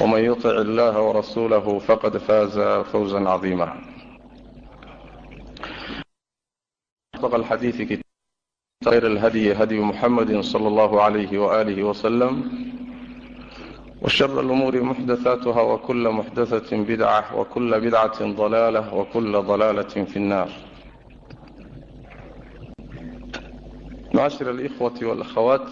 [0.00, 2.58] ومن يطع الله ورسوله فقد فاز
[2.92, 3.80] فوزا عظيما
[7.14, 7.98] أصدق الحديث
[8.84, 12.50] خير الهدي هدي محمد صلى الله عليه وآله وسلم
[14.02, 20.48] وشر الأمور محدثاتها وكل محدثة بدعة وكل بدعة ضلالة وكل ضلالة في النار
[24.14, 25.68] معاشر الإخوة والأخوات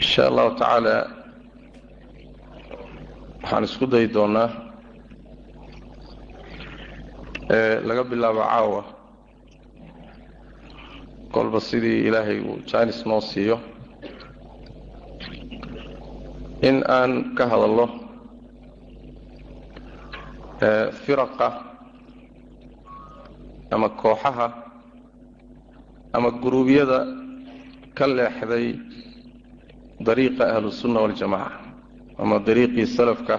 [0.00, 0.96] insha allahu tacaala
[3.42, 4.48] waxaan isku dayi doonaa
[7.88, 8.82] laga bilaabo caawa.
[11.34, 13.56] Kolba sidii ilaahay uu jaanis noo siiyo
[16.68, 17.86] in aan ka hadalno
[21.04, 21.48] firaqa
[23.74, 24.46] ama kooxaha
[26.16, 26.98] ama guruubyada
[27.98, 28.66] ka leexday
[30.06, 31.52] dariiqa ahlusunna waljamaca
[32.22, 33.36] ama dariiqii salafka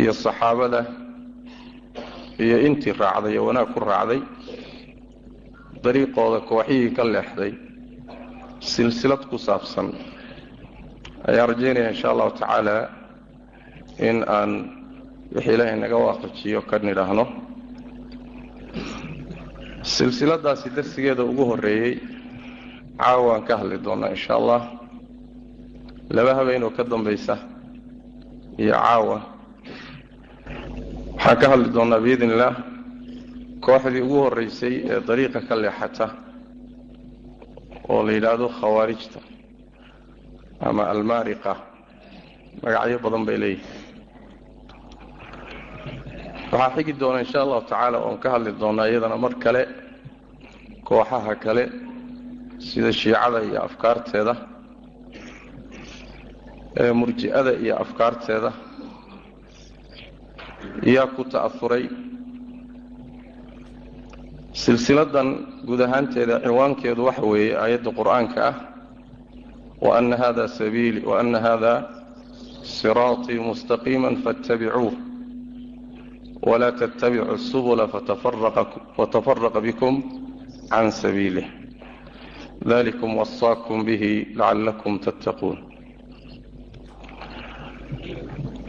[0.00, 0.80] iyo saxaabada
[2.44, 4.20] iyo intii raacday ee wanaag ku raacday
[5.84, 7.52] dariiqooda kooxihii ka leexday
[8.70, 9.88] silsilad ku saabsan.
[11.28, 12.76] Ayaan rajaynaya insha allahu tacaala
[14.08, 14.50] in aan
[15.34, 17.24] wix ilaahay naga waafajiyo ka nidhaahno.
[19.82, 21.94] Silsiladaasi darsigeeda ugu horeeyey
[23.00, 24.60] caawaan ka hadli doonaa insha allah
[26.14, 27.34] laba habeenoo ka dambaysa
[28.58, 29.18] iyo caawa.
[31.16, 32.56] Waxaan ka hadli doonaa biidn illaah
[33.64, 36.06] kooxdii ugu horreysay ee dariiqa ka leexata
[37.88, 39.20] oo la yidhaahdo khawaarijta
[40.68, 41.52] ama almaariqa.
[42.62, 43.84] Magacyo badan bay leeyihiin
[46.52, 49.62] waxaa xigi doona insha allahu tacaala oon ka hadli doonaa iyadana mar kale
[50.88, 51.64] kooxaha kale
[52.66, 54.34] sida shiicada iyo afkaarteeda
[57.00, 58.52] murji'ada iyo afkaarteeda
[60.94, 61.84] yaa ku ta'afuray.
[64.52, 65.28] Silsiladan
[65.66, 68.54] guud ahaanteeda cinwaankeedu waxa weeye aayadda qur'aanka ah
[69.80, 71.72] waana hada sabiili waana hada
[72.62, 74.94] siraaطii mustaqiima faاtabicuuh
[76.48, 77.84] walaa tattabicu subula
[78.96, 79.94] fatafaraqa bikum
[80.70, 81.46] can sabiilih
[82.70, 85.56] dalikum wasaakum bihi lacalakum tattaquun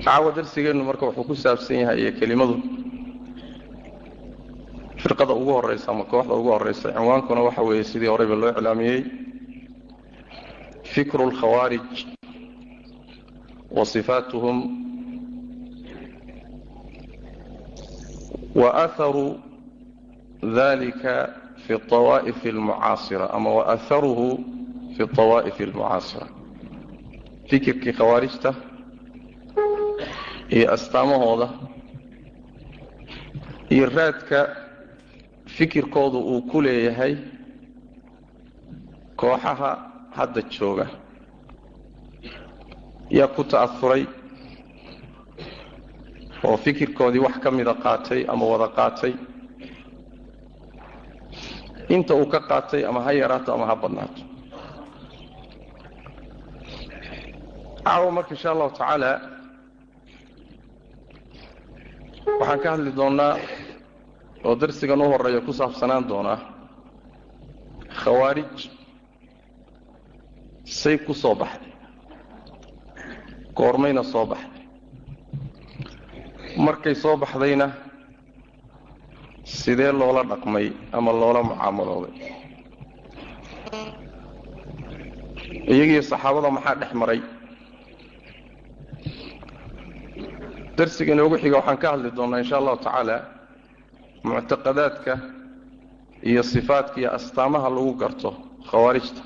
[0.07, 2.55] caawo darsigeennu marka wuxuu ku saabsan yahay kelimadu.
[5.01, 8.99] Firqada ugu horeysa ama kooxda ugu horeysa cinwaankuna waxa weeye sidii horeyba loo iclaamiyey.
[10.93, 11.89] Fikru lkhawaarij
[13.77, 14.57] wa sifaatuhum
[18.55, 19.27] wa aharu
[20.41, 21.15] dalika
[21.67, 24.27] fi awaa'if almucaasira ama wa aharuhu
[24.97, 26.27] fi awaa'if almucaasira
[27.49, 28.51] fikirkii khawaarijta
[30.55, 31.47] iyo astaamahooda
[33.73, 34.39] iyo raadka
[35.55, 37.13] fikirkoodu uu ku leeyahay
[39.19, 39.71] kooxaha
[40.17, 40.85] hadda jooga.
[43.17, 44.03] Yaa ku ta'afuray
[46.47, 49.13] oo fikirkoodii wax ka mida qaatay ama wada qaatay?
[51.95, 54.21] Inta uu ka qaatay ama ha yaraato ama ha badnaato?
[57.83, 59.11] Caawa marka insha allahu tacaala
[62.27, 63.33] waxaan ka hadli doonnaa
[64.47, 66.39] oo darsigan u horreeya ku saabsanaan doonaa
[68.01, 68.55] khawaarij
[70.79, 71.71] say ku soo baxday
[73.57, 74.63] goormayna soo baxday.
[76.65, 77.67] Markay soo baxdayna
[79.43, 82.13] sidee loola dhaqmay ama loola mucaamalooday?
[85.73, 87.19] Iyagiiyo saxaabada maxaa dhex maray
[90.77, 93.17] darsiga inoogu xiga waxaan ka hadli doonnaa insha allahu tacaala
[94.23, 95.13] muctaqadaadka
[96.29, 98.29] iyo sifaadka iyo astaamaha lagu garto
[98.69, 99.21] khawaarijta.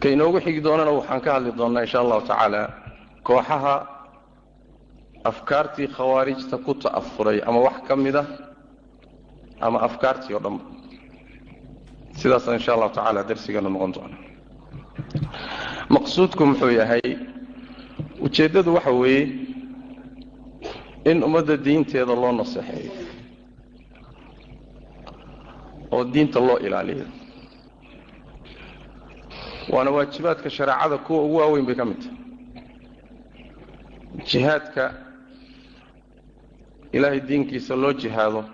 [0.00, 2.62] Ka inoogu xigi doonana waxaan ka hadli doonnaa insha allahu tacaala
[3.26, 3.74] kooxaha
[5.30, 8.22] afkaartii khawaarijta ku ta'afuray ama wax ka mida
[9.60, 10.64] ama afkaartii oo dhanba
[12.20, 14.16] sidaasaan insha allahu tacaala darsigana noqon doona
[15.94, 17.02] maqsuudku muxuu yahay
[18.20, 19.24] ujeeddadu waxa weeye
[21.10, 22.92] in ummadda diinteeda loo naseexeeyo
[25.90, 27.06] oo diinta loo ilaaliyo.
[29.72, 32.16] Waana waajibaadka shareecada kuwa ugu waaweyn bay ka mid tahay.
[34.28, 34.84] Jihaadka
[36.92, 38.44] ilaahay diinkiisa loo jihaado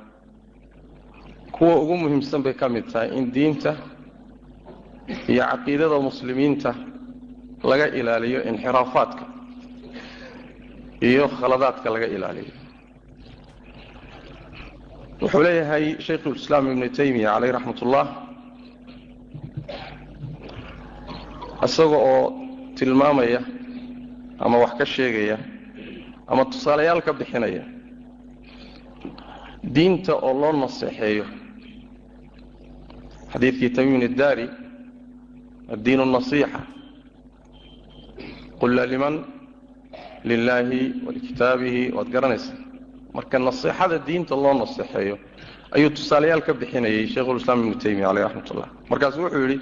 [1.53, 3.77] kuwa ugu muhiimsan bay ka mid tahay in diinta
[5.29, 6.75] iyo caqiidada muslimiinta
[7.65, 9.25] laga ilaaliyo inxiraafaadka
[11.09, 12.53] iyo khaladaadka laga ilaaliyo.
[15.21, 18.06] Wuxuu leeyahay shaykhulislaam ibnu taymiya caleyh raxmat ullah
[21.67, 22.23] isaga oo
[22.79, 23.41] tilmaamaya
[24.45, 25.37] ama wax ka sheegaya
[26.31, 27.65] ama tusaalayaal ka bixinaya
[29.75, 31.25] diinta oo loo naseexeeyo.
[33.33, 34.47] Xadiidkii tamiim iddaari
[35.75, 36.61] addiin nasiixa.
[38.61, 39.15] Qulla liman
[40.25, 42.56] lilaahi walikitaabihi waad garanaysaa.
[43.15, 45.19] Marka naseexada diinta loo naseexeeyo
[45.76, 49.59] ayuu tusaalayaal ka bixinayay shaykhulislaam ibnu taymiya caleyh raxmat ullah markaasu wuxuu yidhi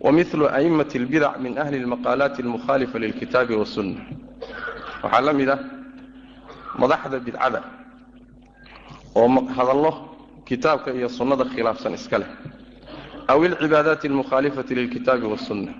[0.00, 4.00] wamilu a'immati اlbidac min ahli اlmaqaalaati almukhaalifa lilkitaabi wasunna
[5.02, 5.58] waxaa la mid ah
[6.82, 7.60] madaxda bidcada
[9.14, 9.92] oo hadallo
[10.48, 12.30] kitaabka iyo sunnada khilaafsan iska leh.
[13.28, 15.72] Aw ilcibaadaati almukhaalifati lilkitaabi wasunna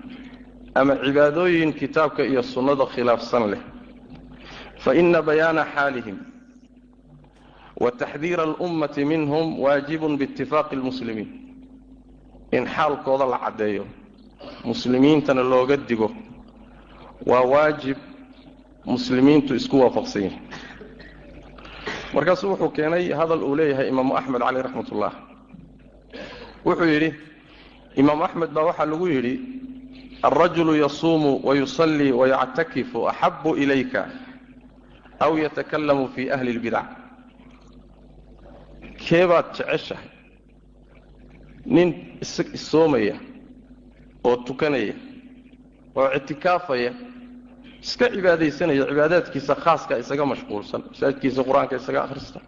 [0.75, 3.61] ama cibaadooyin kitaabka iyo sunnada khilaafsan leh
[4.83, 6.17] faina bayaana xaalihim
[7.81, 11.29] wa taxdiira alummati minhum waajibun biitifaaqi lmuslimiin
[12.51, 13.85] in xaalkooda la caddeeyo
[14.65, 16.09] muslimiintana looga digo
[17.25, 17.97] waa waajib
[18.85, 20.41] muslimiintu isku waafaqsan yihiin
[22.13, 25.13] markaasuu wuxuu keenay hadal uu leeyahay imaamu axmed caleyh raxmat ullah
[26.65, 27.09] wuxuu yidhi
[28.01, 29.33] imaamu axmed baa waxaa lagu yidhi
[30.23, 34.01] alrajulu yasuumu wayusallii wayactakifu axabu ilayka
[35.25, 36.87] aw yatakallamu fii ahli اlbidac
[39.05, 40.07] keebaad jeceshahay
[41.75, 41.89] nin
[42.57, 43.15] issoomaya
[44.27, 44.93] oo tukanaya
[45.99, 46.91] oo ictikaafaya
[47.83, 52.39] iska cibaadaysanaya cibaadaadkiisa khaaska isaga mashquulsan masaajidkiisa qur'aanka isaga akhrista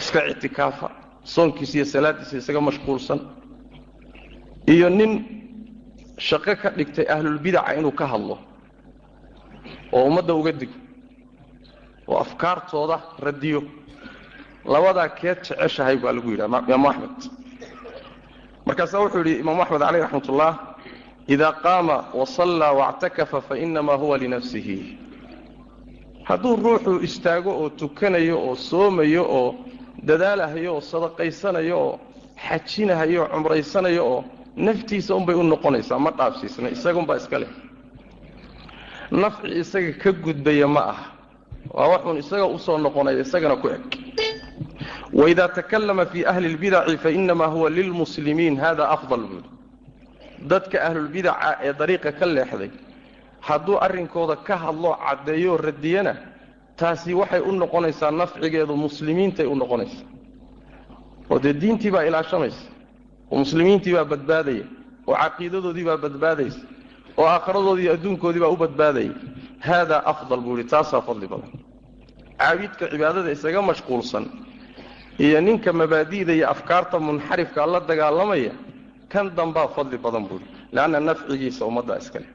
[0.00, 0.88] iska ictikaafa
[1.34, 3.20] soonkiisa iyo salaaddiisa isaga mashquulsan
[4.74, 5.12] iyo nin
[6.28, 8.36] shaqo ka dhigtay ahlulbidaca inuu ka hadlo
[9.96, 10.76] oo ummadda uga digo
[12.08, 13.62] oo afkaartooda radiyo.
[14.64, 17.18] Labadaa keed jeceshahay baa lagu yidhaha imaamu axmed
[18.66, 20.52] markaasaa wuxuu yidhi imaamu axmed caleyh raxmat ullah
[21.34, 24.98] ida qaama wasallaa wactakafa fainamaa huwa linafsihi
[26.28, 29.54] hadduu ruuxu istaago oo tukanayo oo soomayo oo
[30.08, 31.94] dadaalahayo oo sadaqaysanayo oo
[32.48, 34.20] xajinahayo oo cumraysanayo oo
[34.66, 37.48] naftiisa unbay u noqonaysaa ma dhaafsiisna isagunbaa iska leh.
[39.10, 41.04] Nafci isaga ka gudbaya ma aha
[41.70, 43.82] waa waxuun isaga u soo noqonaya isagana ku eg.
[45.12, 49.48] Waida takallama fi ahli اlbidaci fainamaa huwa lilmuslimiin hada afdal buuli
[50.48, 52.70] dadka ahlulbidaca ee dariiqa ka leexday
[53.40, 56.14] hadduu arrinkooda ka hadloo caddeeyoo radiyana
[56.76, 60.06] taasi waxay u noqonaysaa nafcigeedu muslimiintay u noqonaysaa.
[61.30, 62.62] Oo dee diintii baa ilaashamaysa
[63.30, 64.64] oo muslimiintii baa badbaadaya
[65.06, 66.60] oo caqiidadoodii baa badbaadaysa
[67.16, 69.12] oo aakhiradoodii iyo adduunkoodii baa u badbaadaya
[69.66, 71.50] haadaa afdal buu ihi taasaa fadli badan
[72.40, 74.24] caabidka cibaadada isaga mashquulsan
[75.24, 78.52] iyo ninka mabaadi'da iyo afkaarta munxarifka la dagaalamaya
[79.12, 80.42] kan dambaa fadli badan buui
[80.74, 82.30] leanna nafcigiisa ummadda iska leh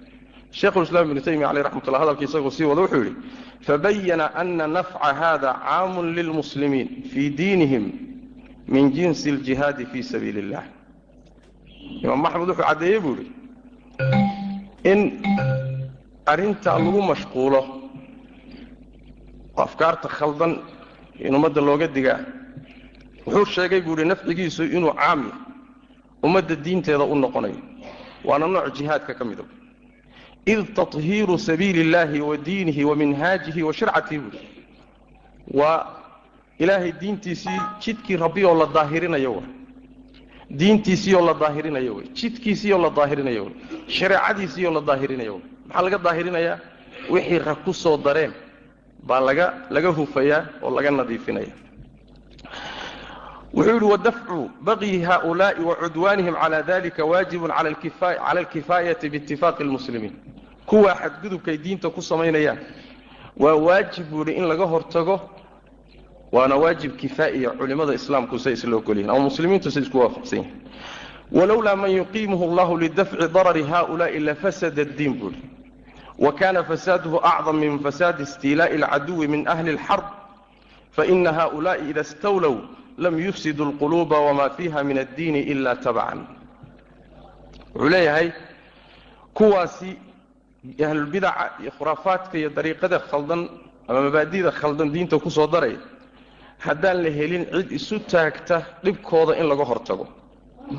[0.59, 3.15] sheikhulislaam ibnu taymiya caleyh raxmatullah hadalkii isagoo sii wada wuxuu yidhi
[3.67, 7.85] fabayana ana nafca hada caamun lilmuslimiin fii diinihim
[8.73, 10.63] min jinsi aljihaadi fii sabiili illah
[12.03, 13.31] imaam axmed wuxuu caddeeyey buu yidhi
[14.91, 14.99] in
[16.31, 17.61] arrinta lagu mashquulo.
[19.57, 20.53] Afkaarta khaldan
[21.19, 22.19] in ummadda looga digaa.
[23.25, 25.41] Wuxuu sheegay buu yidhi nafcigiisu inuu caam yahay.
[26.23, 27.59] Ummadda diinteeda u noqonayo
[28.27, 29.43] waana nooc jihaadka ka mida
[30.45, 34.39] id tahiiru sabiili اllahi wa diinihi wa minhaajihi wa shircatihi buui
[35.53, 35.85] waa
[36.59, 39.43] ilaahay diintiisii jidkii rabbi oo la daahirinayo w
[40.49, 43.53] diintiisiioo la daahirinayo wey jidkiisiioo la daahirinayo wey
[43.87, 46.57] shareecadiisiioo la daahirinayo wey maxaa laga daahirinayaa?
[47.09, 48.33] Wixii rag ku soo dareen
[49.07, 51.53] baa laga laga hufayaa oo laga nadiifinaya.
[53.53, 57.69] Wuxuu yidhi wadafcu baqyi haulaai wacudwaanihim cala dalika waajibun cala
[58.39, 60.15] alkifaayati biitifaaqi lmuslimiin
[60.65, 62.59] kuwaa xadgudubkay diinta ku samaynayaan.
[63.37, 65.15] Waa waajib buuhi in laga hortago
[66.31, 70.61] waana waajib kifaa'iya culimada islaamku say isla ogol yihiin ama muslimiintu say isku waafaqsan yihiin
[71.31, 75.37] walowlaa man yuqiimuhu allahu lidafci darari haulaai lafasada diin buuri
[76.19, 80.03] wa kana fasaaduhu acdam min fasaadi istiilaa'i alcaduwi min ahli اlxarb
[80.91, 82.57] faina haulaai ida stawlow
[82.97, 86.25] lam yufsidu اlquluuba wama fiiha min addiini ila tabcan.
[87.75, 88.31] Wuxuu leeyahay
[89.33, 89.97] kuwaasi
[90.85, 93.49] ahlulbidaca iyo khuraafaadka iyo dariiqada khaldan
[93.87, 95.77] ama mabaadida khaldan diinta ku daraya
[96.65, 100.05] haddaan la helin cid isu taagta dhibkooda in laga hortago.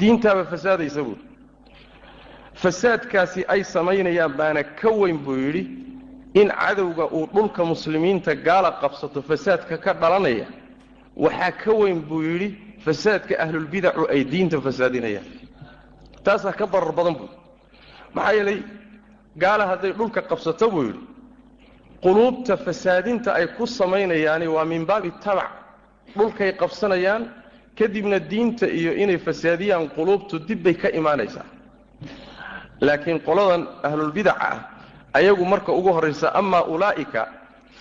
[0.01, 1.23] Diintaaba fasaadaysa buuri
[2.63, 5.63] fasaadkaasi ay samaynayaan baana ka weyn buu yidhi
[6.35, 10.47] in cadowga uu dhulka muslimiinta gaala qabsato fasaadka ka dhalanaya.
[11.17, 12.49] Waxaa ka weyn buu yidhi
[12.85, 15.27] fasaadka ahlulbidacu ay diinta fasaadinayaan.
[16.25, 17.31] Taasaa ka darar badan buui
[18.15, 18.59] maxaa yeelay
[19.43, 21.01] gaala hadday dhulka qabsato buu yidhi
[22.03, 25.51] quluubta fasaadinta ay ku samaynayaani waa min baabi tabac
[26.17, 27.29] dhulkay qabsanayaan
[27.79, 31.45] kadibna diinta iyo inay fasaadiyaan quluubtu dib bay ka imaanaysaa.
[32.81, 34.59] Laakiin qoladan ahlulbidaca ah
[35.15, 37.29] ayagu marka ugu horraysa amaa ulaa'ika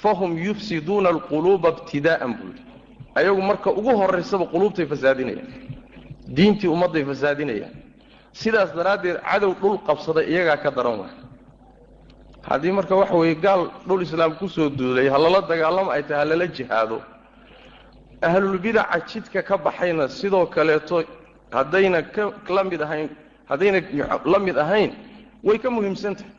[0.01, 2.63] fahum yufsiduuna alquluuba ibtidaa'an buu yidhi.
[3.15, 5.49] Ayagu marka ugu horraysaba quluubtay fasaadinayaan
[6.35, 7.73] diintii ummadday fasaadinayaan.
[8.33, 11.13] Sidaas daraaddeed cadow dhul qabsaday iyagaa ka daran waay.
[12.49, 16.19] Haddii marka waxa weeye gaal dhul islaam ku soo duulay ha lala dagaalamo ay tahay
[16.21, 17.01] ha lala jihaado
[18.21, 21.03] ahlulbidaca jidka ka baxayna sidoo kaleeto
[21.51, 22.01] haddayna
[22.47, 23.09] kala mid ahayn
[23.49, 23.79] haddayna
[24.25, 24.91] la mid ahayn
[25.43, 26.31] way ka muhiimsan tahay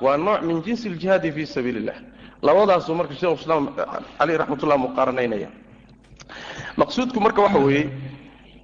[0.00, 1.96] waa nooc min jinsi aljihaadi fii sabiili illah
[2.42, 3.68] labadaasuu marka sheekhu islaam
[4.18, 5.48] caleyh raxmatullah muqaaranaynaya
[6.76, 7.90] maqsuudku marka waxa weeye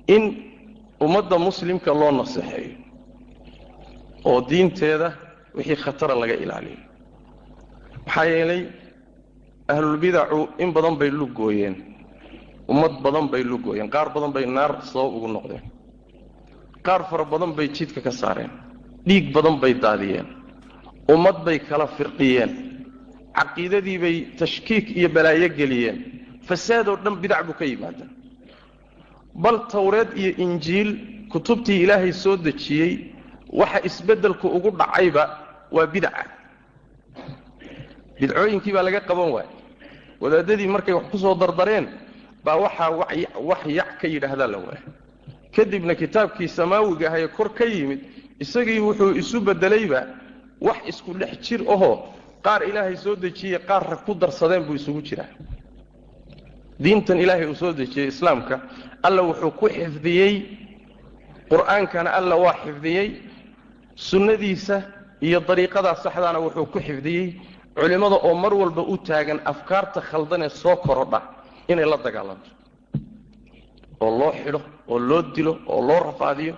[0.06, 0.22] in
[1.00, 2.76] ummadda muslimka loo naseexeeyo
[4.24, 5.12] oo diinteeda
[5.54, 6.78] wixii khatara laga ilaaliyo.
[8.06, 8.62] Maxaa yeelay
[9.68, 11.74] ahlulbidacu in badan bay lugooyeen
[12.72, 15.62] ummad badan bay lugooyeen qaar badan bay naar sabab ugu noqdeen.
[16.86, 18.50] Qaar fara badan bay jidka ka saareen
[19.06, 20.26] dhiig badan bay daadiyeen
[21.14, 22.50] ummad bay kala firqiyeen
[23.38, 25.96] caqiidadii bay tashkiik iyo balaayo geliyeen
[26.48, 28.04] fasaadoo dhan bidac buu ka yimaada
[29.42, 30.90] bal tawreed iyo injiil
[31.32, 32.92] kutubtii ilaahay soo dejiyey
[33.60, 35.24] waxa isbeddelku ugu dhacayba
[35.76, 36.24] waa bidaca
[38.20, 39.50] bidcooyinkii baa laga qaban waaya
[40.22, 41.86] wadaadadii markay wax ku soo dardareen
[42.48, 42.90] baa waxaa
[43.50, 44.82] wax yac ka yidhaahdaa la waaya
[45.56, 48.00] kadibna kitaabkii samaawiga ahee kor ka yimid
[48.44, 50.00] isagii wuxuu isu beddelayba
[50.66, 51.94] wax isku dhex jir ahoo
[52.46, 55.30] qaar ilaahay soo dejiyey qaar rag ku darsadeen buu isugu jiraa.
[56.82, 58.56] Diintan ilaahay uu soo dejiyey islaamka
[59.06, 60.34] alla wuxuu ku xifdiyey
[61.50, 63.08] qur'aankana alla waa xifdiyey
[64.08, 64.76] sunnadiisa
[65.26, 67.26] iyo dariiqadaa saxdaana wuxuu ku xifdiyey
[67.78, 71.20] culimmada oo mar walba u taagan afkaarta khaldanee soo korodha
[71.72, 72.50] inay la dagaalanto.
[74.04, 74.60] oo loo xidho
[74.92, 76.54] oo loo dilo oo loo rafaadiyo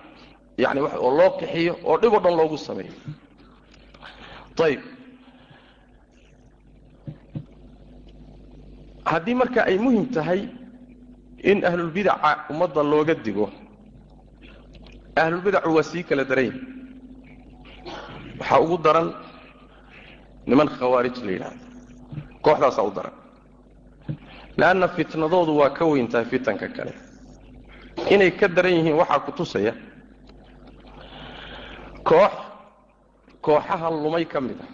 [0.63, 2.93] yani oo loo qixiyo oo dhib o dhan loogu sameeyo.
[4.65, 4.81] Ayib
[9.11, 10.41] haddii marka ay muhiim tahay
[11.51, 13.45] in ahlulbidaca ummadda looga digo
[15.23, 16.53] ahlulbidacu waa sii kala daran
[18.39, 19.07] waxaa ugu daran
[20.49, 21.65] niman khawaarij la yidhaahdo
[22.45, 23.15] kooxdaasaa u daran
[24.57, 26.93] leanna fitnadoodu waa ka weyn tahay fitanka kale
[28.09, 29.73] inay ka daran yihiin waxaa ku tusaya
[32.03, 32.31] koox
[33.41, 34.69] kooxaha lumay ka mid ah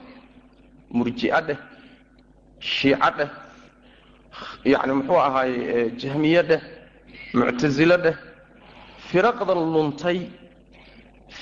[0.98, 1.60] murji'a dheh
[2.60, 3.30] shiico dheh
[4.66, 6.62] yacni muxuu ahaaye jahmiye dheh
[7.34, 8.16] muctasilo dheh
[9.10, 10.20] firaqdan luntay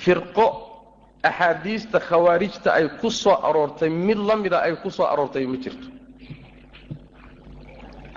[0.02, 0.46] firqo
[1.24, 5.88] axaadiista khawaarijta ay ku soo aroortay mid la mida ay ku soo aroortay ma jirto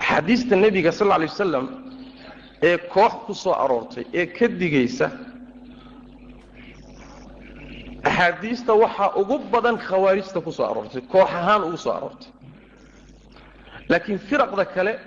[0.09, 1.65] axaadiista nebiga sal alay wasalam
[2.63, 5.07] ee koox ku soo aroortay ee ka digaysa
[8.03, 12.29] axaadiista waxaa ugu badan khawaarijta ku soo aroortay koox ahaan ugu soo aroortay.
[13.89, 14.99] Laakiin firaqda kale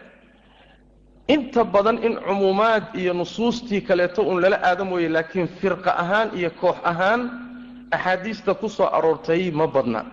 [1.28, 6.50] inta badan in cumuumaad iyo nusuustii kaleeto uun lala aada mooye laakiin firqa ahaan iyo
[6.50, 7.20] koox ahaan
[7.90, 10.04] axaadiista ku soo aroortay ma badna.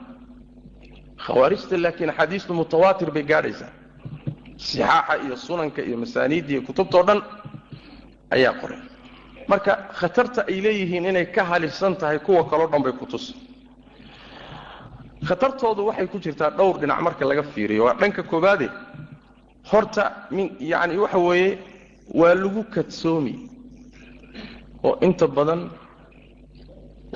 [1.26, 3.79] Khawaarijta laakiin axaadiistu mutawaatir bay gaadhaysaa
[4.66, 7.20] sixaaxa iyo sunanka iyo masaaniidda iyo kutubtao dhan
[8.36, 8.82] ayaa qoray.
[9.52, 13.34] Marka khatarta ay leeyihiin inay ka halisan tahay kuwa kaloo dhan bay ku tusa
[15.28, 17.84] khatartoodu waxay ku jirtaa dhowr dhinac marka laga fiiriyo.
[17.86, 18.68] Waa dhanka koobaade
[19.72, 20.04] horta
[20.36, 21.58] min yacni waxa weeye
[22.20, 23.34] waa lagu kadsoomi
[24.88, 25.62] oo inta badan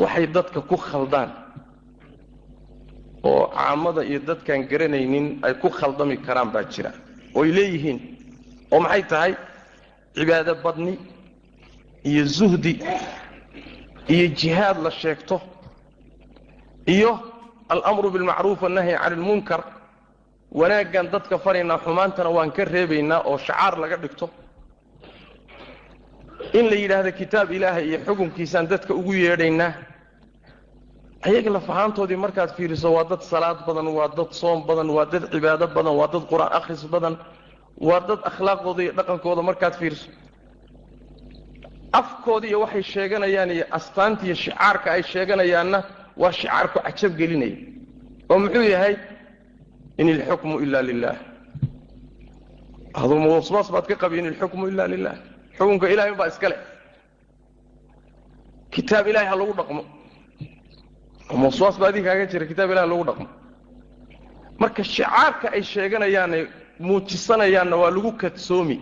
[0.02, 1.30] waxay dadka ku khaldaan
[3.24, 6.92] oo caamada iyo dadkaan garanaynin ay ku khaldami karaan baa jira
[7.40, 8.00] ooy leeyihiin
[8.74, 9.34] oo maxay tahay?
[10.16, 10.94] Cibaado badni
[12.10, 12.74] iyo zuhdi
[14.14, 15.42] iyo jihaad la sheegto
[16.96, 17.12] iyo
[17.74, 19.62] alamru bilmacruuf wannahyi cani ilmunkar
[20.60, 24.26] wanaaggan dadka faraynaa xumaantana waan ka reebaynaa oo shacaar laga dhigto.
[26.58, 29.72] In la yidhaahdo kitaab ilaahay iyo xukunkiisaan dadka ugu yeedhaynaa
[31.28, 35.66] ayaga lafahaantoodii markaad fiiriso waa dad salaad badan waa dad soom badan waa dad cibaado
[35.78, 37.16] badan waa dad qur'aan akhris badan
[37.88, 40.10] waa dad akhlaaqdooda iyo dhaqankooda markaad fiiriso.
[42.02, 45.80] Afkooda iyo waxay sheeganayaan iyo astaanta iyo shicaarka ay sheeganayaanna
[46.22, 47.58] waa shicaarku cajab gelinaya
[48.32, 48.96] oo muxuu yahay?
[50.00, 51.16] In ilxukmu ila lilah
[53.02, 55.16] aduma waswaas baad ka qabi in ilxukmu ila lilah
[55.58, 56.60] xukunka ilahay unbaa iska leh.
[58.74, 59.82] Kitaab ilahay ha lagu dhaqmo
[61.30, 63.28] waswaas baa adii kaaga jira kitaab ilahi ha lagu dhaqmo.
[64.62, 66.40] Marka shicaarka ay sheeganayaane
[66.80, 68.78] muujisanayaanna waa lagu kadsoomi.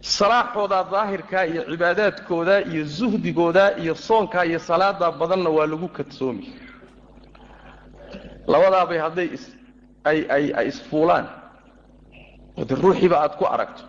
[0.00, 6.46] Salaaxoodaa daahirkaa iyo cibaadaadkooda iyo zuhdigooda iyo soonkaa iyo salaadaa badanna waa lagu kadsoomi.
[8.52, 9.28] Labadaabay hadday
[10.04, 11.26] ay isfuulaan.
[12.68, 13.82] De ruuxiiba aad ku aragto.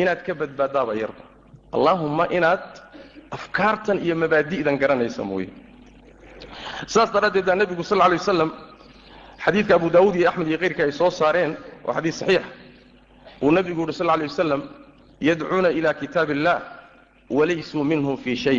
[0.00, 1.22] Inaad ka badbaadaaba yarba.
[1.76, 2.64] Allaahumma inaad
[3.36, 5.50] afkaartan iyo mabaadi'dan garanaysa mooye
[6.86, 8.50] saas daraaddeed baa nebigu sal lay wasalam
[9.44, 12.48] xadiidka abu daawuud iyo axmed iyo keyrka ay soo saareen waa xadiid saxiixa
[13.42, 14.62] uu nebigu yuhi sal lay wasalam
[15.20, 16.58] yadcuuna ila kitaab illah
[17.30, 18.58] walaysuu minhum fii shay.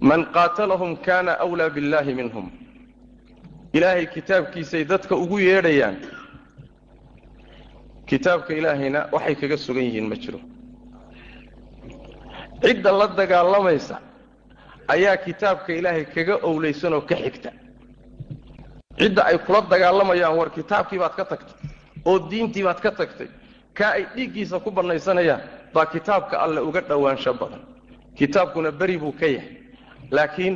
[0.00, 2.46] Man qaatalahum kana wlaa billahi minhum.
[3.72, 5.96] Ilaahay kitaabkiisay dadka ugu yeedhayaan
[8.06, 10.40] kitaabka ilaahayna waxay kaga sugan yihiin ma jiro.
[12.62, 13.96] Cidda la dagaalamaysa
[14.94, 17.50] ayaa kitaabka ilaahay kaga owlaysan oo ka xigta.
[18.98, 21.56] Cidda ay kula dagaalamayaan war kitaabkii baad ka tagtay
[22.08, 23.28] oo diintii baad ka tagtay
[23.78, 25.40] kaa ay dhiiggiisa ku bannaysanayaan
[25.74, 27.62] baa kitaabka alle uga dhowaansho badan.
[28.18, 29.56] Kitaabkuna beri buu ka yahay.
[30.10, 30.54] Laakiin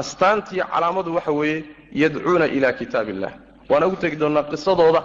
[0.00, 1.64] astaantiiyo calaamadu waxa weeye
[2.02, 3.32] yadcuuna ilaa kitaab illah
[3.70, 5.02] waan ugu tegi doonnaa qisadooda.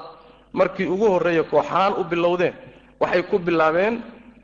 [0.54, 2.54] Markii ugu horreeya kooxaan u bilowdeen
[3.02, 3.96] waxay ku bilaabeen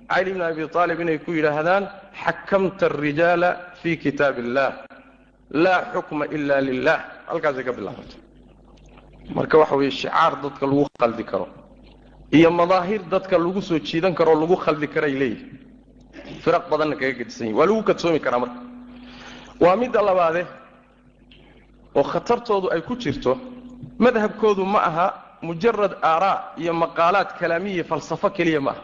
[0.10, 1.84] cali bni abi aalib inay ku yidhaahdaan
[2.24, 3.50] xakamta arijaala
[3.84, 4.70] fii kitaab illah
[5.64, 8.20] laa xukma ila lilah halkaasay ka bilaabatay
[9.36, 11.48] marka waxa weeye shicaar dadka lagu khaldi karo
[12.38, 15.46] iyo madaahir dadka lagu soo jiidan karoo lagu khaldi karay leeyihi
[16.44, 18.60] firaq badanna kaga gedisan yihiin waa lagu kadsoomi karaa marka
[19.64, 20.42] waa midda labaade
[21.96, 23.38] oo khatartoodu ay ku jirto
[24.00, 25.08] madhabkoodu ma aha
[25.48, 28.82] mujarad aaraa iyo maqaalaad kalaamiya falsafo keliya ma aha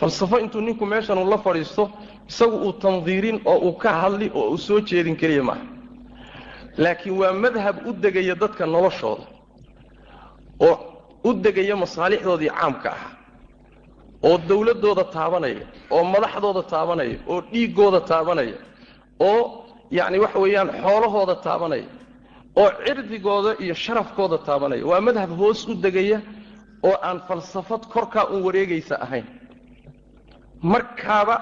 [0.00, 1.84] falsafo intuu ninku meeshan uu la fadhiisto
[2.30, 5.64] isagu uu tandiirin oo uu ka hadli oo uu soo jeedin keliya maaha
[6.82, 9.24] laakiin waa madhab u degaya dadka noloshooda
[10.68, 10.74] oo
[11.24, 13.04] u degaya masaalixdoodii caamka ah
[14.28, 15.64] oo dawladdooda taabanaya
[15.94, 18.56] oo madaxdooda taabanaya oo dhiiggooda taabanaya
[19.28, 19.40] oo
[19.96, 21.88] yacni waxa weeyaan xoolahooda taabanaya
[22.60, 24.82] oo cirdigooda iyo sharafkooda taabanaya.
[24.90, 26.18] Waa madhab hoos u degaya
[26.88, 29.26] oo aan falsafad korkaa un wareegaysa ahayn.
[30.62, 31.36] Markaaba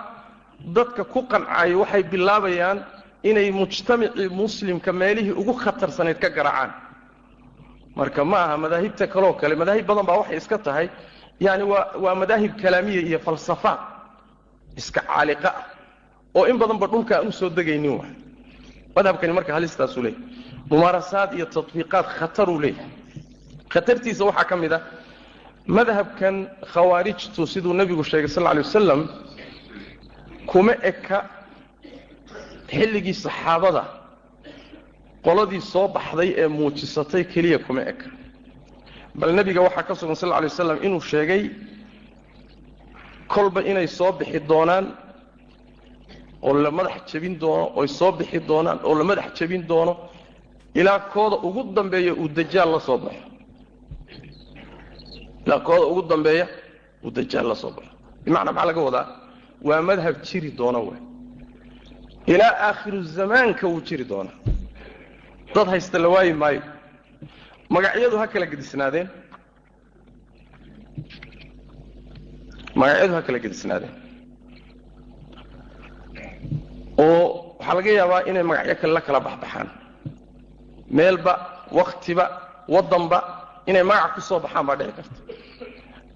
[0.76, 2.78] dadka ku qancaayo waxay bilaabayaan
[3.22, 6.72] inay mujtamacii muslimka meelihii ugu khatarsanayd ka garaacaan
[7.96, 10.88] marka ma aha madaahibta kaloo kale madaahib badan baa waxay iska tahay
[11.40, 13.78] yani waa waa madaahib kalaamiya iyo falsafaad
[14.76, 15.64] iska caaliqa ah
[16.34, 18.04] oo in badanba dhulka u soo degaynin wa
[18.96, 20.22] madhabkani marka halistaasuu leeyahy
[20.70, 22.90] mumaarasaad iyo tatbiiqaad khataruu leeyahay.
[23.72, 24.82] Khatartiisa waxaa ka mid ah
[25.66, 26.34] madhabkan
[26.72, 29.00] khawaarijtu siduu nebigu sheegay sal lay wasalam
[30.50, 31.18] kuma eka
[32.70, 33.82] xilligii saxaabada
[35.24, 38.06] qoladii soo baxday ee muujisatay keliya kuma eka.
[39.18, 41.42] Bal nebiga waxaa ka sugan sal lay waslam inuu sheegay
[43.32, 44.86] kolba inay soo bixi doonaan
[46.42, 49.92] oo la madax jebin doono oy soo bixi doonaan oo la madax jebin doono
[50.74, 53.24] ilaa kooda ugu dambeeya uu dajaal la soo baxo.
[55.46, 56.46] Ilaa kooda ugu dambeeya
[57.04, 57.90] uu dajaal la soo baxo.
[58.24, 59.06] Bimacnaa maxaa laga wadaa
[59.62, 60.88] waa madhab jiri doona w
[62.26, 64.38] ilaa aakhiru zamaanka wuu jiri doonaa
[65.54, 66.62] dad haysta la waayi maayo.
[67.68, 69.08] Magacyadu ha kala gedisnaadeen.
[72.74, 73.94] Magacyadu ha kala gedisnaadeen.
[76.98, 79.68] Oo waxaa laga yaabaa inay magacyo kale la kala baxbaxaan.
[80.96, 81.32] Meelba
[81.78, 82.24] waktiba
[82.68, 83.18] waddanba
[83.66, 85.20] inay magac ku soo baxaan baa dhici karta.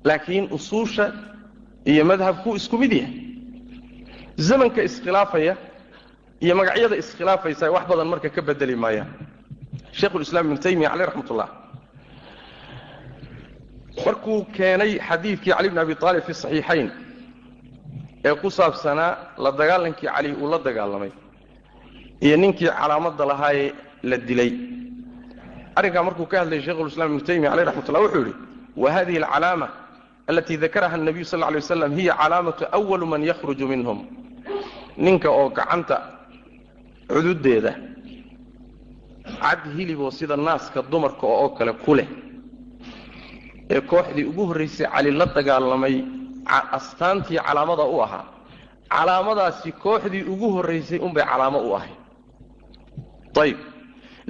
[0.05, 1.05] Laakiin usuusha
[1.85, 3.30] iyo madhabku isku mid yahay
[4.49, 5.55] zamanka iskhilaafaya
[6.45, 9.09] iyo magacyada iskhilaafaysa wax badan marka ka bedeli maayaan
[9.99, 11.49] sheikhulislaam ibnu taymiya caleyh raxmat ullah
[14.07, 16.89] markuu keenay xadiidkii cali bn abi aalib fi saxiixayn
[18.29, 19.11] ee ku saabsanaa
[19.45, 21.13] la dagaalankii cali uu la dagaalamay
[22.27, 23.73] iyo ninkii calaamadda lahaayee
[24.11, 24.53] la dilay.
[25.77, 28.35] Arrinkaa markuu ka hadlayay shekhulislaam ibnu taymiya caleyh raxmat ullah wuxuu yidhi
[28.83, 29.69] wa hadihi alcalaama
[30.31, 33.99] alati dakaraha الnabiyu sal ly waslam hiya calaamatu awalu man yakhruju minhum
[35.05, 35.97] ninka oo gacanta
[37.09, 37.73] cududeeda
[39.43, 42.09] cad hiliboo sida naaska dumarka oo kale ku leh
[43.75, 45.97] ee kooxdii ugu horraysay cali la dagaalamay
[46.79, 48.25] astaantii calaamada u ahaa.
[48.95, 51.93] Calaamadaasi kooxdii ugu horraysay unbay calaamo u ahay.
[53.43, 53.59] Ayb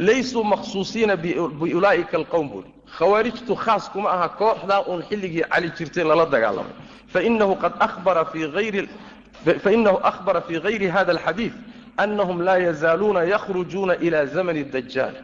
[0.07, 1.15] laysuu makhsuusiina
[1.61, 6.75] biulaa'ika alqowm buuri khawaarijtu khaas kuma aha kooxdaa uun xilligii cali jirtay lala dagaalamay.
[7.13, 8.89] Fainahu qad ahbara fii hayri
[9.44, 11.53] hayri hada alxadiid
[11.96, 15.14] anahum laa yazaaluuna yakhrujuuna ila zamani dajaal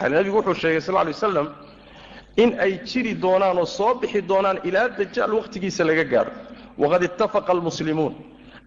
[0.00, 1.48] nabigu wuxuu sheegay sal lay waslam
[2.36, 6.30] in ay jiri doonaan oo soo bixi doonaan ilaa dajaal wakhtigiisa laga gaadho
[6.78, 8.14] waqad ittafaqa almuslimuun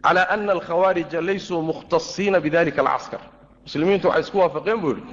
[0.04, 3.20] cala ana alkhawaarija laysuu mukhtasiina bidalika alcaskar
[3.66, 5.04] muslimiintu waxay isku waafaqeen buu yidhi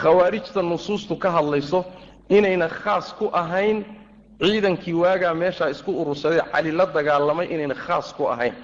[0.00, 1.84] khawaarijta nusuustu ka hadlayso
[2.28, 3.84] inayna khaas ku ahayn
[4.42, 8.54] ciidankii waagaa meeshaa isku urursaday cali la dagaalamay inayna khaas ku ahayn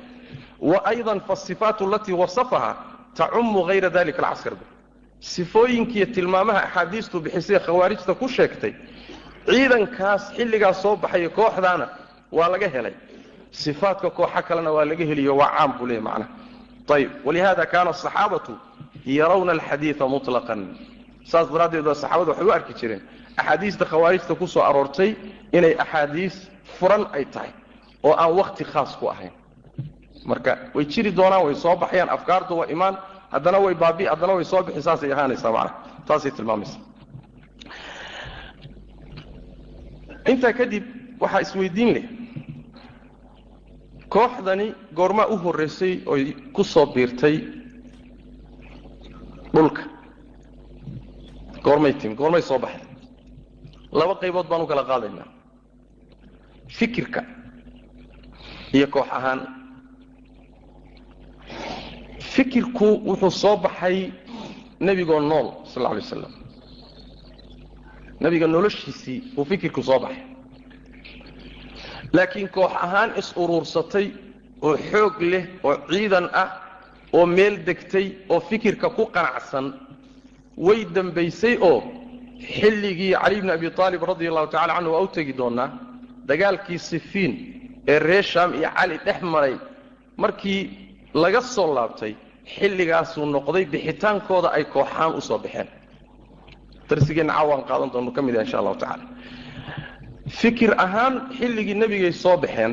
[0.85, 2.77] aydan faasifaat alatii wasafaha
[3.15, 4.53] tacumu hayra dalika alcaskar
[5.21, 8.75] sifooyinkiiyo tilmaamaha axaadiistu bixisay khawaarijta ku sheegtay
[9.47, 11.89] ciidankaas xilligaas soo baxaya kooxdaana
[12.33, 12.95] waa laga helay
[13.51, 16.31] sifaadka kooxo kalena waa laga heliyo waa caam buu leeyay macnaha
[16.95, 18.59] ayib walihada kaana asaxaabatu
[19.07, 20.61] yarawna alxadiida mutlaqan
[21.25, 23.03] saas daraaddeed waa saxaabadu waxay u arki jireen
[23.37, 25.15] axaadiista khawaarijta ku aroortay
[25.53, 27.53] inay axaadiis furan ay tahay
[28.03, 29.40] oo aan wakhti khaas ku ahayn
[30.25, 32.95] marka way jiri doonaan way soo baxayaan afkaartu waa imaan
[33.33, 35.75] haddana way baabi haddana way soo bixi saasay ahaanaysaa macnaha
[36.07, 36.79] taasay tilmaamaysa.
[40.31, 40.85] Intaa kadib
[41.21, 42.05] waxaa isweydiin leh.
[44.15, 44.67] Kooxdani
[44.99, 47.37] goormaa u horraysay oy ku soo biirtay
[49.55, 49.83] dhulka.
[51.65, 52.87] Goormay timi goormay soo baxday.
[53.93, 55.29] Laba qaybood baan u kala qaadaynaa
[56.79, 57.21] fikirka
[58.77, 59.41] iyo koox ahaan
[62.21, 64.13] fikirku wuxuu soo baxay
[64.81, 66.33] nebigoo nool sal alay waslam
[68.21, 70.23] nebiga noloshiisii buu fikirku soo baxay.
[72.13, 74.07] Laakiin koox ahaan is-uruursatay
[74.63, 76.49] oo xoog leh oo ciidan ah
[77.13, 79.67] oo meel degtay oo fikirka ku qanacsan
[80.57, 81.83] way dembaysay oo
[82.57, 85.69] xilligii cali bni abi aalib radi allahu tacala canhu waa u tegi doonaa
[86.29, 87.33] dagaalkii sifiin
[87.89, 89.55] ee reer shaam iyo cali dhex maray.
[90.17, 90.61] Markii
[91.15, 92.15] laga soo laabtay
[92.55, 95.69] xilligaasuu noqday bixitaankooda ay kooxaan u soo baxeen.
[96.89, 99.05] Darsigeenna caawaan qaadan doonu ka mid yaha insha allahu tacala
[100.41, 102.73] fikir ahaan xilligii nebigay soo baxeen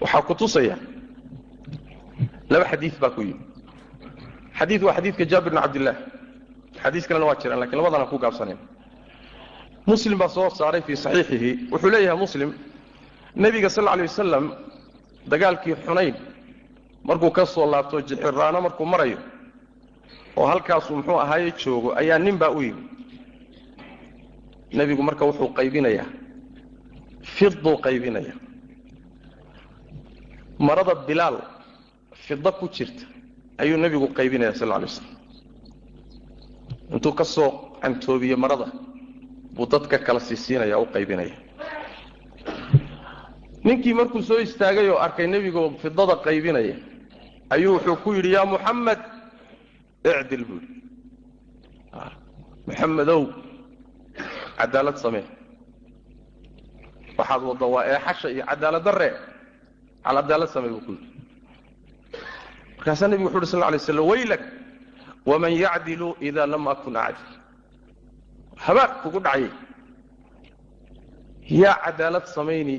[0.00, 0.76] waxaa ku tusaya
[2.50, 3.40] laba xadiid baa ku yimi
[4.58, 5.96] xadiid waa xadiidka jaabir bn cabdillaah
[6.82, 8.58] xadiis kalena waa jiraan laakiin labadana ku gaabsanayn
[9.86, 11.50] muslim baa soo saaray fii saxiixihi.
[11.72, 12.50] Wuxuu leeyahay muslim
[13.36, 14.44] nebiga sal lla lay wasalam
[15.30, 16.14] dagaalkii xunayn
[17.04, 19.18] markuu ka soo laabto jixiraano markuu marayo
[20.36, 22.82] oo halkaasuu muxuu ahaaye joogo ayaa nin baa u yimi
[24.76, 26.06] nebigu marka wuxuu qaybinayaa
[27.34, 28.32] fiduu qaybinaya
[30.66, 31.36] marada bilaal
[32.26, 33.04] fida ku jirta
[33.62, 35.10] ayuu nebigu qaybinaya sal lla alay waslam
[36.94, 37.50] intuu ka soo
[37.82, 38.66] cantoobiye marada
[39.54, 41.36] buu dadka kala siisiinaya u qaybinaya
[43.64, 46.74] ninkii markuu soo istaagay oo arkay nebigoo fidada qaybinaya
[47.50, 49.00] ayuu wuxuu ku yidhi yaa muxamed
[50.04, 50.80] icdil buu yidhi.
[52.66, 53.22] Muxamedow
[54.58, 55.24] cadaalad samee.
[57.18, 59.08] Waxaad wadda waa eexasha iyo cadaalad darre.
[60.08, 61.08] Al cadaalad samee buu ku yidhi.
[62.76, 64.42] Markaasaa nebigu wuxu uhi sal alay slam waylak
[65.26, 67.32] waman yacdilu ida lam akun acdil.
[68.64, 69.50] Habaar kugu dhacayay
[71.62, 72.76] yaa cadaalad samayni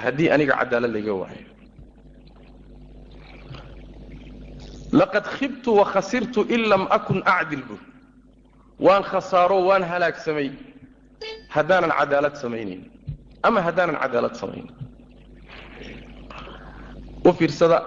[0.00, 1.51] haddii aniga cadaalad layga waayo
[5.00, 7.80] laqad khibtu wakhasirtu in lam akun acdil bur
[8.86, 10.48] waan khasaaro waan halaagsamay
[11.54, 12.82] haddaanan cadaalad samaynayn
[13.46, 14.70] ama haddaanan cadaalad samaynin
[17.28, 17.78] u fiirsada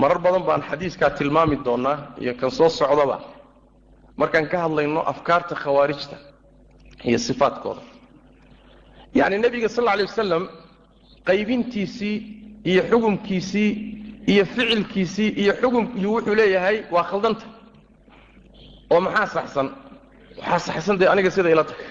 [0.00, 3.16] marar badan baan xadiiskaa tilmaami doonaa iyo kan soo socdaba
[4.20, 6.16] markaan ka hadlayno afkaarta khawaarijta
[7.08, 7.82] iyo sifaadkooda
[9.18, 10.44] yacni nebiga sal alla alay wasalam
[11.28, 12.16] qaybintiisii
[12.70, 13.70] iyo xukumkiisii
[14.32, 17.46] iyo ficilkiisii iyo xukumkii wuxuu leeyahay waa khaldanta.
[18.92, 19.68] oo maxaa saxsan?
[20.38, 21.86] Waxaa saxsan dee aniga siday ila tahay.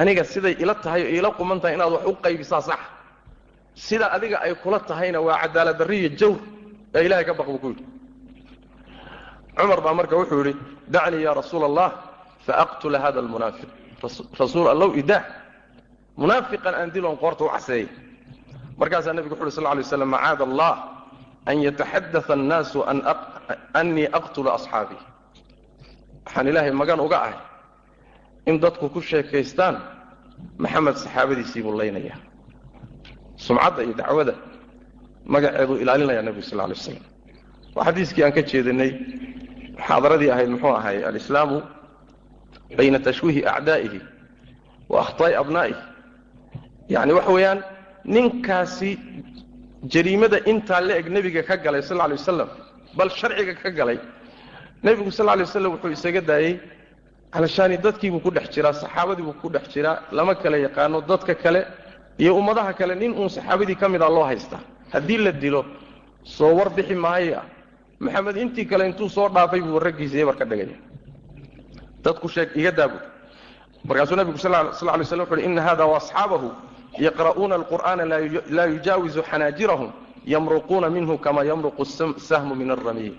[0.00, 2.80] Aniga siday ila tahay oo ila quman tahay inaad wax u qaybisaa sax
[3.86, 6.38] sida adiga ay kula tahayna waa cadaalad darri iyo jawr
[6.96, 7.84] ee ilahay ka baq buu ku yidhi.
[9.56, 10.52] Cumar baa marka wuxuu yidhi
[10.94, 11.88] dacnii ya rasuula allah
[12.46, 13.70] faaqtula hada almunaafiq.
[14.40, 15.22] Rasuul allow idaa
[16.20, 17.88] munaafiqan aan diloon qoorta u caseeyay
[18.78, 20.72] markaasaa nebigu wuxu uhi sal lay slam macaada allah
[21.46, 22.78] an yataxadaa annaasu
[23.80, 25.02] annii aqtula asxaabii
[26.24, 27.38] waxaan ilaahay magan uga ahay
[28.46, 29.76] in dadku ku sheekaystaan
[30.58, 32.18] maxamed saxaabadiisii buu laynayaa.
[33.36, 34.34] Sumcadda iyo dacwada
[35.32, 37.02] magaceeduu ilaalinaya nebigu sal lay slam
[37.74, 38.90] waa xadiiskii aan ka jeedinay
[39.78, 41.62] muxaadaradii ahayd muxuu ahay alislaamu
[42.76, 44.00] bayna tashwiihi acdaa'ihi
[44.88, 45.80] wa akhtaa'i abnaa'ihi.
[46.88, 47.60] Yacni waxa weeyaan
[48.04, 48.98] ninkaasi
[49.92, 52.48] jariimada intaa la eg nebiga ka galay sal lla lay wasalam
[52.96, 53.98] bal sharciga ka galay
[54.82, 56.60] nebigu sal lay waslam wuxuu isaga daayey
[57.32, 61.66] calashaani dadkiibuu ku dhex jiraa saxaabadiibuu ku dhex jiraa lama kala yaqaano dadka kale
[62.18, 64.60] iyo ummadaha kale nin uun saxaabadii ka mida loo haystaa
[64.92, 65.64] haddii la dilo
[66.22, 67.42] soo war maaya
[68.00, 70.76] maxamed intii kale intuu soo dhaafay buu raggiisa ebar ka dhigaya
[72.04, 72.98] dadku sheeg iga daabu
[73.84, 74.72] markaasuu nabigu sal lay
[75.04, 76.50] slam wuxu uhi ina hada waasxaabahu
[76.98, 78.04] yaqra'uuna alqur'aana
[78.50, 79.92] laa yujaawizu xanaajirahum
[80.26, 81.84] yamruquuna minhu kama yamruqu
[82.18, 83.12] sahmu min alramiy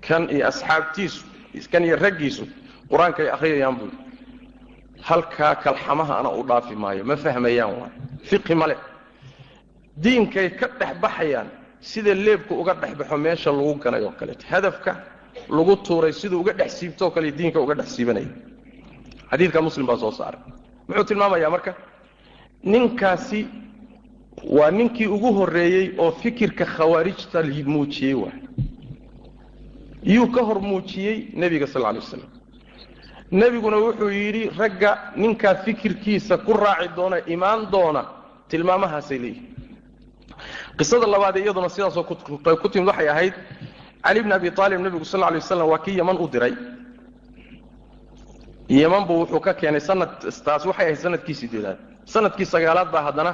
[0.00, 1.24] kan iyo asxaabtiisu
[1.70, 2.46] kan iyo raggiisu
[2.90, 3.90] qur'aankay akhriyayaan buu
[5.02, 7.92] halkaa kalxamaha u dhaafi maayo ma fahmayaan waay
[8.22, 8.76] fiqi male
[9.96, 11.48] diinkay ka dhex baxayaan
[11.80, 14.96] sida leebku uga dhex baxo meesha lagu ganay oo kaleeto hadafka
[15.48, 18.28] lagu tuuray siduu uga dhex siibto oo kale diinka uga dhex siibanaya
[19.30, 20.40] xadiidka muslim baa soo saaray
[20.88, 21.74] muxuu tilmaamayaa marka
[22.62, 23.46] ninkaasi
[24.50, 28.38] waa ninkii ugu horreeyey oo fikirka khawaarijta muujiyey waay
[30.02, 32.22] yuu ka hor muujiyey nebiga sal lay waslam
[33.30, 38.04] nebiguna wuxuu yidhi ragga ninkaa fikirkiisa ku raaci doona imaan doona
[38.48, 39.54] tilmaamahaasay leeyihiin
[40.78, 42.04] qisada labaad iyaduna sidaasoo
[42.62, 43.34] ku timid waxay ahayd
[44.04, 46.54] cali bn abi aalib nebigu sal lay waslam waa kii yaman u diray.
[48.68, 50.10] Yaman buu wuxuu ka keenay sanad
[50.44, 53.32] taas waxay ahayd sannadkii sideedaad sannadkii sagaalaad baa haddana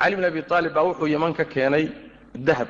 [0.00, 1.88] cali bn abi aalib baa wuxuu yaman ka keenay
[2.34, 2.68] dahab.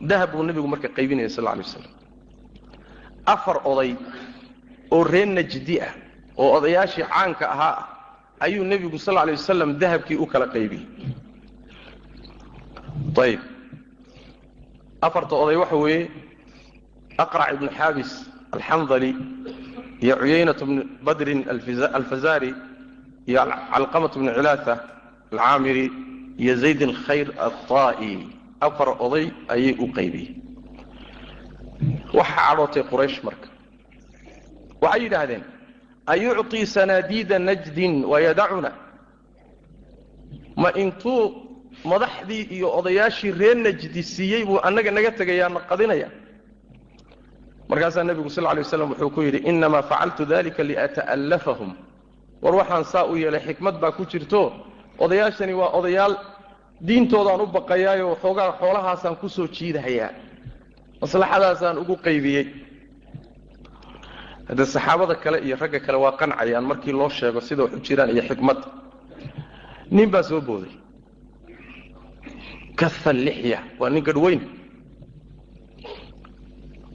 [0.00, 1.84] Dahab buu nebigu marka qaybinaya sal lay waslam
[3.26, 3.96] afar oday
[4.90, 5.92] oo reer najdi ah
[6.36, 7.86] oo odayaashii caanka ahaa ah
[8.44, 10.86] ayuu nebigu sal lay wasalam dahabkii u kala qaybiyey.
[13.22, 13.40] Ayib
[15.06, 16.10] afarta oday waxa weeye
[17.18, 18.10] aqrac ibnu xaabis
[18.54, 19.10] alxandali
[20.04, 21.40] iyo cuyaynat bnu badrin
[21.98, 22.50] alfazari
[23.26, 23.40] iyo
[23.72, 24.74] calqamat bnu cilaata
[25.32, 25.86] alcaamiri
[26.38, 28.12] iyo zayd alkhayr alطaa'i
[28.60, 30.36] afar oday ayay u qaybiyeen.
[32.14, 33.48] Waxaa cadhootay quraysh marka.
[34.82, 35.44] Waxay yidhaahdeen
[36.06, 38.72] ayucطii sanaadiida najdin wayadacuna
[40.56, 41.22] ma intuu
[41.84, 45.60] madaxdii iyo odayaashii reer najdi siiyey buu annaga naga tegayaa na
[47.68, 51.70] markaasaa nebigu sal lay waslam wuxuu ku yidhi inamaa facaltu dalika liata'allafahum
[52.42, 54.52] war waxaan saa u yeelay xikmad baa ku jirto.
[54.98, 56.14] Odayaashani waa odayaal.
[56.86, 60.10] Diintoodaan u baqayaayo waxoogaa xoolahaasaan ku soo jiidahayaa.
[61.00, 62.46] Maslaxadaasaan ugu qaybiyey.
[64.48, 68.10] Haddee saxaabada kale iyo ragga kale waa qancayaan markii loo sheego sida wax u jiraan
[68.10, 68.66] iyo xikmadda
[69.90, 70.72] nin baa soo booday.
[72.76, 74.40] Kaha lixya waa nin gadhweyn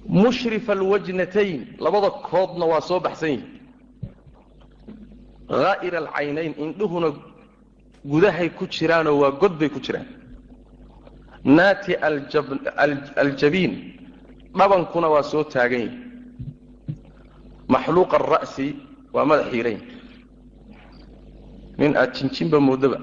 [0.09, 3.56] mushrifa alwajnatayn labada koodna waa soo baxsan yihiin
[5.49, 7.09] haa'ira alcaynayn indhuhuna
[8.11, 10.07] gudahay ku jiraanoo waa god bay ku jiraan
[11.57, 11.93] naati
[13.23, 13.73] aljabiin
[14.57, 15.97] dhabankuna waa soo taagan yihi
[17.73, 18.67] maxluuqa ara'si
[19.13, 19.81] waa madax xiirayn
[21.79, 22.97] nin aad jinjinba moodaba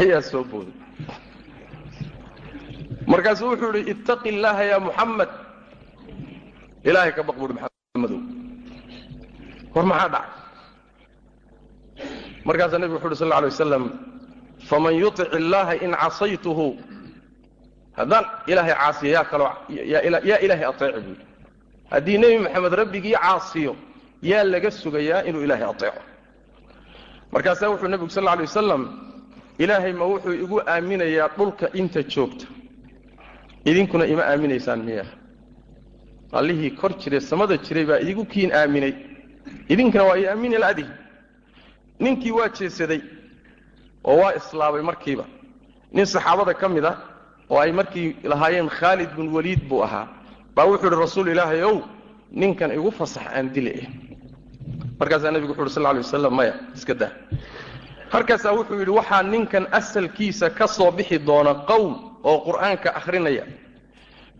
[0.00, 0.74] ayaa soo booday
[3.12, 5.30] markaasuu wuxuu idhi ittaqi illaaha ya muxamed
[6.88, 7.54] ilaahay ka baq buuhi
[8.02, 8.20] maxamadow
[9.74, 10.30] war maxaa dhacay
[12.46, 13.84] markaasaa nebigu wuxu uhi sal alay wasalam
[14.68, 16.66] faman yutic illaaha in casaytuhu.
[17.98, 21.24] Haddaan ilaahay caasiyo yaa kaloo yaa ilaahay ateeci buu yidhi.
[21.92, 23.72] Haddii nebi maxamed rabbigii caasiyo
[24.30, 26.00] yaa laga sugayaa inuu ilaahay ateeco
[27.32, 28.82] markaasaa wuxuu nebigu sal alay wasalam
[29.62, 32.46] ilaahay ma wuxuu igu aaminayaa dhulka inta joogta.
[33.68, 35.04] Idinkuna ima aaminaysaan miya
[36.32, 38.94] allihii kor jiray samada jiray baa idigu kiin aaminay.
[39.68, 40.56] Idinkana waa ii aamini
[42.00, 43.00] ninkii waa jeesaday
[44.04, 45.24] oo waa islaabay markiiba.
[45.92, 46.96] Nin saxaabada ka mid a
[47.50, 50.08] oo ay markii lahaayeen khaalid bin waliid buu ahaa
[50.54, 51.80] baa wuxuu idhi rasuul ilaahay ow
[52.30, 53.88] ninkan igu fasax aan dilaya
[55.00, 57.10] markaasaa nebigu wuxu uhi sal lay waslam maya iska daa.
[58.12, 61.92] Markaasaa wuxuu yidhi waxaa ninkan asalkiisa ka soo bixi doona qowm
[62.24, 63.44] oo qur'aanka akhrinaya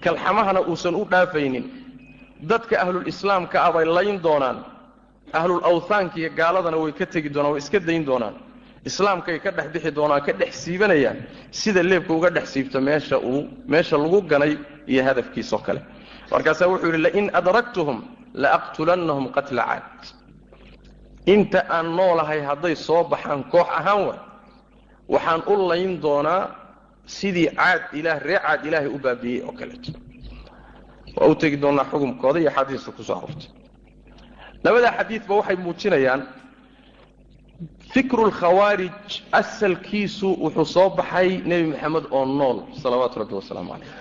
[0.04, 1.64] kalxamahana uusan u dhaafaynin.
[2.50, 4.58] Dadka ahlulislaamka ah bay layn doonaan.
[5.32, 8.34] Ahlul awthaanka iyo gaaladana way ka tegi doonaan way iska dayn doonaan.
[8.88, 11.18] Islaamkay ka dhex bixi doonaan ka dhex siibanayaan
[11.50, 13.40] sida leebka uga dhex siibta meesha uu
[13.72, 14.52] meesha lagu ganay
[14.86, 15.80] iyo hadafkiisoo kale.
[16.30, 17.98] Markaasaa wuxuu yidhi lain adraktuhum
[18.42, 20.00] laaqtulannahum qatla caad.
[21.26, 24.14] Inta aan noolahay hadday soo baxaan koox ahaan wa
[25.08, 26.42] waxaan u layn doonaa
[27.16, 29.92] sidii caad ilaah ree caad ilaahay u baabiiyey oo kaleeto
[31.16, 33.48] waa u tegi doonaa xukumkooda iyo xadiista ku soo aroortay.
[34.64, 36.22] Labadaa xadiidba waxay muujinayaan
[37.94, 38.92] fikru lkhawaarij
[39.40, 43.92] asalkiisu wuxuu soo baxay nebi maxamed oo nool salawaatu rabbi wasalaamu calayh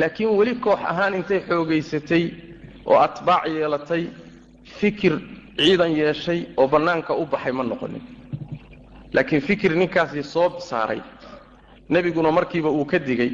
[0.00, 2.24] laakiin weli koox ahaan intay xoogaysatay
[2.90, 4.02] oo atbaac yeelatay
[4.80, 5.14] fikir
[5.58, 8.02] ciidan yeeshay oo bannaanka u baxay ma noqonin.
[9.14, 11.00] Laakiin fikir ninkaasi soo saaray
[11.88, 13.30] nebiguna markiiba uu ka digay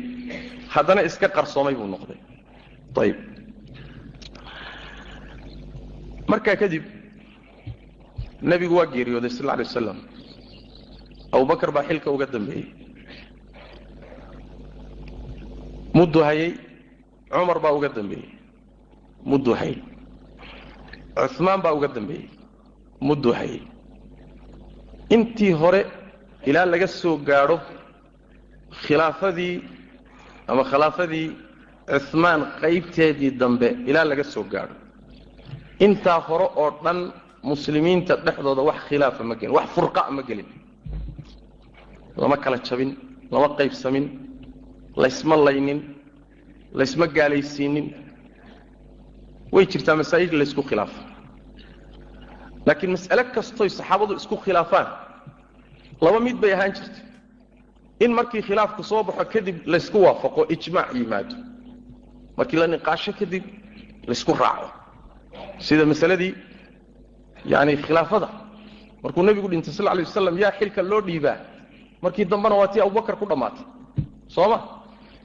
[0.68, 2.18] haddana iska qarsoomay buu noqday.
[2.98, 3.16] Ayib.
[6.28, 6.82] Markaa kadib
[8.42, 9.98] nebigu waa geeriyooday sal alay wasalam
[11.32, 12.66] abubakar baa xilka uga dambeeyey.
[15.94, 16.52] Mudduu hayay
[17.30, 18.28] cumar baa uga dambeeyey.
[19.24, 19.78] Mudduu hayay.
[21.36, 22.26] Cumaan baa uga dambeeyey.
[23.00, 23.62] Mudduu hayay.
[25.14, 25.86] Intii hore
[26.46, 27.56] ilaa laga soo gaadho
[28.84, 29.54] khilaafadii
[30.50, 31.26] ama khilaafadii
[32.10, 34.74] cumaan qaybteedii dambe ilaa laga soo gaadho.
[35.86, 36.98] Intaa hore oo dhan
[37.42, 40.48] muslimiinta dhexdooda wax khilaafa ma gelin wax furqa ma gelin.
[42.16, 42.90] Lama kala jabin
[43.32, 44.04] lama qaybsamin
[45.02, 45.80] laysma laynin
[46.78, 47.86] laysma gaalaysiinin.
[49.54, 51.00] Way jirtaa masaa'il laysku khilaafa.
[52.66, 54.86] Laakiin mas'ale kastoy saxaabadu isku khilaafaan
[56.04, 57.00] laba mid bay ahaan jirta
[58.00, 61.34] in markii khilaafku soo baxo kadib laysku waafaqo ijmaac yimaado.
[62.36, 63.44] Markii la niqaasho kadib
[64.06, 64.68] laysku raaco.
[65.58, 66.34] Sida masaladii
[67.44, 68.28] yani khilaafada.
[69.02, 71.36] Markuu nebigu dhintay sal lay wasalam yaa xilka loo dhiibaa
[72.02, 73.64] markii dambena waa tii abubakar ku dhammaatay
[74.28, 74.58] soo ma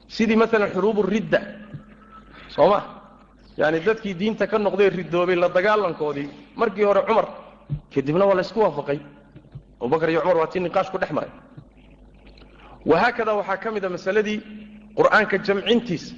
[0.08, 1.40] sidii maalan xuruubu ridda.
[2.48, 2.80] Soo ma
[3.56, 6.28] yani dadkii diinta ka noqday ridoobay la dagaalankoodii.
[6.56, 7.26] Markii hore cumar
[7.94, 8.98] kadibna waa laysku waafaqay.
[9.80, 11.30] Abubakar iyo cumar waa tii niqaash ku dhex maray
[12.90, 14.38] wahaakada waxaa ka mid a masaladii
[14.98, 16.14] qur'aanka jamcintiisa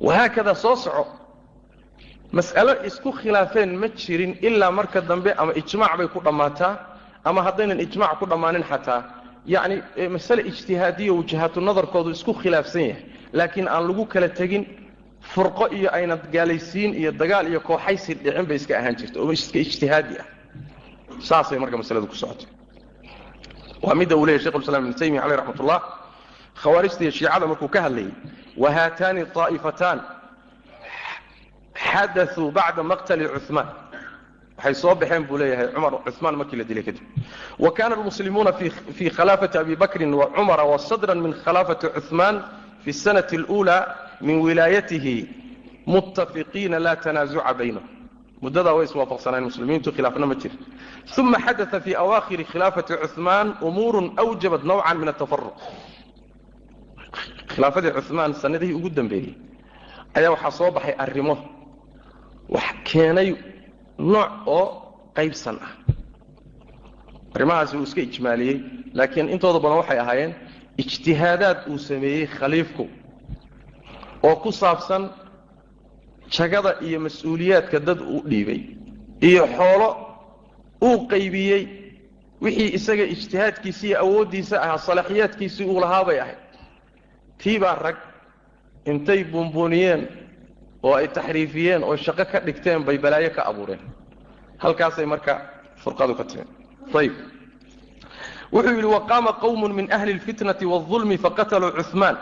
[0.00, 1.04] wahaakada soo soco
[2.38, 6.74] mas'alo isku khilaafeen ma jirin ilaa marka dambe ama ijmaac bay ku dhammaataa
[7.24, 9.00] ama haddaynan ijmaac ku dhammaanin xataa
[9.54, 9.76] yacni
[10.14, 13.02] masale ijtihaadiya wajahaatu nadarkoodu isku khilaafsan yahay
[13.38, 14.64] laakiin aan lagu kala tegin
[15.32, 19.58] furqo iyo ayna gaalaysiin iyo dagaal iyo kooxaysi dhicin bay iska ahaan jirta oo iska
[19.64, 20.26] ijtihaadi ah
[21.28, 22.48] saasay marka masaladu ku socotay
[23.82, 25.80] waa mida uu leeyay shekhulislam ibn taymiya caleyh raxmat ullah
[26.62, 28.10] khawaarijta iyo shiicada markuu ka hadlayay
[28.62, 29.98] wa haataani طaa'ifataan
[31.86, 33.68] xadaثuu bacda maqtali cuثmaan
[34.58, 37.02] waxay soo baxeen buu leeyahay cumar cuثmaan markii la dilay kadib.
[37.58, 38.52] Wa kana almuslimuuna
[38.96, 42.36] fii khalaafati abi bakrin wa cumara wasadran min khalaafati cuثmaan
[42.84, 43.78] fi اsanati اlأuulى
[44.20, 45.16] min wilaayatihi
[45.86, 47.88] muttafiqiina la tanaazuca baynahum
[48.42, 50.54] muddadaa way iswaafaqsanaan muslimiintu khilaafna ma jira
[51.18, 55.56] uma xadaa fi awaakhiri khilaafati cumaan umuuru awjabat nawcan min atafaruq
[57.54, 59.34] khilaafadii cumaan sanadihii ugu dambeeyey
[60.14, 61.36] ayaa waxaa soo baxay arrimo
[62.54, 63.28] wax keenay
[63.98, 64.66] nooc oo
[65.16, 65.72] qaybsan ah.
[67.34, 68.56] Arrimahaasi uu iska ijmaaliyey
[68.94, 70.34] laakiin intooda badan waxay ahaayeen
[70.82, 72.88] ijtihaadaad uu sameeyey khaliifku
[74.22, 75.10] oo ku saabsan
[76.36, 78.60] jagada iyo mas'uuliyaadka dad uu dhiibay
[79.28, 79.88] iyo xoolo
[80.88, 81.62] uu qaybiyey
[82.44, 86.40] wixii isaga ijtihaadkiisi iyo awooddiisa ahaa salaaxiyaadkiisii uu lahaabay ahayd.
[87.38, 87.96] Tiibaa rag
[88.90, 90.02] intay buunbuuniyeen
[90.82, 93.80] oo ay taxriifiyeen oo shaqo ka dhigteen bay balaayo ka abuureen.
[94.62, 95.32] Halkaasay marka
[95.82, 96.48] furqadu ka timid
[97.00, 97.12] ayb
[98.52, 102.16] wuxuu yidhi waqaama qawmun min ahli lfitnati waalulmi faqataluu cumaan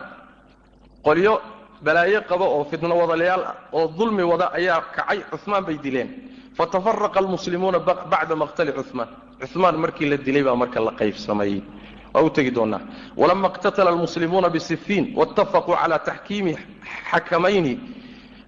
[1.07, 1.35] qolyo
[1.85, 6.09] balaayo qaba oo fitno wadalayaal ah oo dulmi wada ayaa kacay cumaan bay dileen.
[6.57, 7.79] Fatafaraqa almuslimuuna
[8.13, 9.09] bacda maqtali cumaan
[9.53, 11.63] cumaan markii la dilay baa marka la qaybsamay.
[12.15, 12.81] Waa u tegi doonaa.
[13.17, 16.57] Walama iqtatala almuslimuuna bisifiin waitafaquu cala taxkiimi
[17.11, 17.79] xakamayni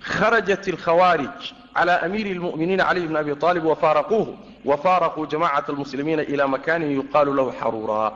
[0.00, 1.40] kharajat alkhawaarij
[1.74, 7.50] cla amiiri lmuminiina caliy bn abi aalib wafaaraquuhu wafaaraquu jamacat almuslimiina ila makaanin yuqaalu lahu
[7.60, 8.12] xaruuraa.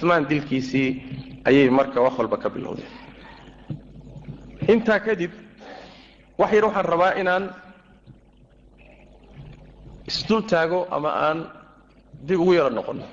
[0.00, 0.88] Cumaan dilkiisii
[1.48, 3.07] ayay marka wax walba ka bilowdeen
[4.72, 5.32] intaa kadib
[6.38, 7.44] wax yar waxaan rabaa inaan
[10.10, 11.38] isdul taago ama aan
[12.26, 13.04] dib ugu yaro noqono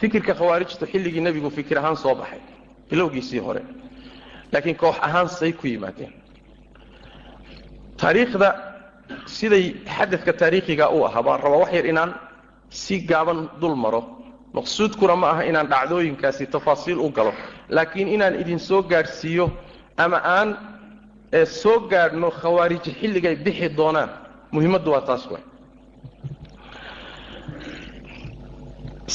[0.00, 2.40] fikirka khawaarijtu xilligii nebigu fikir ahaan soo baxay
[2.90, 3.62] bilowgiisii hore.
[4.52, 6.12] Laakiin koox ahaan say ku yimaadeen.
[8.00, 8.48] Taariikhda
[9.26, 9.64] siday
[9.96, 12.10] xadadka taariikhiga u ahaa baan rabaa wax yar inaan
[12.70, 14.02] si gaaban dul maro.
[14.54, 17.32] Maqsuudkuna ma aha inaan dhacdooyinkaasi tafaasiil u galo.
[17.68, 19.50] Laakiin inaan idin soo gaadhsiiyo
[20.04, 20.48] ama aan
[21.60, 24.10] soo gaadhno khawaariji xilligay bixi doonaan.
[24.54, 25.42] Muhimmaddu waa taas way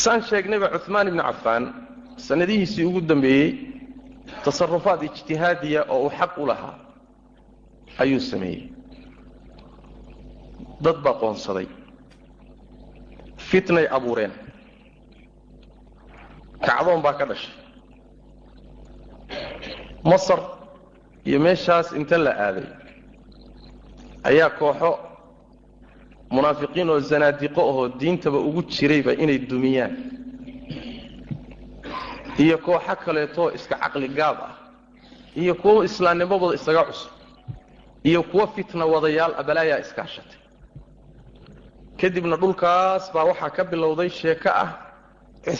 [0.01, 1.63] saan sheegnayba cumaan ibnu cafaan
[2.27, 3.49] sanadihiisii ugu dambeeyey
[4.45, 6.75] tasarufaad ijtihaadiya oo uu xaq u lahaa
[8.01, 8.61] ayuu sameeyey.
[10.83, 11.67] Dad baa qoonsaday.
[13.49, 14.31] Fitnay abuureen.
[16.65, 17.53] Kacdoon baa ka dhashay.
[20.09, 20.39] Masar
[21.25, 22.67] iyo meeshaas inta la aaday
[24.29, 24.91] ayaa kooxo
[26.35, 29.93] munaafiqiin oo zanaadiqo ahoo diintaba ugu jirayba inay dumiyaan.
[32.43, 34.53] Iyo kooxo kaleetoo iska caqli gaab ah
[35.41, 37.11] iyo kuwo islaamnimadooda isaga cusub
[38.03, 40.39] iyo kuwo fitna wadayaal abalaayaa iskaashatay
[41.99, 44.69] kadibna dhulkaas baa waxaa ka bilowday sheeko ah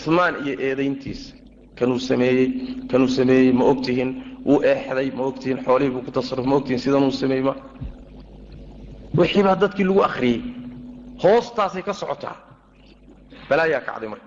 [0.03, 1.35] cumaan iyo eedayntiisa.
[1.77, 2.47] Kanuu sameeyey
[2.91, 4.11] kanuu sameeyey ma ogtihiin
[4.45, 7.53] wuu eexday ma ogtihiin xoolihii buu ku tasaruf ma ogtihiin sidanuu sameeyey ma.
[9.17, 10.39] Wixii baa dadkii lagu akhriyey
[11.23, 12.35] hoostaasay ka socotaa.
[13.49, 14.25] Balaayaa kacday marka.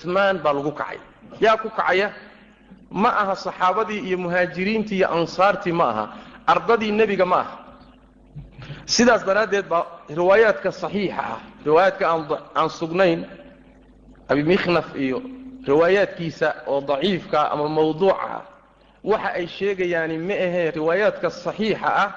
[0.00, 0.98] Cumaan baa lagu kacay.
[1.40, 2.08] Yaa ku kacaya?
[2.90, 6.04] Ma aha saxaabadii iyo muhaajiriintii iyo ansaartii ma aha.
[6.46, 7.54] Ardadii nebiga ma aha.
[8.86, 11.40] Sidaas daraaddeed baa riwaayaadka saxiixa ah.
[11.66, 12.04] Riwaayaadka
[12.58, 13.20] aan sugnayn
[14.28, 15.18] abimikhnaf iyo
[15.68, 18.42] riwaayaadkiisa oo daciifka ama mawduuca
[19.10, 22.10] waxa ay sheegayaani ma ahee riwaayaadka saxiixa ah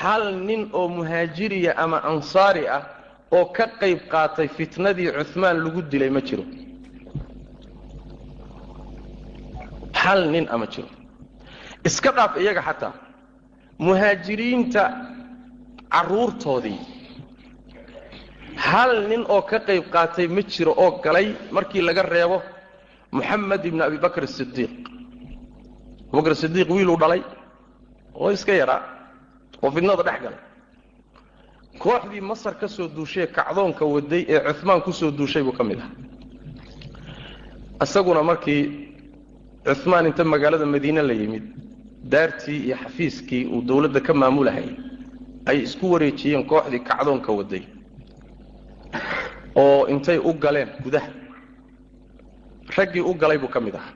[0.00, 2.82] hal nin oo muhaajiriya ama ansaari ah
[3.36, 6.44] oo ka qayb qaatay fitnadii cumaan lagu dilay ma jiro.
[10.02, 10.88] Hal nin ama jiro.
[11.88, 12.92] Iska dhaaf iyaga xataa.
[13.78, 14.82] Muhaajiriinta
[15.92, 16.78] carruurtoodii
[18.56, 22.42] hal nin oo ka qayb qaatay ma jiro oo galay markii laga reebo
[23.12, 24.72] moxamed ibni abi bakr sidiiq
[26.12, 27.22] abubakr sidiiq wiiluu dhalay
[28.14, 28.82] oo iska yaraa
[29.62, 30.40] oo fidnada dhex galay.
[31.82, 35.78] Kooxdii masar ka soo duushae kacdoonka waday ee cumaan ku soo duushay buu ka mid
[35.78, 35.90] aha
[37.84, 38.62] isaguna markii
[39.82, 41.44] cumaan inta magaalada madiine la yimid
[42.12, 44.74] daartii iyo xafiiskii uu dowladda ka maamulahayay
[45.46, 47.62] ay isku wareejiyeen kooxdii kacdoonka waday
[49.54, 51.08] oo intay u galeen gudaha
[52.76, 53.94] raggii u galay buu ka mid ahaa.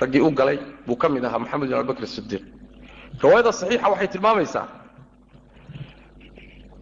[0.00, 2.44] Raggii u galay buu ka mid ahaa moxamed bin abibakr sidiiq
[3.22, 4.66] riwaayada saxiixa waxay tilmaamaysaa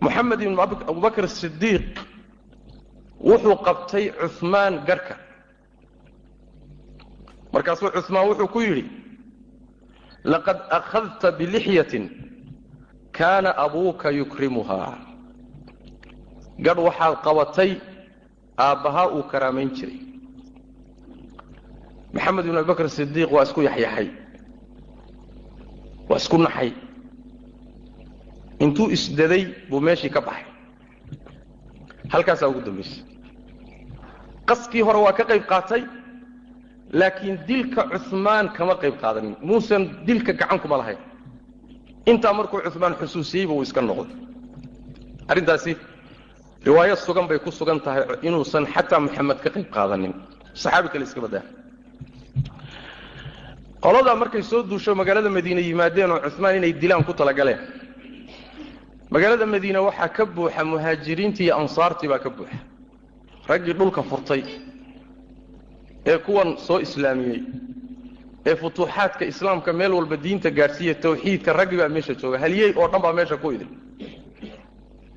[0.01, 0.55] moxamed ibn
[0.91, 1.87] abubakr sidiiq
[3.29, 4.05] wuxuu qabtay
[4.39, 5.15] cumaan garhka
[7.53, 8.85] markaasuu cumaan wuxuu ku yidhi
[10.33, 12.05] laqad akhadta bilixyatin
[13.13, 14.95] kaana abuuka yukrimuhaa.
[16.65, 17.71] Gadh waxaad qabatay
[18.67, 19.99] aabbahaa uu karaamayn jiray.
[22.15, 24.09] Maxamed ibn abibakr sidiiq waa isku yaxyaxay.
[26.09, 26.71] Waa isku naxay.
[28.65, 30.47] Intuu isdaday buu meeshii ka baxay.
[32.13, 33.03] Halkaasaa ugu dambaysay
[34.49, 35.83] qaskii hore waa ka qayb qaatay
[37.01, 39.35] laakiin dilka cumaan kama qayb qaadanin.
[39.49, 40.99] Muusan dilka gacan kuma lahayn.
[42.11, 44.17] Intaa markuu cumaan xusuusiyeyba uu iska noqday.
[45.31, 45.73] Arrintaasi
[46.67, 50.13] riwaayo sugan bay ku sugan tahay inuusan xataa maxamed ka qayb qaadanin.
[50.55, 51.43] Saxaabi kale iska badaa.
[53.83, 57.59] Qoladaa markay soo duusho magaalada madiine yimaadeen oo cumaan inay dilaan ku talagaleen.
[59.11, 62.59] Magaalada madiine waxaa ka buuxa muhaajiriintii iyo ansaartii baa ka buuxa.
[63.49, 64.43] Raggii dhulka furtay
[66.07, 67.41] ee kuwan soo islaamiyey
[68.47, 73.03] ee futuuxaadka islaamka meel walba diinta gaadhsiiya tawxiidka raggii baa meesha jooga halyey oo dhan
[73.03, 73.69] baa meesha ku idin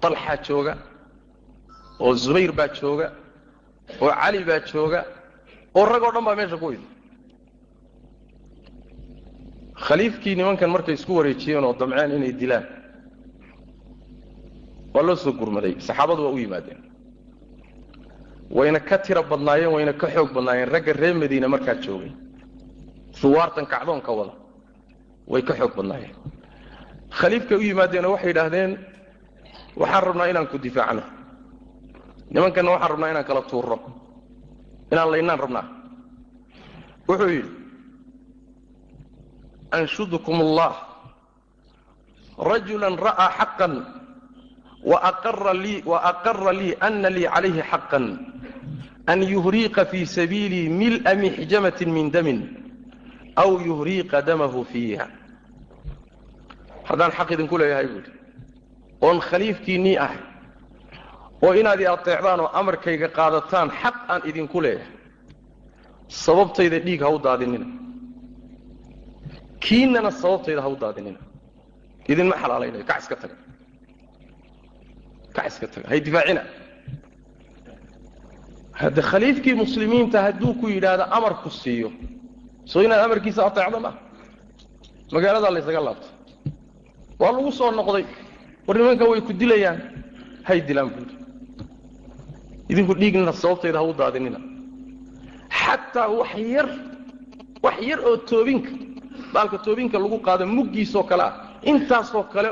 [0.02, 0.74] talxaa jooga
[2.04, 3.08] oo zubayr baa jooga
[4.04, 5.00] oo cali baa jooga
[5.78, 6.88] oo rag oo dhan baa meesha ku idin
[9.86, 12.66] khaliifkii nimankan markay isku wareejiyeen oo damceen inay dilaan
[14.94, 16.80] waa loo soo gurmaday saxaabadu waa u yimaadeen.
[18.58, 22.12] Wayna ka tiro badnaayeen wayna ka xoog badnaayeen ragga reer madiine markaa joogay.
[23.20, 24.34] Suwaartan kacdoonka wada
[25.32, 26.16] way ka xoog badnaayeen.
[27.20, 28.72] Khaliifkay u yimaadeenoo waxay yidhaahdeen
[29.82, 31.04] waxaan rabnaa inaan ku difaacno
[32.34, 33.78] nimankana waxaan rabnaa inaan kala tuurno
[34.92, 35.66] inaan laynaan rabnaa.
[37.08, 37.52] Wuxuu yidhi
[39.72, 40.74] anshudukum allah
[42.38, 43.74] rajula ra'aa xaqan
[44.84, 45.54] waaqara
[46.54, 48.06] lii ana lii calayhi xaqan
[49.12, 52.40] an yuhriiqa fii sabiilii mil'a mixjamatin min damin
[53.36, 55.08] aw yuhriiqa damahu fiiha.
[56.88, 58.12] Haddaan xaq idinku leeyahay buuhi
[59.02, 60.31] oon khaliifkiinnii ahay
[61.46, 64.92] oo inaad i ateecdaan oo amarkayga qaadataan xaq aan idinku leeyahay.
[66.26, 67.66] Sababtayda dhiig ha u daadinina.
[69.66, 71.20] Kiinnana sababtayda ha u daadinina.
[72.12, 73.36] Idinma xalaalaynayo kac iska taga
[75.36, 76.42] kac iska taga hay difaacina.
[78.82, 81.90] Hadde khaliifkii muslimiinta hadduu ku yidhaahdo amarku siiyo
[82.72, 84.00] soo inaad amarkiisa ateecdo maaha
[85.14, 86.12] magaaladaa laysaga laabtay
[87.22, 88.06] waa lagu soo noqday
[88.68, 89.80] war nimankan way ku dilayaan
[90.48, 91.14] hay dilaan buuri
[92.72, 94.40] idinku dhiignina sababtayda ha daadinina
[95.62, 96.68] xataa wax yar
[97.66, 98.72] wax yar oo toobinka
[99.34, 101.34] baalka toobinka lagu qaado muggiisoo kale ah
[101.72, 102.50] intaasoo kale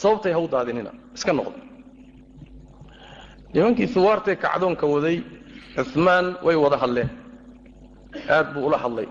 [0.00, 1.60] sababtay ha u daadinina iska noqda
[3.54, 5.18] nimankii huwaartee kacdoonka waday
[5.92, 7.08] cumaan way wada hadleen.
[8.28, 9.06] Aad buu ula hadlay.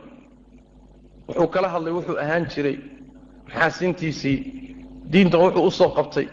[1.27, 2.77] Wuxuu kala hadlay wuxuu ahaan jiray.
[3.47, 4.37] Maxaasintiisii
[5.11, 6.27] diintan wuxuu u soo qabtay?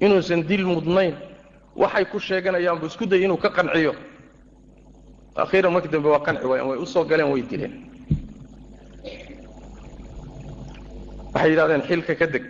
[0.00, 1.14] Inuusan dil mudnayn
[1.76, 3.94] waxay ku sheeganayaan buu isku dayay inuu ka qanciyo.
[5.36, 7.74] Akhiiran markii dambe waa qanci waayeen way u soo galeen way dileen.
[11.34, 12.44] Waxay yidhahdeen xilka ka deg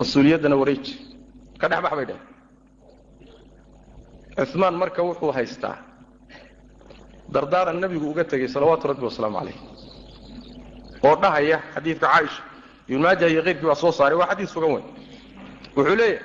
[0.00, 0.94] mas'uuliyaddana wareeji
[1.60, 2.26] ka dhexbax bay dheheen
[4.52, 5.76] cumaan marka wuxuu haystaa
[7.32, 9.56] dardaaran nebigu uga tegey salawaatu rabbi wasalaamu calayh.
[11.04, 12.42] Oo dhahaya xadiidka caaisha
[12.88, 14.84] ibn maaja iyo keyrkii baa soo saaray waa xadiis sugan weyn.
[15.76, 16.18] Wuxuu leeyahay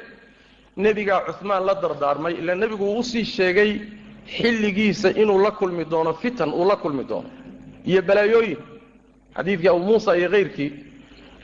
[0.77, 3.71] nebigaa cumaan la dardaarmay ila nebigu uu u sii sheegay
[4.35, 7.29] xilligiisa inuu la kulmi doono fitan uu la kulmi doono.
[7.89, 8.57] Iyo balaayooyin
[9.35, 10.69] xadiidkii abu muusa iyo kayrkii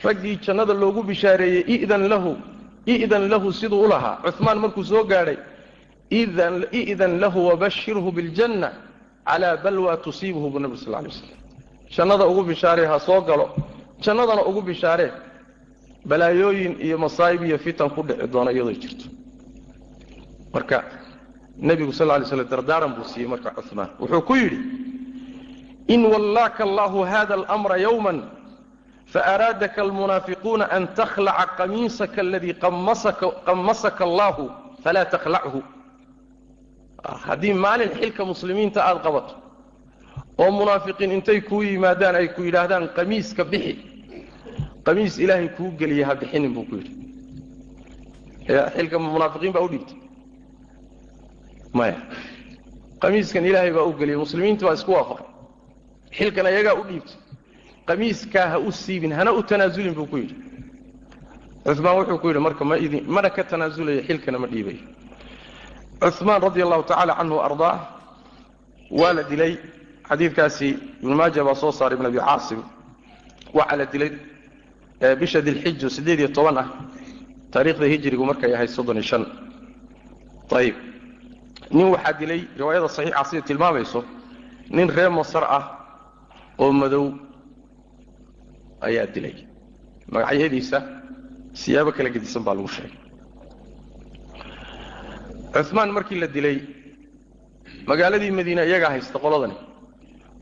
[0.04, 2.32] raggii jannada loogu bishaareeyey idan lahu
[2.86, 4.16] i'dan lahu siduu u lahaa.
[4.36, 5.36] Cumaan markuu soo gaadhay
[6.92, 8.68] idan lahu wabashirhu biljanna
[9.26, 11.38] calaa balwa tusiibuhu buu nabig sal lay waslam
[11.96, 13.46] jannada ugu bishaaree ha soo galo.
[14.04, 15.10] Jannadana ugu bishaaree
[16.04, 19.06] balaayooyin iyo masaa'ib iyo fitan ku dhici doona iyadoo jirto
[20.54, 20.78] marka
[21.68, 24.58] nebigu sal lay slam dardaaran buu siiyey marka cumaan wuxuu ku yidhi
[25.94, 28.12] in wallaaka allahu hada almra yowma
[29.12, 32.54] faaraadaka almunaafiquuna an takhlaca qamiisaka aladii
[33.46, 34.44] qamasaka allahu
[34.84, 35.60] falaa takhlachu.
[37.26, 39.34] Haddii maalin xilka muslimiinta aada qabato
[40.42, 43.74] oo munaafiqiin intay kuu yimaadaan ay ku yidhaahdaan qamiiska bixi
[44.86, 46.92] qamiis ilaahay kuu geliya ha bixinin buu ku yidhi.
[48.76, 49.98] Xilka munaafiqiin baa u dhiibtay
[51.78, 51.96] maya
[53.02, 55.26] qamiiskan ilaahay baa u geliyay muslimiinta baa isku waafaqay.
[56.16, 57.16] Xilkan ayagaa u dhiibtay.
[57.88, 60.36] Qamiiskaa ha u siibin hana u tanaasulin buu ku yidhi.
[61.76, 64.78] Cumaan wuxuu ku yidhi marka ma idin mana ka tanaasulaya xilkana ma dhiibayo
[66.18, 67.76] cumaan radi allahu tacala canhu ardaa
[68.90, 69.52] waa la dilay.
[70.08, 70.68] Xadiidkaasi
[71.02, 72.60] ibnu maaja baa soo saaray ibn abi caasim.
[73.56, 74.10] Waxaa la dilay
[75.20, 76.68] bisha dilxiju siddeed iyo toban ah
[77.52, 79.24] taariikhda hijrigu markay ahayd soddon iyo shan.
[80.58, 80.76] Ayib
[81.70, 84.00] nin waxaa dilay riwaayada saxiixa sida tilmaamayso
[84.70, 85.64] nin reer masar ah
[86.58, 87.06] oo madow
[88.86, 89.34] ayaa dilay.
[90.12, 90.78] Magacyadiisa
[91.60, 92.98] siyaabo kala gedisan baa lagu sheegay.
[95.68, 96.58] Cumaan markii la dilay
[97.86, 99.56] magaaladii madiine iyagaa haysta qoladani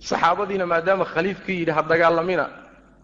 [0.09, 2.45] saxaabadiina maadaama khaliifkii yidhi ha dagaalamina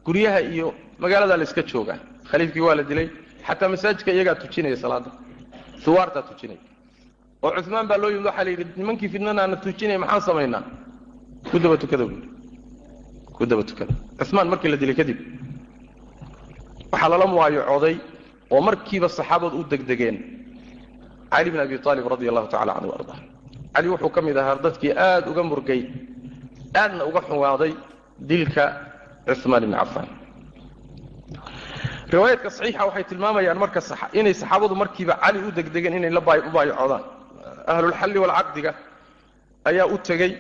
[0.07, 0.69] guryaha iyo
[1.03, 1.99] magaaladaa la joogaa
[2.31, 3.09] khaliifkii waa la dilay
[3.47, 5.11] xataa masaajidka iyagaa tujinaya salaada
[5.85, 6.61] huwaartaa tujinaya
[7.43, 10.63] oo cumaan baa loo yimid waxaa la yidhi nimankii fidnanaana tujinaya maxaan samaynaa?
[11.51, 12.23] Ku daba tukada buui
[13.37, 13.95] ku daba tukada.
[14.29, 15.19] Cumaan markii la dilay kadib
[16.93, 17.97] waxaa lala muwaayacooday
[18.51, 20.17] oo markiiba saxaabadu u degdegeen.
[21.33, 23.15] Cali bn abi aalib radi allahu tacala canhu arda
[23.75, 25.81] cali wuxuu ka mid ahaa dadkii aad uga murgay
[26.83, 27.73] aadna uga xumaaday
[28.31, 28.65] dilka
[29.43, 30.09] cumaan ibni cafaan.
[32.13, 33.81] Riwaayaadka saxiixa waxay tilmaamayaan marka
[34.19, 37.18] inay saxaabadu markiiba cali u degdegeen inay la u baayacoodaan
[37.73, 38.71] ahlulxalli walcaqdiga
[39.71, 40.33] ayaa u tegey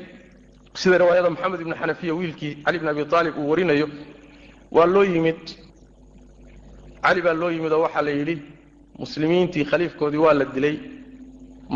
[0.81, 3.87] sida riwaayada moxamed ibni xanafiya wiilkii cali bn abi aalib uu warinayo
[4.77, 5.43] waa loo yimid
[7.05, 8.37] cali baa loo yimid oo waxaa la yidhi
[9.03, 10.77] muslimiintii khaliifkoodii waa la dilay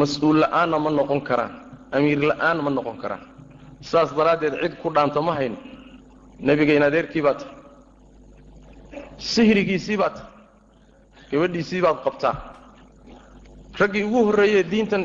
[0.00, 1.52] mas'uul la'aanna ma noqon karaan
[1.96, 3.22] amiir la'aan ma noqon karaan.
[3.90, 5.56] Saas daraaddeed cid ku dhaanta ma hayno
[6.46, 7.54] nebigayn adeerkii baa tahay
[9.32, 10.30] sihrigiisii baa tahay
[11.30, 12.34] gabadhiisii baad qabtaa
[13.82, 15.02] raggii ugu horreeyee diintan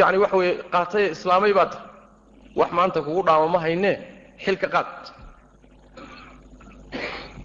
[0.00, 1.86] yani waxa weye qaatay islaamay baa tahay
[2.58, 3.96] wax maanta kugu dhaamo ma haynee
[4.44, 4.88] xilka qaad.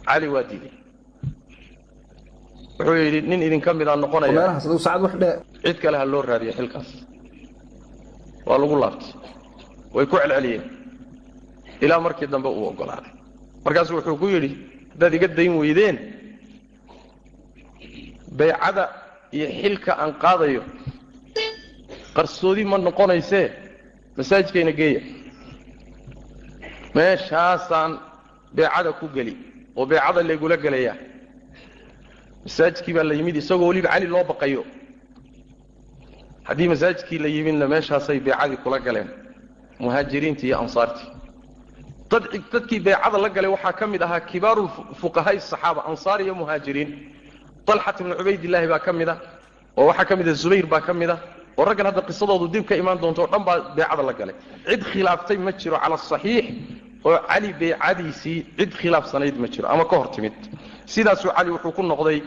[0.07, 0.73] Cali waa diiday
[2.77, 4.59] wuxuu yidhi nin idinka midaa noqonaya.
[5.63, 6.89] Cid kale ha loo raadiyo xilkaas.
[8.47, 9.11] Waa lagu laabtay.
[9.95, 10.63] Way ku celceliyeen.
[11.83, 13.11] Ilaa markii dambe uu oggolaaday
[13.65, 14.49] markaasu wuxuu ku yidhi
[14.91, 15.97] haddaad iga dayn weydeen.
[18.37, 18.83] Baycada
[19.35, 20.63] iyo xilka aan qaadayo.
[22.15, 23.47] Qarsoodi ma noqonaysee?
[24.17, 25.01] Masaajidkayna geeya.
[26.95, 27.91] Meeshaasaan
[28.55, 29.33] beecada ku geli
[29.77, 30.95] oo beecada laygula gelayaa.
[32.45, 34.63] Masaajidkii baa la yimid isagoo weliba cali loo baqayo.
[36.47, 39.09] Haddii masaajidkii la yimidna meeshaasay beecadii kula galeen
[39.79, 41.07] muhaajiriintii iyo ansaartii.
[42.11, 42.23] Dad
[42.53, 44.63] dadkii beecada la galay waxaa ka mid ahaa kibaaru
[45.01, 46.89] fuqahaai saxaaba ansaar iyo muhaajiriin
[47.67, 49.15] talxat ibnu cubaydillaahi baa ka mid a
[49.77, 51.17] oo waxaa ka mid a zubayr baa ka mid a
[51.57, 54.35] oo raggan hadda qisadoodu dib ka imaan doonto o dhan baa beecada la galay
[54.69, 56.45] cid khilaaftay ma jiro cala asaxiix
[57.05, 60.33] oo cali beecadiisii cid khilaafsanayd ma jiro ama ka hor timid
[60.93, 62.19] sidaasuu cali wuxuu ku noqday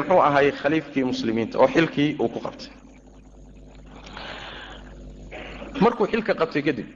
[0.00, 2.70] muxuu ahay khaliifkii muslimiinta oo xilkii uu ku qabtay
[5.84, 6.88] markuu xilka qabtay kadib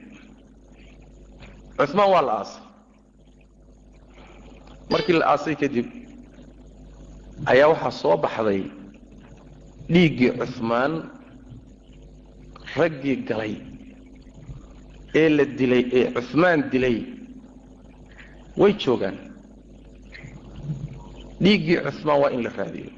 [1.89, 2.61] cumaan waa la aasay
[4.91, 5.85] markii la aasay kadib
[7.45, 8.63] ayaa waxaa soo baxday
[9.93, 10.93] dhiiggii cumaan
[12.77, 13.53] raggii galay
[15.19, 16.97] ee la dilay ee cumaan dilay.
[18.61, 19.17] Way joogaan.
[21.43, 22.91] Dhiiggii cumaan waa in la raadiyo.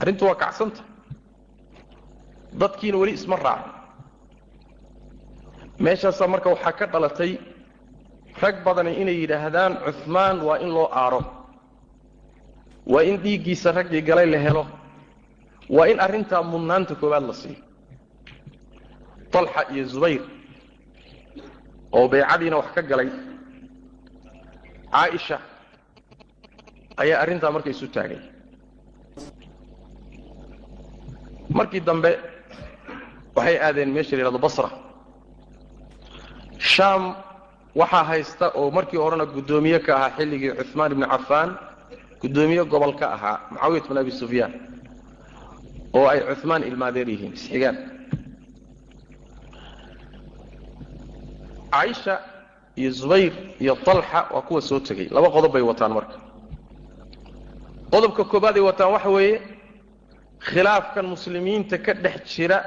[0.00, 0.82] Arrintu waa kacsanta
[2.60, 3.72] dadkiina weli isma raacin.
[5.84, 7.32] Meeshaasaa marka waxaa ka dhalatay
[8.42, 9.72] rag badani inay yidhaahdaan
[10.04, 11.20] cumaan waa in loo aaro.
[12.92, 14.64] Waa in dhiiggiisa raggii galay la helo.
[15.76, 17.60] Waa in arrintaa mudnaanta koowaad la siiyo.
[19.32, 20.22] Talxa iyo zubayr
[21.92, 23.08] oo baycadiina wax ka galay
[24.92, 25.36] caaisha
[27.02, 28.20] ayaa arrintaa marka isu taagay.
[31.56, 32.10] Markii dambe
[33.36, 34.68] waxay aadeen meesha la yidhahdo basra.
[36.58, 37.02] Shaam
[37.80, 41.50] waxaa haysta oo markii horena guddoomiye ka ahaa xilligii cumaan ibnu cafaan
[42.20, 44.52] guddoomiye gobol ka ahaa mucaawiyat bin abi sufyaan
[45.98, 47.76] oo ay cumaan ilmaadeer yihiin isxigaan
[51.72, 52.14] caaisha
[52.80, 56.16] iyo zubayr iyo talxa waa kuwa soo tegey laba qodob bay wataan marka.
[57.92, 59.36] Qodobka koobaad ay wataan waxa weeye
[60.46, 62.58] khilaafkan muslimiinta ka dhex jira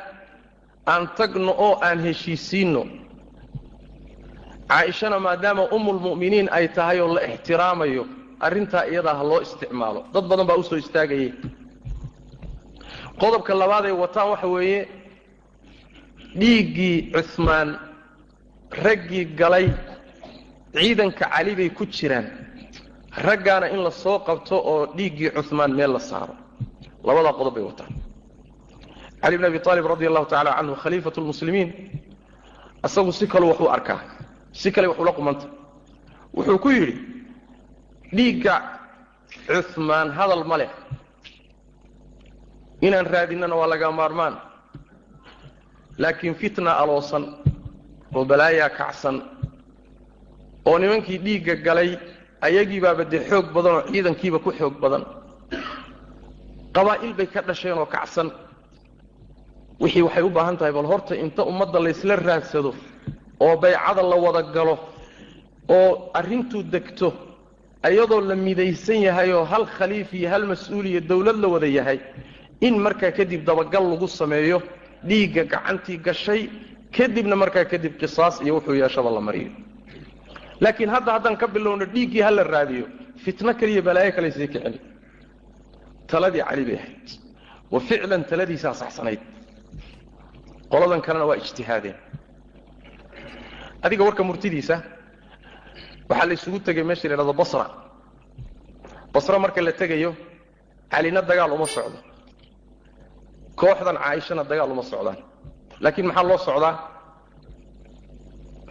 [0.92, 2.84] aan tagno oo aan heshiisiinno
[4.70, 8.04] caaishana maadaama umulmu'miniin ay tahay oo la ixtiraamayo
[8.46, 10.00] arrintaa iyadaa ha loo isticmaalo.
[10.14, 11.32] Dad badan baa u soo istaagayay.
[13.22, 14.82] Qodobka labaaday wataan waxa weeye
[16.40, 16.96] dhiiggii
[17.36, 17.70] cumaan
[18.84, 19.68] raggii galay
[20.76, 22.26] ciidanka cali bay ku jiraan.
[23.26, 26.36] Raggaana in la soo qabto oo dhiiggii cumaan meel la saaro.
[27.08, 27.92] Labadaa qodob bay wataan.
[29.22, 31.70] Cali bn abi aalib radi allahu tacala canhu khaliifatu lmuslimiin
[32.86, 34.00] isagu si kalu wax arkaa
[34.62, 35.46] si kale wax ula qumanta
[36.36, 36.94] wuxuu ku yidhi
[38.16, 38.56] dhiigga
[39.74, 40.70] cumaan hadal ma leh.
[42.86, 44.36] Inaan raadinnana waa laga maarmaan.
[46.02, 47.24] Laakiin fitna aloosan
[48.16, 49.18] oo balaayaa kacsan
[50.70, 51.90] oo nimankii dhiigga galay
[52.46, 55.04] ayagiibaaba dee xoog badan oo ciidankiiba ku xoog badan.
[56.76, 58.28] Qabaa'il bay ka dhasheen oo kacsan.
[59.82, 62.72] Wixii waxay u baahan tahay bal horta inta ummadda laysla raadsado
[63.46, 64.76] oo baycada la wada galo
[65.78, 67.08] oo arrintuu degto
[67.90, 72.00] iyadoo la midaysan yahay oo hal khaliif iyo hal mas'uuliyo dawlad la wada yahay
[72.68, 74.58] in markaa kadib dabagal lagu sameeyo
[75.08, 76.42] dhiigga gacantii gashay
[76.98, 79.52] kadibna markaa kadib qisaas iyo wuxuu yeeshaba la mariyo.
[80.64, 82.86] Laakiin hadda haddaan ka bilowno dhiiggii ha la raadiyo
[83.24, 84.76] fitno kaliya balaayo kale sii kicin.
[86.10, 87.08] Taladii cali bay ahayd.
[87.72, 89.22] Wa ficlan taladiisaa saxsanayd.
[90.72, 91.96] Qoladan kalena waa ijtihaadeen
[93.86, 94.76] adiga warka murtidiisa
[96.10, 97.66] waxaa la isugu tegay meesha la yidhahdo basra.
[99.14, 100.12] Basra marka la tegayo
[100.92, 101.98] calina dagaal uma socdo.
[103.60, 105.18] Kooxdan caaishana dagaal uma socdaan.
[105.84, 106.74] Laakiin maxaa loo socdaa?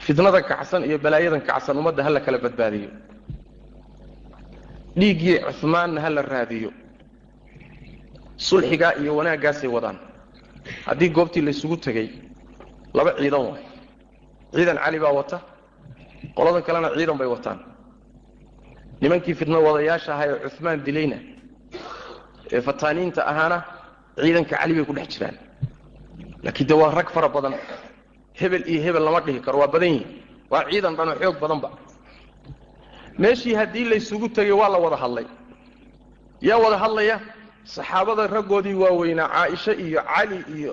[0.05, 2.91] Fitnadan kacsan iyo balaayadan kacsan ummadda ha la kala badbaadiyo.
[4.99, 6.71] Dhiiggii cumaanna ha la raadiyo.
[8.47, 9.99] Sulxigaa iyo wanaaggaasay wadaan.
[10.87, 12.09] Haddii goobtii la isugu tegey
[12.95, 13.65] laba ciidan waay
[14.55, 15.39] ciidan cali baa wata
[16.37, 17.59] qoladan kalena ciidan bay wataan.
[19.01, 21.19] Nimankii fitna wadayaasha ahaa ee cumaan dilayna
[22.55, 23.59] ee fataaniinta ahaana
[24.23, 25.37] ciidanka cali bay ku dhex jiraan.
[26.45, 27.55] Laakiin de waa rag fara badan
[28.41, 30.09] hebel iyo hebel lama dhihi karo waa badan yihiin
[30.53, 31.69] waa ciidan dhanoo xoog badanba.
[33.23, 35.27] Meeshii haddii laysugu tegay waa la wada hadlay.
[36.49, 37.17] Yaa wada hadlaya
[37.75, 40.71] saxaabada raggoodii waaweynaa caaisha iyo cali iyo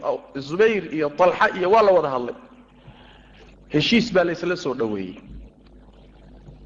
[0.48, 2.36] zubayr iyo talxa iyo waa la wada hadlay
[3.74, 5.16] heshiis baa laysla soo dhoweeyey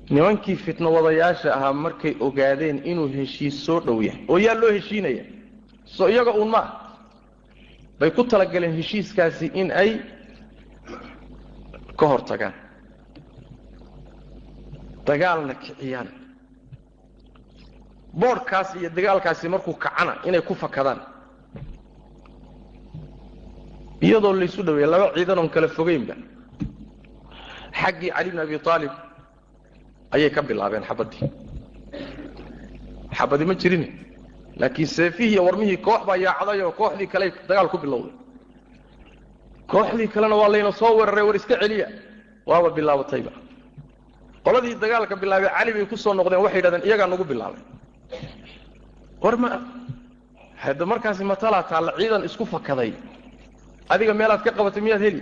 [0.09, 5.23] nimankii fitno wadayaasha ahaa markay ogaadeen inuu heshiis soo dhow yahay oo yaa loo heshiinaya?
[5.85, 6.69] Soo iyaga uun ma ah
[7.99, 9.91] bay ku talagaleen heshiiskaasi in ay
[11.99, 12.53] ka hor tagaan.
[15.05, 16.07] Dagaalna kiciyaan.
[18.19, 20.99] Boodhkaas iyo dagaalkaasi markuu kacana inay ku fakadaan.
[24.01, 26.15] Iyadoo laysu dhaweeya laba ciidan oon kala fogeynba
[27.81, 28.91] xaggii cali bn abi aalib
[30.15, 31.27] ayay ka bilaabeen xabaddii
[33.17, 33.83] xabadi ma jirin
[34.61, 38.13] laakiin seefihii iyo warmihii koox baa yaacday oo kooxdii kale dagaal ku bilowday.
[39.71, 41.87] Kooxdii kalena waa layna soo weeraray war iska celiya.
[42.49, 43.31] Waaba bilaabatayba.
[44.45, 47.61] Qoladii dagaalka bilaabay cali bay ku soo noqdeen waxay yidhahdeen iyagaa nagu bilaabay.
[49.23, 49.49] War ma
[50.63, 52.91] hadda markaasi matalaa taalla ciidan isku fakaday.
[53.93, 55.21] Adiga meelaad ka qabatay miyaad heli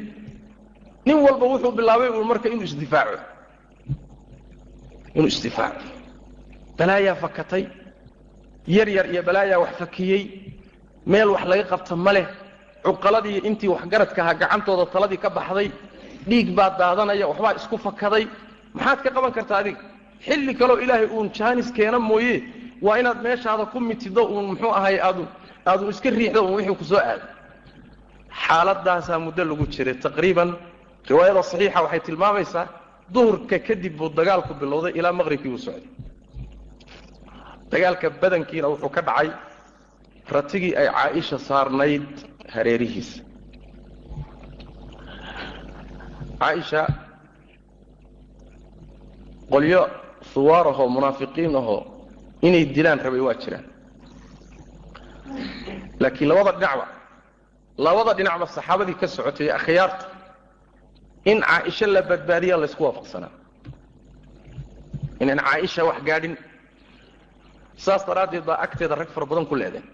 [1.08, 3.18] nin walba wuxuu bilaabay uu marka inuu isdifaaco.
[5.16, 5.82] Inuu isdifaaco.
[6.78, 7.64] Balaayaa fakatay
[8.76, 10.24] yar yar iyo balaayaa wax fakiyey
[11.12, 12.28] meel wax laga qabta ma leh
[12.86, 15.70] cuqaladii intii waxgaradka gacantooda taladii ka baxday
[16.30, 18.24] dhiig baa daadanaya waxbaa isku fakaday.
[18.76, 19.80] Maxaad ka qaban kartaa adiga?
[20.26, 22.36] Xilli kaleo ilaahay uun jaanis keena mooye.
[22.86, 25.28] Waa inaad meeshaada ku mitido uun muxuu ahay aadun
[25.70, 27.26] aadun iska riixdo uun wixii ku soo aado
[28.44, 30.50] xaaladaasaa muddo lagu jiray taqriiban
[31.10, 32.66] riwaayada saxiixa waxay tilmaamaysaa
[33.14, 35.88] duhurka kadib buu dagaalku bilowday ilaa maqribkii uu socday.
[37.72, 39.30] Dagaalka badankiina wuxuu ka dhacay
[40.36, 42.08] ratigii ay caaisha saarnayd
[42.54, 43.20] hareerihiisa
[46.42, 46.82] caaisha
[49.52, 49.82] qolyo
[50.34, 51.80] huwaar ahoo munaafiqiin ahoo
[52.48, 53.66] inay dilaan rabay waa jiraan.
[56.02, 56.86] Laakiin labada dhinacba
[57.86, 60.06] labada dhinacba saxaabadii ka socotay akhyaarta
[61.32, 63.32] in caaisha la badbaadiya laysku waafaqsanaa
[65.24, 66.36] inaan caaisha wax gaadhin
[67.86, 69.86] saas daraaddeed baa agteeda rag fara badan ku leedeen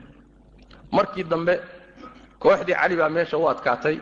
[0.98, 1.54] markii dambe
[2.44, 3.96] kooxdii cali baa meesha u adkaatay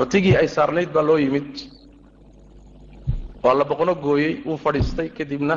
[0.00, 1.52] ratigii ay saarnayd baa loo yimid
[3.44, 5.56] waa la boqno gooyey wuu fadhiistay kadibna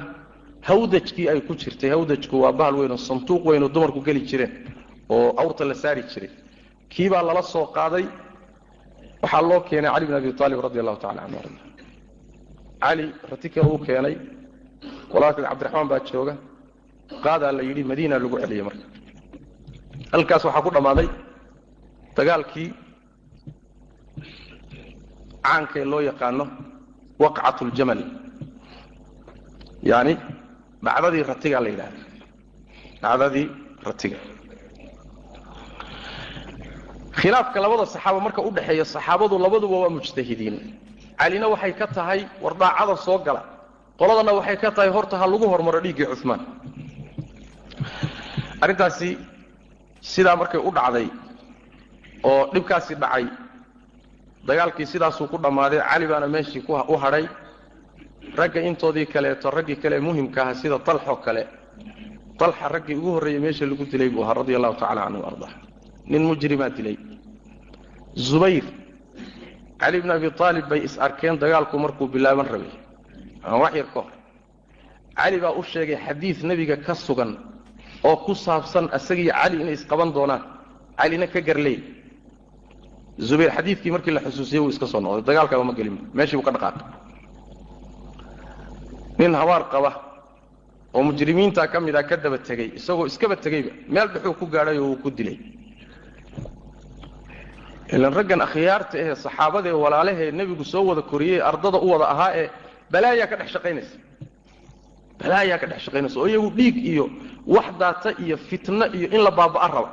[0.69, 4.53] hawdajkii ay ku jirtay hawdajku waa bahal weyn oo sanduuq weyn oo dumarku geli jireen
[5.15, 6.29] oo awrta la saari jiray
[6.93, 8.05] kii baa lala soo qaaday
[9.23, 11.59] waxaa loo keenay cali bin abi aalib radi allahu tacala canhu arda
[12.83, 14.15] cali rati kale uu keenay
[15.13, 16.33] walaalka cabdiraxmaan baa jooga
[17.25, 18.85] qaadaa la yidhi madiina lagu celiyey marka.
[20.13, 21.07] Halkaas waxaa ku dhammaaday
[22.17, 22.69] dagaalkii
[25.45, 26.45] caankaee loo yaqaano
[27.23, 28.01] waqcat ljamal
[29.91, 30.13] yani
[30.85, 31.99] dhacdadii ratigaa la yidhahda
[33.03, 33.45] dhacdadii
[33.87, 34.17] ratiga
[37.19, 40.55] khilaafka labada saxaaba marka u dhexeeya saxaabadu labaduba waa mujtahidiin.
[41.19, 43.41] Calina waxay ka tahay war daacada soo gala.
[43.99, 46.41] Qoladana waxay ka tahay horta ha lagu hormaro dhiiggii cumaan
[48.63, 49.09] arrintaasi
[50.11, 51.07] sidaa markay u dhacday
[52.29, 53.25] oo dhibkaasi dhacay
[54.47, 57.25] dagaalkii sidaasuu ku dhammaaday cali baana meeshii u hadhay.
[58.39, 61.43] Ragga intoodii kaleeto raggii kale muhimka aha sida talxoo kale.
[62.39, 65.47] Talxa raggii ugu horreeyey meesha lagu dilay buu ahaa radia allahu tacala canhu arda
[66.11, 66.97] nin mujrimaa dilay.
[68.27, 68.65] Zubayr
[69.81, 72.71] cali bn abi aalib bay is arkeen dagaalku markuu bilaaban rabay.
[73.45, 74.11] Ama wax yar ka hor.
[75.17, 77.31] Cali baa u sheegay xadiid nebiga ka sugan
[78.07, 80.43] oo ku saabsan isagiiyo cali inay isqaban doonaan.
[80.99, 81.77] Calina ka garleey
[83.27, 85.23] zubayr xadiidkii markii la xusuusiyey wuu iska soo noqday.
[85.29, 86.85] Dagaalkaba ma gelin meeshii buu ka dhaqaaqay
[89.19, 89.91] nin habaar qaba
[90.93, 94.77] oo mujrimiinta ka mid a ka daba tegey isagoo iskaba tegeyba meel dhuxuu ku gaadhay
[94.79, 95.37] oo uu ku dilay
[97.95, 102.47] ilan raggan akhyaarta ahee saxaabadaee walaalahee nebigu soo wada koriyey ardada u wada ahaa ee
[102.93, 103.95] balaayaa ka dhex shaqaynaysa.
[105.21, 107.05] Balaayaa ka dhex shaqaynaysa oo iyagu dhiig iyo
[107.55, 109.89] wax daata iyo fitno iyo in la baaba'a raba.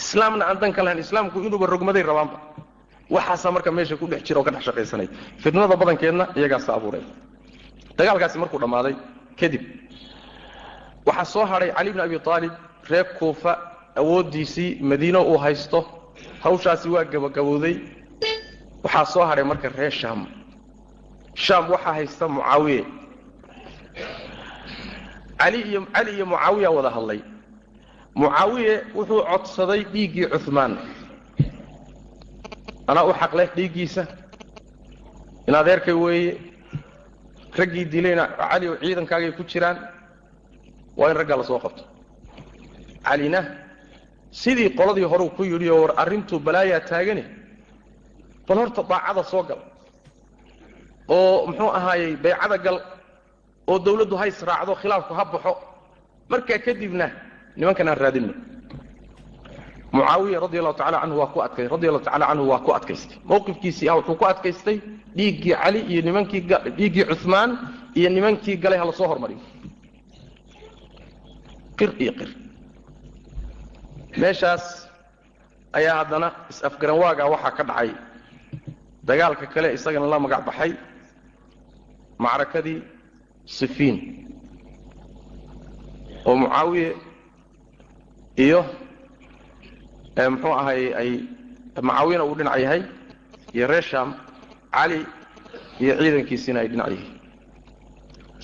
[0.00, 2.38] Islaamna aan dan ka lahayn islaamku inuuba rogmaday rabaanba.
[3.10, 5.08] Waxaasaa marka meesha ku dhex jira oo ka dhex shaqaysanay
[5.42, 7.02] fitnada badankeedna iyagaasa abuuray.
[7.98, 8.94] Dagaalkaasi markuu dhammaaday
[9.40, 9.62] kadib
[11.06, 12.52] waxaa soo hadhay cali bn abi aalib
[12.90, 13.52] reer kuufa
[14.00, 15.78] awooddiisii madiino uu haysto
[16.42, 17.76] hawshaasi waa gabagabowday.
[18.84, 20.20] Waxaa soo hadhay marka reer shaam.
[21.34, 22.84] Shaam waxaa haysta mucaawiye.
[25.38, 27.20] Cali iyo cali iyo mucaawiya wada hadlay.
[28.14, 30.72] Mucaawiye wuxuu codsaday dhiiggii cumaan
[32.90, 34.02] anaa u xaqleh dhiiggiisa.
[35.48, 36.32] In adeerkay weeye.
[37.58, 39.78] Raggii dilayna cali ciidankaagay ku jiraan.
[40.96, 41.82] Waa in raggaa la soo qabto.
[43.04, 43.40] Calina
[44.30, 47.24] sidii qoladii horeu ku yidhi oo war arrintuu balaayaa taagane
[48.46, 49.58] bal horta daacada soo gal.
[51.08, 52.78] Oo muxuu ahaayey baycada gal
[53.66, 55.56] oo dawladdu ha israacdo khilaafku ha baxo.
[56.28, 57.10] Markaa kadibna
[57.56, 58.34] nimankan aan raadinno.
[59.92, 63.18] Mucaawiya radi allahu tacala canhu waa ku adkay radi allahu tacala canhu waa ku adkaystay.
[63.24, 64.80] Mawqifkiisii ah wuxuu ku adkaystay
[65.16, 66.42] dhiiggii cali iyo nimankii
[66.76, 67.50] dhiiggii cuhmaan
[67.94, 69.40] iyo nimankii galay ha la hormariyo
[71.78, 72.47] qir iyo qir
[74.22, 74.64] meeshaas
[75.78, 77.90] ayaa haddana is-afgaran waagaa waxaa ka dhacay.
[79.08, 80.72] Dagaalka kale isagana la magac baxay.
[82.24, 82.78] Macrakadii
[83.56, 83.96] sifiin.
[86.26, 86.90] Oo mucaawiye
[88.44, 88.60] iyo
[90.32, 91.10] muxuu ahay ay
[91.86, 92.82] mucaawiyana uu dhinac yahay
[93.54, 94.08] iyo reer sham
[94.74, 94.98] cali
[95.82, 97.14] iyo ciidankiisiina ay dhinac yihiin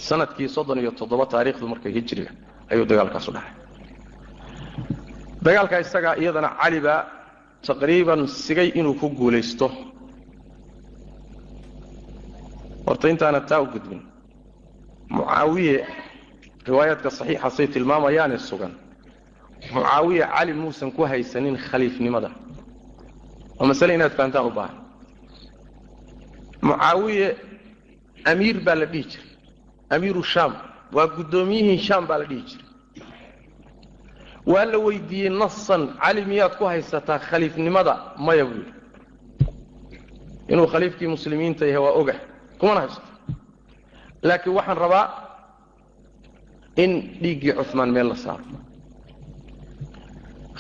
[0.07, 2.31] sannadkii soddon iyo toddoba taariikhdu markay hijriga
[2.71, 3.53] ayuu dagaalkaasu dhacay
[5.45, 7.01] dagaalka isagaa iyadana cali baa
[7.67, 9.67] taqriiban sigay inuu ku guulaysto.
[12.87, 14.01] Horta intaana taa u gudbin.
[15.15, 15.77] Mucaawiye
[16.67, 18.73] riwaayaadka saxiixasay tilmaamayaane sugan.
[19.75, 22.31] Mucaawiye cali muusan ku haysanin khaliifnimada.
[23.59, 24.77] Waa masale inaad fahantaan u baahan.
[26.69, 27.27] Mucaawiye
[28.31, 29.29] amiir baa la dhihi jiray.
[29.95, 30.53] Amiiru shaam.
[30.97, 32.69] Waa guddoomiyihii shaam baa la dhihi jiray
[34.47, 37.95] waa la weydiiyey nasan cali miyaad ku haysataa khaliifnimada?
[38.27, 38.73] Maya buu yidhi.
[40.49, 42.15] Inuu khaliifkii muslimiinta yahay waa oga
[42.59, 43.03] kumana haysto
[44.23, 45.07] laakiin waxaan rabaa
[46.77, 46.93] in
[47.23, 48.45] dhiiggii cumaan meel la saaro.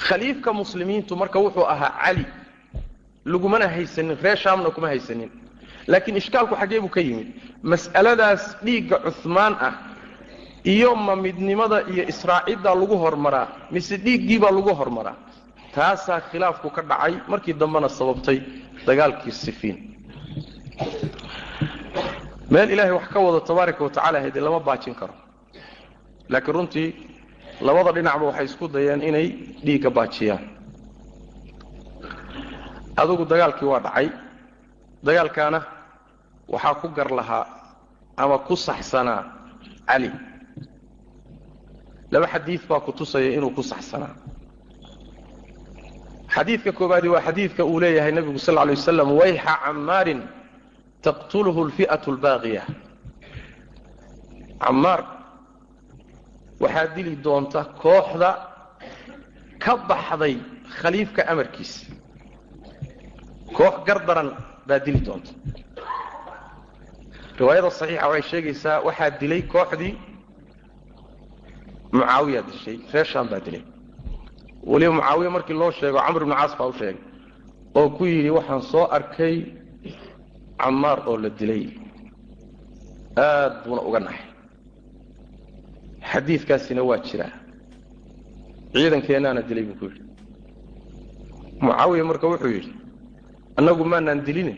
[0.06, 2.24] Khaliifka muslimiintu marka wuxuu ahaa cali
[3.24, 5.30] lagumana haysanin reer shaamna kuma haysanin.
[5.86, 7.28] Laakiin ishkaalku xaggee buu ka yimid.
[7.62, 9.72] Mas'aladaas dhiigga cumaan ah
[10.64, 15.16] iyo ma midnimada iyo israaciddaa lagu hormaraa mise dhiiggiibaa lagu hormaraa
[15.74, 18.38] taasaa khilaafku ka dhacay markii dambena sababtay
[18.86, 19.76] dagaalkii sifiin.
[22.52, 25.14] Meel ilaahay wax ka wado tabaaraka wa tacala lama baajin karo.
[26.28, 26.88] Laakiin runtii
[27.60, 29.26] labada dhinacba waxay isku dayeen inay
[29.64, 30.44] dhiigga baajiyaan.
[32.96, 34.08] Adugu dagaalkii waa dhacay.
[35.04, 35.60] Dagaalkaana
[36.48, 37.46] waxaa ku gar lahaa
[38.16, 39.22] ama ku saxsanaa
[39.88, 40.10] cali
[42.14, 44.14] laba xadiid baa ku tusaya inuu ku saxsanaa.
[46.34, 50.20] Xadiidka koobaadi waa xadiidka uu leeyahay nebigu sal lay waslam wayxa cammaarin
[51.06, 52.62] taqtuluhu alfi'atu albaaqiya
[54.62, 55.00] cammaar
[56.62, 58.30] waxaa dili doonta kooxda
[59.64, 60.34] ka baxday
[60.78, 61.80] khaliifka amarkiisa
[63.56, 64.28] koox gardaran
[64.68, 65.30] baa dili doonta.
[67.38, 69.92] Riwaayada saxiixa waxay sheegaysaa waxaa dilay kooxdii
[71.96, 73.62] mucaawiya dishay reer shaam baa dilay.
[74.70, 76.96] Weliba mucaawiya markii loo sheego camr ibnu caas baa u sheegay
[77.78, 79.36] oo ku yidhi waxaan soo arkay
[80.60, 81.64] cammaar oo la dilay.
[83.26, 84.28] Aad buuna uga naxay
[86.10, 87.32] xadiidkaasina waa jiraa
[88.72, 90.00] ciidankeennaana dilay buu ku yidhi.
[91.66, 92.72] Mucaawiya marka wuxuu yidhi
[93.58, 94.54] annagu maanaan diline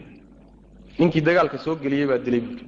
[0.99, 2.63] ninkii dagaalka soo geliyey baa dilay buui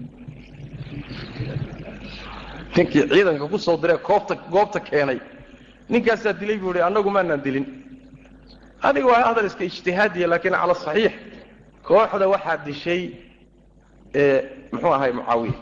[2.76, 5.18] ninkii ciidanka ku soo diree koobta goobta keenay.
[5.88, 7.66] Ninkaasaa dilay buu ihi annagu maanaan dilin.
[8.82, 11.12] Adiga waa hadal iska ijtihaadiya laakiin cala saxiix.
[11.86, 13.02] Kooxda waxaa dishay
[14.72, 15.54] muxuu ahay mucaawiya.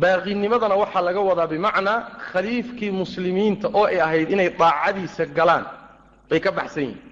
[0.00, 1.98] Baaqinimadana waxaa laga wadaa bimacnaa
[2.32, 5.64] khaliifkii muslimiinta oo ay ahayd inay daacadiisa galaan.
[6.30, 7.02] Bay ka baxsan yihiin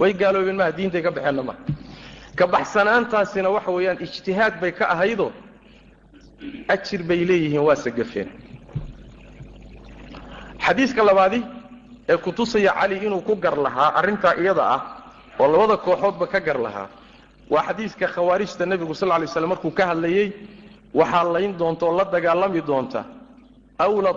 [0.00, 1.58] way gaaloobeen maha diintay ka baxeenna maha
[2.38, 5.30] ka baxsanaantaasina waxa weeyaan ijtihaad bay ka ahaydoo
[6.74, 8.28] ajir bay leeyihiin waa sagafeen.
[10.66, 11.40] Xadiiska labaadi
[12.08, 14.80] ee kutusaya cali inuu ku gar lahaa arrintaa iyada ah
[15.40, 16.88] oo labada kooxoodba ka gar lahaa
[17.52, 20.28] waa xadiiska khawaarijta nebigu sal lay slam markuu ka hadlayey
[20.94, 23.00] waxaa layn doonta oo la dagaalami doonta
[23.78, 24.10] awla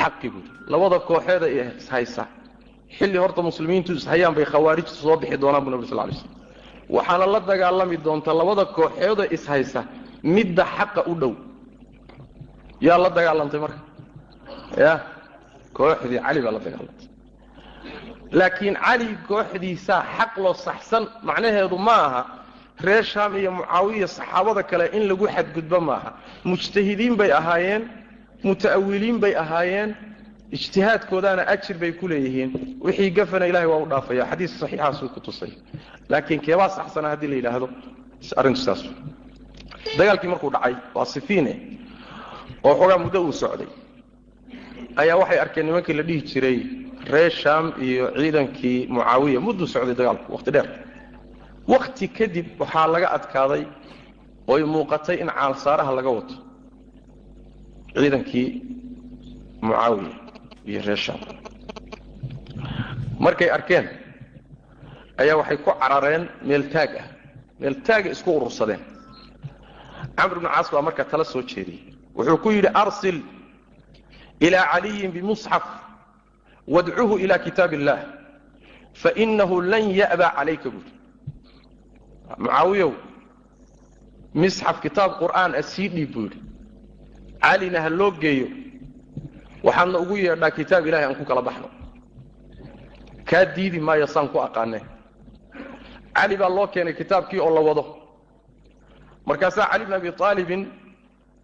[0.00, 2.22] xaqi buui labada kooxeeda ee ishaysa
[2.98, 6.32] xilli horta muslimiintu ishayaan bay khawaarijtu soo bixi doonaan bu nabig sal lay slam
[6.96, 9.80] waxaana la dagaalami doonta labada kooxeeda ishaysa
[10.34, 11.32] midda xaqa u dhow.
[12.86, 13.80] Yaa la dagaalantay marka?
[14.82, 14.92] Ya
[15.76, 17.06] kooxdii cali baa la dagaalantay.
[18.38, 22.22] Laakiin cali kooxdiisaa xaq loo saxsan macnaheedu ma aha.
[22.86, 26.10] Reer shaam iyo mucaawiya saxaabada kale in lagu xadgudbo maaha
[26.50, 27.82] mujtahidiin bay ahaayeen
[28.44, 29.90] muta'awiliin bay ahaayeen
[30.56, 32.50] ijtihaadkoodaana ajir bay ku leeyihiin.
[32.84, 34.24] Wixii gafana ilahay waa u dhaafaya.
[34.30, 35.52] Xadiis saxiixaasuu ku tusay.
[36.12, 37.66] Laakiin keebaa saxsana haddii la yidhaahdo.
[38.36, 38.82] Arrintu saas
[39.98, 41.52] dagaalkii markuu dhacay waa sifiine
[42.66, 43.68] oo xoogaa muddo uu socday.
[45.00, 46.58] Ayaa waxay arkeen nimankii la dhihi jiray
[47.12, 49.40] reer sham iyo ciidankii mucaawiya.
[49.46, 50.68] Mudduu socday dagaalku waqti dheer.
[51.72, 53.62] Wakti kadib waxaa laga adkaaday
[54.52, 56.34] oy muuqatay in caalsaaraha laga wato
[57.94, 58.48] ciidankii
[59.66, 60.12] mucaawiya
[60.70, 61.18] iyo reer sham
[63.24, 63.86] markay arkeen
[65.22, 67.06] ayaa waxay ku carareen meel taag ah
[67.60, 68.80] meel taaga isku urursadeen
[70.16, 71.80] camr bnu caas baa markaa tala soo jeediyey.
[72.16, 73.18] Wuxuu ku yidhi arsil
[74.40, 75.64] ilaa caliyin bimusxaf
[76.68, 77.98] wadcuhu ila kitaab illah
[79.02, 80.92] fainahu lan ya'ba calayka buuri
[82.38, 82.92] mucaawiyow
[84.34, 86.40] misxaf kitaab qur'aan a sii dhiib buu yidhi.
[87.42, 88.46] Calina ha loo geeyo
[89.62, 91.68] waxaadna ugu yeedhaa kitaab ilahay aan ku kala baxno.
[93.28, 94.80] Kaa diidi maayo saan ku aqaane
[96.16, 97.82] cali baa loo keenay kitaabkii oo la wado
[99.26, 100.62] markaasaa cali bn abi aalibin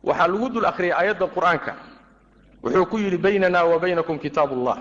[0.08, 1.72] waxaa lagu dul akhriyay aayadda qur'aanka.
[2.62, 4.78] Wuxuu ku yidhi baynana wa baynakum kitaab ullah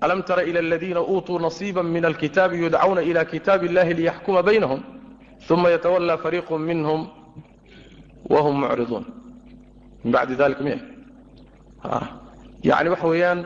[0.00, 4.80] alam tara ila aladiina uutuu nasiiba min alkitaabi yudcawna ila kitaab illahi liyaxkuma baynahum
[5.50, 7.00] uma yatawallaa fariiqu minhum
[8.32, 9.04] wahum mucriduun
[10.04, 10.78] min bacdi dalik miya.
[12.68, 13.40] Yani waxa weeyaan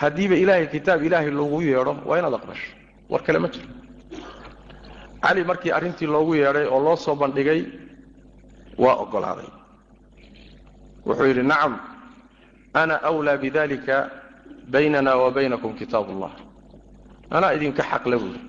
[0.00, 2.68] haddiiba ilaahay kitaab ilaahay loogu yeedho waa inaad aqbasho.
[3.10, 3.66] War kale ma jiro
[5.24, 7.60] cali markii arrintii loogu yeedhay oo loo soo bandhigay
[8.82, 9.48] waa oggolaaday
[11.06, 11.72] wuxuu yidhi nacam
[12.80, 13.96] ana wlaa bidalika
[14.72, 16.32] baynana wa baynakum kitaab ullah
[17.36, 18.40] anaa idinka xaqle buuri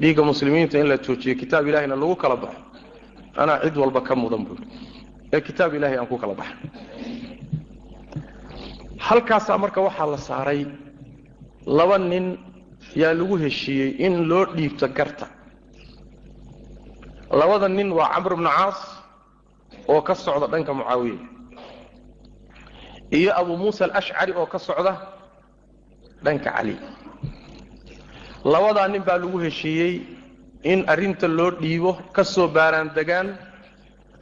[0.00, 2.60] dhiigga muslimiinta in la joojiyo kitaab ilahayna lagu kala baxo
[3.42, 4.64] anaa cid walba ka mudan buuri
[5.34, 6.56] ee kitaab ilahay aan ku kala baxay.
[9.06, 10.60] Halkaasaa marka waxaa la saaray
[11.78, 12.26] laba nin
[13.00, 15.26] yaa lagu heshiiyey in loo dhiibto garta
[17.30, 18.78] labada nin waa camr bnu caas
[19.88, 21.18] oo ka socda dhanka mucaawiya.
[23.18, 24.92] Iyo abu muusa alashcari oo ka socda
[26.24, 26.76] dhanka cali
[28.44, 29.94] labadaa nin baa lagu heshiiyey
[30.62, 33.28] in arrinta loo dhiibo ka soo baaraan degaan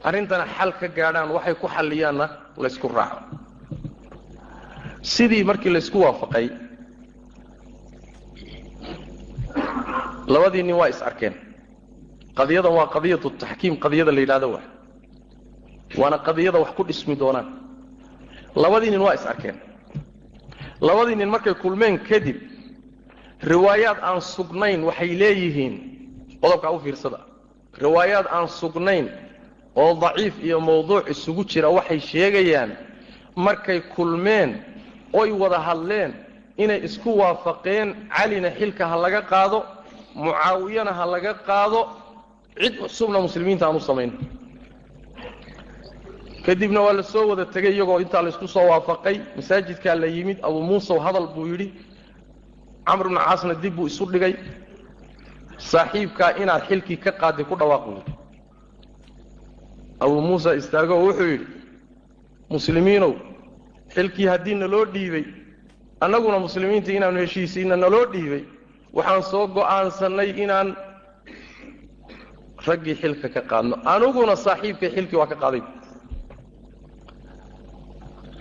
[0.07, 2.25] arrintana xal ka gaadhaan waxay ku xalliyaanna
[2.57, 3.19] laysku raaco.
[5.01, 6.47] Sidii markii laysku waafaqay
[10.33, 11.33] labadii nin waa is arkeen
[12.37, 14.61] qadiyadan waa qadiyatu taxkiim qadiyada la yidhahdo wa
[15.97, 17.47] waana qadiyada wax ku dhismi doonaan.
[18.55, 19.55] Labadii nin waa is arkeen.
[20.81, 22.37] Labadii nin markay kulmeen kadib
[23.43, 25.73] riwaayaad aan sugnayn waxay leeyihiin
[26.41, 27.19] qodobkaa u fiirsada.
[27.81, 29.09] Riwaayaad aan sugnayn
[29.75, 32.71] oo daciif iyo mawduuc isugu jira waxay sheegayaan
[33.35, 34.63] markay kulmeen
[35.13, 36.13] oy wada hadleen
[36.57, 39.63] inay isku waafaqeen calina xilka ha laga qaado
[40.15, 41.81] mucaawiyana ha laga qaado
[42.59, 44.11] cid cusubna muslimiinta aan u samayn.
[46.45, 49.17] Kadibna waa la soo wada tegay iyagoo intaa laysku soo waafaqay.
[49.35, 51.67] Masaajidkaa la yimid abuu muusaw hadal buu yidhi.
[52.87, 54.33] Camr bnu caasna dib buu isu dhigay.
[55.57, 58.13] Saaxiibkaa inaad xilkii ka qaadday ku dhawaaq yidhi
[59.99, 61.45] abuu muusa istaagoo wuxuu yidhi
[62.49, 63.13] muslimiinow
[63.95, 65.23] xilkii haddii naloo dhiibay
[66.01, 68.43] annaguna muslimiinta inaanu heshiisiina naloo dhiibay
[68.93, 70.75] waxaan soo go'aansannay inaan
[72.67, 73.75] raggii xilka ka qaadno.
[73.93, 75.61] Aniguna saaxiibkay xilkii waa ka qaaday.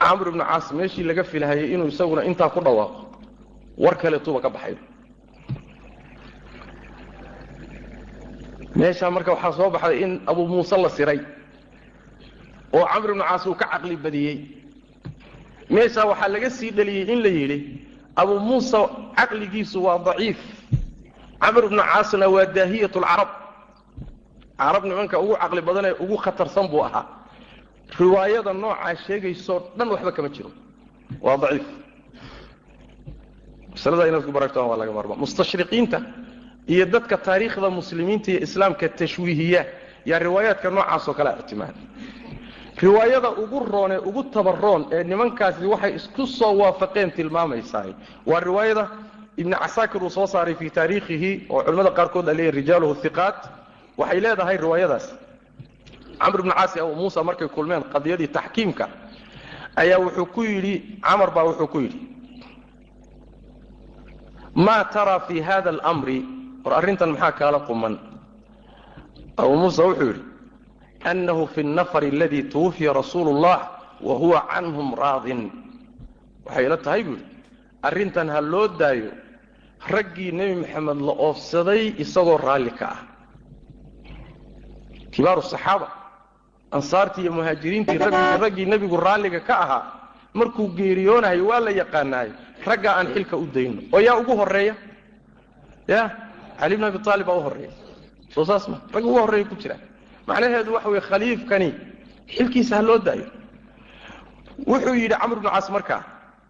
[0.01, 3.01] Camr ibnu caas meeshii laga filhayay inuu isaguna intaa ku dhawaaqo.
[3.83, 4.77] War kaleetuba ka baxay
[8.77, 11.21] meeshaa marka waxaa soo baxday in abuu muuse la siray
[12.73, 14.37] oo camr ibnu caas uu ka caqli badiyey.
[15.71, 17.59] Meeshaa waxaa laga sii dheliyey in la yidhi
[18.17, 18.79] abuu muusa
[19.17, 20.39] caqligiisu waa daciif.
[21.43, 23.31] Camr ibnu caasna waa daahiyat lcarab
[24.59, 27.05] carab nimanka ugu caqli badanee ugu khatarsan buu ahaa.
[28.01, 30.51] Riwaayada noocaa sheegaysoo dhan waxba kama jiro.
[31.25, 31.67] Waa daciif.
[33.73, 35.17] Masalada inaad ku baragtaan waa laga maarmaa.
[35.23, 35.99] Mustashriqiinta
[36.69, 39.63] iyo dadka taariikhda muslimiinta iyo islaamka tashwiihiya
[40.11, 41.75] yaa riwaayaadka noocaasoo kale ictimaada
[42.83, 47.91] riwaayada ugu roonee ugu tabaroon ee nimankaasi waxay isku soo waafaqeen tilmaamaysaay
[48.31, 48.85] waa riwaayada
[49.41, 53.39] ibni casaakir uu soo saaray fii taariikhihi oo culimmada qaarkood leeyihiin rijaaluhu hiqaat
[53.99, 55.07] waxay leedahay riwaayadaas.
[56.21, 58.87] Camr ibnu caas abu muusa markay kulmeen qadiyadii taxkiimka
[59.77, 61.99] ayaa wuxuu ku yidhi camar baa wuxuu ku yidhi
[64.55, 66.19] maa taraa fi hada almri
[66.65, 67.95] war arrintan maxaa kaala quman?
[69.43, 70.23] Abu muusa wuxuu yidhi
[71.11, 73.59] annahu fi alnafari aladii tuwufiya rasuulu اllah
[74.07, 75.51] wa huwa canhum raadin.
[76.47, 77.27] Waxay ila tahay buu yidhi
[77.83, 79.11] arrintan ha loo daayo
[79.95, 83.01] raggii nebi maxamed la oofsaday isagoo raalli ka ah
[85.15, 85.89] kibaaru saxaaba
[86.77, 87.99] ansaartii iyo muhaajiriintii
[88.43, 89.83] raggii nebigu raalliga ka ahaa
[90.39, 92.29] markuu geeriyoonahayo waa la yaqaanaay
[92.67, 93.81] raggaa aan xilka u dayno.
[93.95, 94.75] Oo yaa ugu horreeya
[95.93, 96.01] ya?
[96.61, 97.71] Cali bn abi aalib baa u horreeya
[98.35, 99.81] soo saas ma ragga ugu horreeya ku jiraan
[100.27, 101.69] macnaheedu waxa weye khaliifkani
[102.35, 103.27] xilkiisa ha loo daayo.
[104.71, 106.01] Wuxuu yidhi camr bnu caas markaa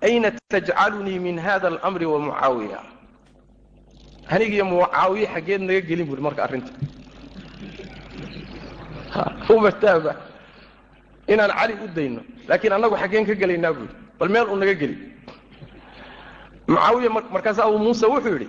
[0.07, 2.79] ayna tajcalunii min hada almri wa mucaawiya.
[4.35, 6.73] Anigiiyo mucaawiye xaggeed naga gelin buui marka arrinta
[9.49, 10.13] umatama
[11.29, 13.89] inaan cali u dayno laakiin annagu xaggeen ka gelaynaa buui
[14.19, 14.97] bal meel u naga geli.
[16.69, 18.49] Mucaawiya markaasa abu muuse wuxuu yidhi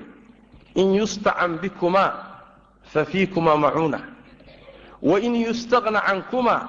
[0.75, 2.11] in yustacan bikumaa
[2.83, 3.99] fa fiikumaa macuuna.
[5.01, 6.61] Wain yustaqna cankumaa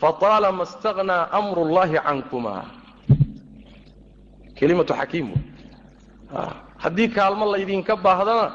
[0.00, 2.64] faطaalama istaqnaa amru اllahi cankumaa
[4.58, 5.28] kelimatu xakiim
[6.34, 8.46] ah, haddii kaalmo laydinka baahdana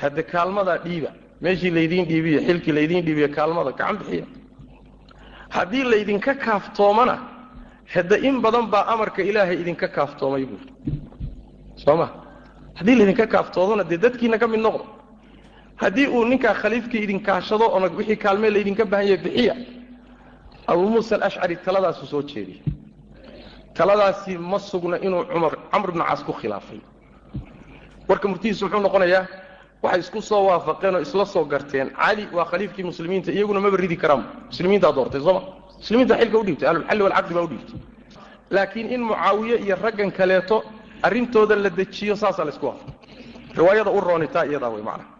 [0.00, 4.26] hadde kaalmadaa dhiiba meeshii laydiin dhiibiyo xilkii laydiin dhiibiyo kaalmada gacan bixiya
[5.56, 7.14] haddii laydinka kaaftoomana
[7.94, 10.66] hadde in badan baa amarka ilaahay idinka kaaftoomay buuri
[11.82, 12.06] soo ma
[12.78, 14.84] haddii laydinka kaaftoodana dee dadkiina ka mid noqdo.
[15.82, 19.54] Haddii uu ninkaa khaliifkii idinkaashado oona wixii kaalmee laydinka baahanya bixiya
[20.70, 22.62] abuu muusa alashcari taladaasu soo jeediya
[23.76, 26.80] taladaasi ma sugna inuu cumar camr bnu caas ku khilaafay.
[28.08, 29.24] Warka murtihiisu muxuu noqonayaa
[29.82, 31.90] waxay isku soo waafaqeen oo isla soo garteen.
[31.90, 34.22] Cali waa khaliifkii muslimiinta iyaguna maba ridi karaan.
[34.50, 35.42] Muslimiintaa doortay sooma
[35.80, 37.78] muslimiinta xilka udhiibtay ahlulxalli walcaqdi baa udhiibtay
[38.50, 40.56] laakiin in mucaawiye iyo raggan kaleeto
[41.06, 42.94] arrintooda la dejiyo saasaa la isku waafaqay.
[43.58, 45.10] Riwaayada u roonitaa iyadaa way macnaha.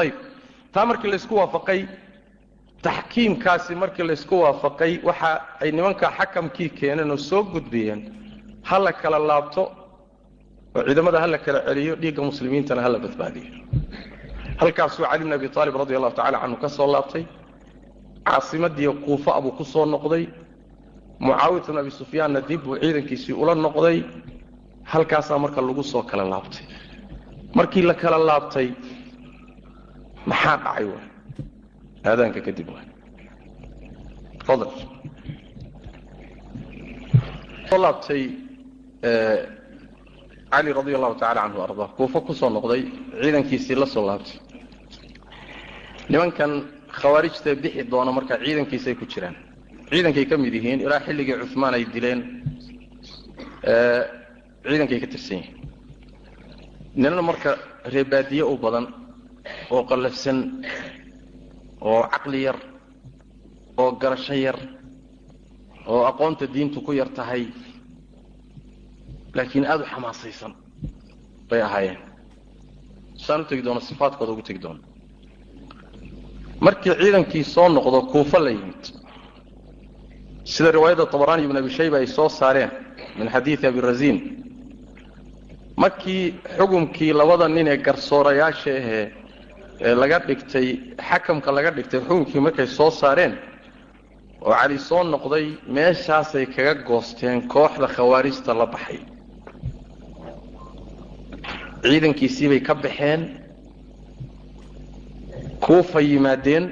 [0.00, 0.14] Ayib
[0.72, 1.80] taa markii laysku waafaqay
[2.82, 5.30] taxkiimkaasi markii laysku waafaqay waxa
[5.62, 8.00] ay nimanka xakamkii keeneen oo soo gudbiyeen
[8.62, 9.62] ha la kala laabto
[10.76, 13.48] oo ciidamada ha la kala celiyo dhiigga muslimiintana ha la badbaadiyo
[14.60, 17.24] halkaasuu cali bn abi aalib radi allahu tacala canhu ka soo laabtay
[18.26, 20.24] caasimadii kuufa abuu ku soo noqday
[21.20, 23.98] mucaawiyat bn abi sufyaanna dib buu ciidankiisii ula noqday
[24.92, 26.64] halkaasaa marka lagu soo kala laabtay.
[27.54, 28.68] Markii la kala laabtay
[30.26, 30.92] maxaa dhacay w
[32.08, 32.68] aadaanka kadib
[37.84, 38.22] laabtay
[40.54, 42.82] cali radi allahu tacala canhu arda kuufa ku soo noqday
[43.22, 44.38] ciidankiisii la laabtay.
[46.10, 46.52] Nimankan
[46.98, 49.36] khawaarijta bixi doona marka ciidankiisay ku jiraan.
[49.90, 52.20] Ciidankay ka mid yihiin ilaa xilligii cumaan ay dileen
[54.66, 55.56] ciidankay ka tirsan yihiin.
[56.96, 57.50] Ninana marka
[57.92, 58.86] reebaadiye u badan
[59.70, 60.38] oo qallafsan
[61.80, 62.58] oo caqli yar
[63.76, 64.58] oo garasho yar
[65.86, 67.42] oo aqoonta diintu ku yar tahay
[69.34, 70.52] laakiin aada u xamaasaysan
[71.50, 71.98] bay ahaayeen.
[73.16, 74.80] Saan u tegi doono sifaadkooda ugu tegi doono
[76.60, 78.82] markii ciidankii soo noqdo kuufa la yimid.
[80.44, 82.70] Sida riwaayadda tabaraani ibn abi shayba ay soo saareen
[83.18, 84.18] min xadiidi abiraziin
[85.76, 89.06] markii xukumkii labada nin ee garsoorayaasha ahee
[89.80, 90.68] ee laga dhigtay
[91.08, 93.34] xakamka laga dhigtay xukunkii markay soo saareen
[94.40, 98.98] oo cali soo noqday meeshaasay kaga goosteen kooxda khawaarijta la baxay
[101.84, 103.20] ciidankiisiibay ka baxeen
[105.60, 106.64] kuufa yimaadeen.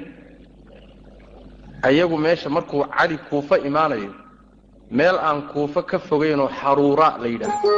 [1.83, 4.13] Ayagu meesha markuu cali kuufa imaanayo
[4.91, 7.69] meel aan kuufa ka fogaynoo xaruura la yidhaahdo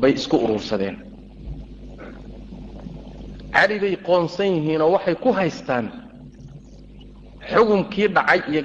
[0.00, 0.96] bay isku urursadeen
[3.54, 5.86] cali bay qoonsan yihiinoo waxay ku haystaan
[7.52, 8.62] xukunkii dhacay iyo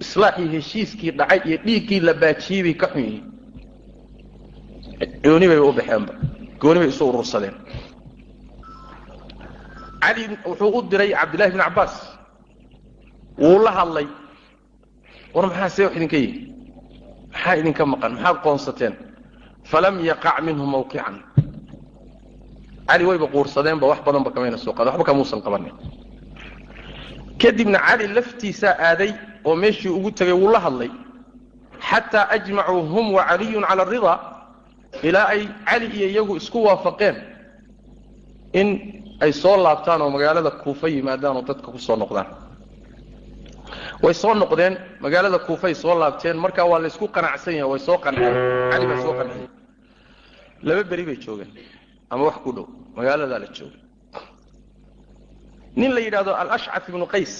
[0.00, 3.24] islaaxii heshiiskii dhacay iyo dhiiggii la baajiyey bay ka xun yihiin.
[5.24, 6.12] Gooni bayba u baxeenba
[6.64, 7.54] gooni bay isu urursadeen.
[10.02, 11.94] Cali wuxuu u diray cabdillahi bn cabbaas.
[13.38, 14.06] Wuu la hadlay.
[15.34, 16.40] War maxaa see wax idinka yihi
[17.32, 18.12] maxaa idinka maqan?
[18.16, 18.94] Maxaad qoonsateen
[19.70, 21.14] falam yaqac minhu mawqican.
[22.88, 24.90] Cali wayba quursadeenba wax badanba kamayna soo qaada.
[24.90, 25.74] Waxba kamuusan qabanin.
[27.40, 29.12] Kadibna cali laftiisaa aaday
[29.44, 30.90] oo meeshii ugu tegay wuu la hadlay.
[31.88, 34.33] Xataa ajmacuu hum wa caliyun cala aridaa
[35.02, 37.16] ilaa ay cali iyo iyagu isku waafaqeen
[38.52, 38.68] in
[39.20, 42.26] ay soo laabtaan oo magaalada kuufa yimaadaan oo dadka ku soo noqdaan.
[44.02, 48.34] Way soo noqdeen magaalada kuufay soo laabteen markaa waa laysku qanacsan yahay way soo qanceen
[48.72, 49.48] cali baa soo qanciyey
[50.66, 51.50] laba beri bay joogeen
[52.10, 52.66] ama wax ku dhow
[52.96, 53.80] magaaladaa la joogay.
[55.76, 57.34] Nin la yidhahdo alashcaf ibnu qays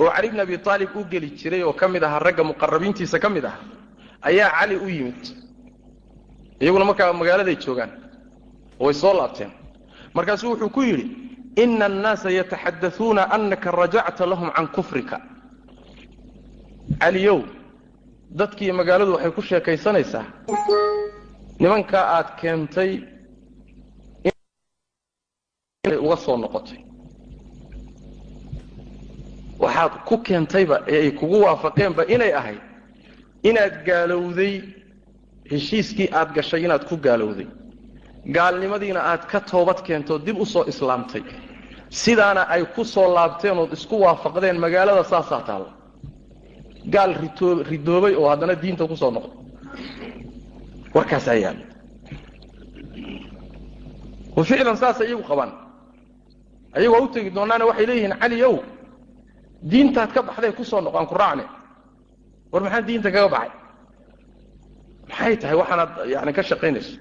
[0.00, 3.28] oo cali bn abi aalib u geli jiray oo ka mid ahaa ragga muqarabiintiisa ka
[3.30, 3.56] mid ah
[4.22, 5.22] ayaa cali u yimid
[6.60, 7.90] iyaguna markaa magaaladay joogaan
[8.80, 9.50] oo way soo laabteen.
[10.14, 11.06] Markaasuu wuxuu ku yidhi
[11.56, 15.16] ina annaasa yataxadauuna anaka rajacta lahum can kufrika.
[17.00, 17.40] Caliyow
[18.38, 20.24] dadkii magaaladu waxay ku sheekaysanaysaa
[21.60, 22.90] nimankaa aad keentay
[25.84, 26.78] inay uga soo noqotay.
[29.58, 32.60] Waxaad ku keentayba ee ay kugu waafaqeenba inay ahayd
[33.42, 34.62] inaad gaalowday
[35.50, 37.46] heshiiskii aad gashay inaad ku gaalowday.
[38.34, 41.22] Gaalnimadiina aad ka toobad keentoo dib u soo islaamtay.
[41.90, 45.70] Sidaana ay ku soo laabteen ood isku waafaqdeen magaalada saasaa taalla
[46.94, 47.12] gaal
[47.70, 49.36] ridoobay oo haddana diinta ku soo noqday
[50.94, 51.64] warkaasaa yaalla
[54.36, 55.52] wa ficlan saasay iyagu qabaan.
[56.76, 58.56] Ayagoo u tegi doonaana waxay leeyihiin cali ow
[59.70, 61.44] diintaad ka baxday ku soo noqo aan ku raacne.
[62.52, 63.50] War maxaa diinta kaga baxay
[65.08, 66.98] maxay tahay waxaanaad yani ka shaqaynayso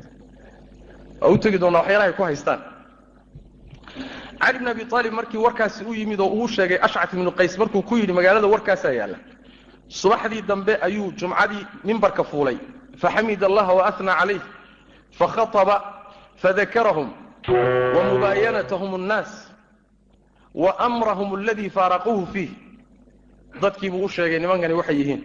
[1.21, 2.59] waa u tegi doonaa waxyaalaha ay ku haystaan.
[4.43, 7.81] Cali bn abi aalib markii warkaasi u yimid oo uu sheegay ashcaf ibnu qays markuu
[7.81, 9.17] ku yidhi magaalada warkaasaa yaalla.
[9.87, 12.57] Subaxdii dambe ayuu jumcadii mimbarka fuulay.
[12.97, 14.41] Faxamid allaha waana calayh
[15.19, 15.75] fakhaطaba
[16.35, 17.09] fadakarahum
[17.95, 19.31] wamubaayanatahum annaas
[20.53, 22.51] wa amrahum aladii faaraquuhu fiih.
[23.61, 25.21] Dadkiibuu u sheegay nimankani waxay yihiin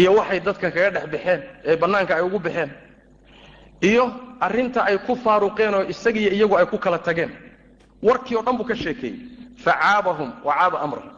[0.00, 2.70] iyo waxay dadkan kaga dhex baxeen ee bannaanka ay ugu baxeen
[3.90, 4.04] iyo
[4.46, 7.30] arrinta ay ku faaruqeen oo isagiiyo iyagu ay ku kala tageen.
[8.06, 9.16] Warkii o dhan buu ka sheekeeyey.
[9.64, 11.10] Facaabahum wa caaba amrahum.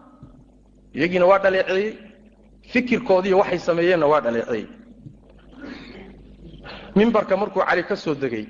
[0.96, 1.88] Iyagiina waa dhaleeceeyey
[2.72, 4.66] fikirkoodiiyo waxay sameeyeenna waa dhaleeceeyey
[6.96, 8.46] mimbarka markuu cali ka soo degay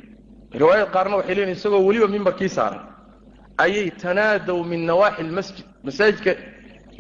[0.61, 2.83] riwaayad qaarna waxay leeyihiin isagoo weliba mimbarkii saaran
[3.65, 6.33] ayay tanaadow min nawaaxi lmasjid masaajidka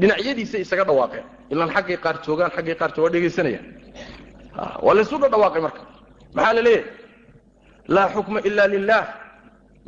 [0.00, 3.66] dhinacyadiisa isaga dhawaaqeen ilaan xaggay qaar joogaan xaggay qaar waa dhegaysanayaan
[4.84, 5.82] waa laysu dhadhawaaqay marka.
[6.36, 6.84] Maxaa la leeyahay?
[7.94, 9.04] Laa xukma ila lilah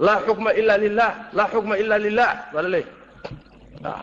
[0.06, 4.02] laa xukma ila lilah laa xukma ila lilah baa la leeyahay.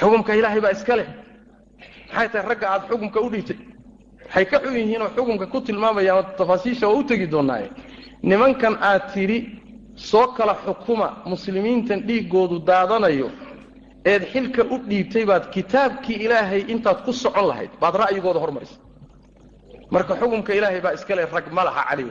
[0.00, 1.08] Xukumka ilaahay baa iska leh.
[2.12, 3.58] Maxay tahay ragga aad xukumka u dhiibtay
[4.26, 7.68] waxay ka xun yihiinoo xukumka ku tilmaamayaan tafaasiisha waa u tegi doonaaye.
[8.22, 9.38] Nimankan aad tidhi
[10.10, 13.28] soo kala xukuma muslimiintan dhiiggoodu daadanayo
[14.12, 18.76] eed xilka u dhiibtay baad kitaabkii ilaahay intaad ku socon lahayd baad ra'yigooda hormarisa
[19.94, 22.04] marka xukumka ilaahay baa iska leh rag ma laha cali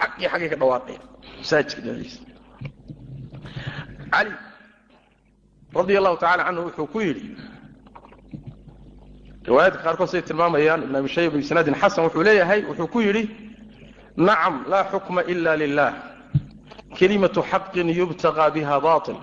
[0.00, 1.00] xaqii xaggay ka dhawaaqaya
[1.38, 2.20] masaajidka dhexdiisa.
[4.12, 4.32] Cali
[5.76, 7.26] radia allahu tacala canhu wuxuu ku yidhi
[9.48, 13.22] riwaayadka qaarkood siday tilmaamayaan ibn abi shayba bisnaadin xasan wuxuu leeyahay wuxuu ku yidhi
[14.16, 15.92] nacam laa xukma ila lilah
[16.98, 19.16] kelimatu xaqin yubtagaa biha bail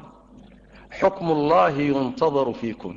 [0.99, 2.95] xukmu llahi yuntadaru fiikum.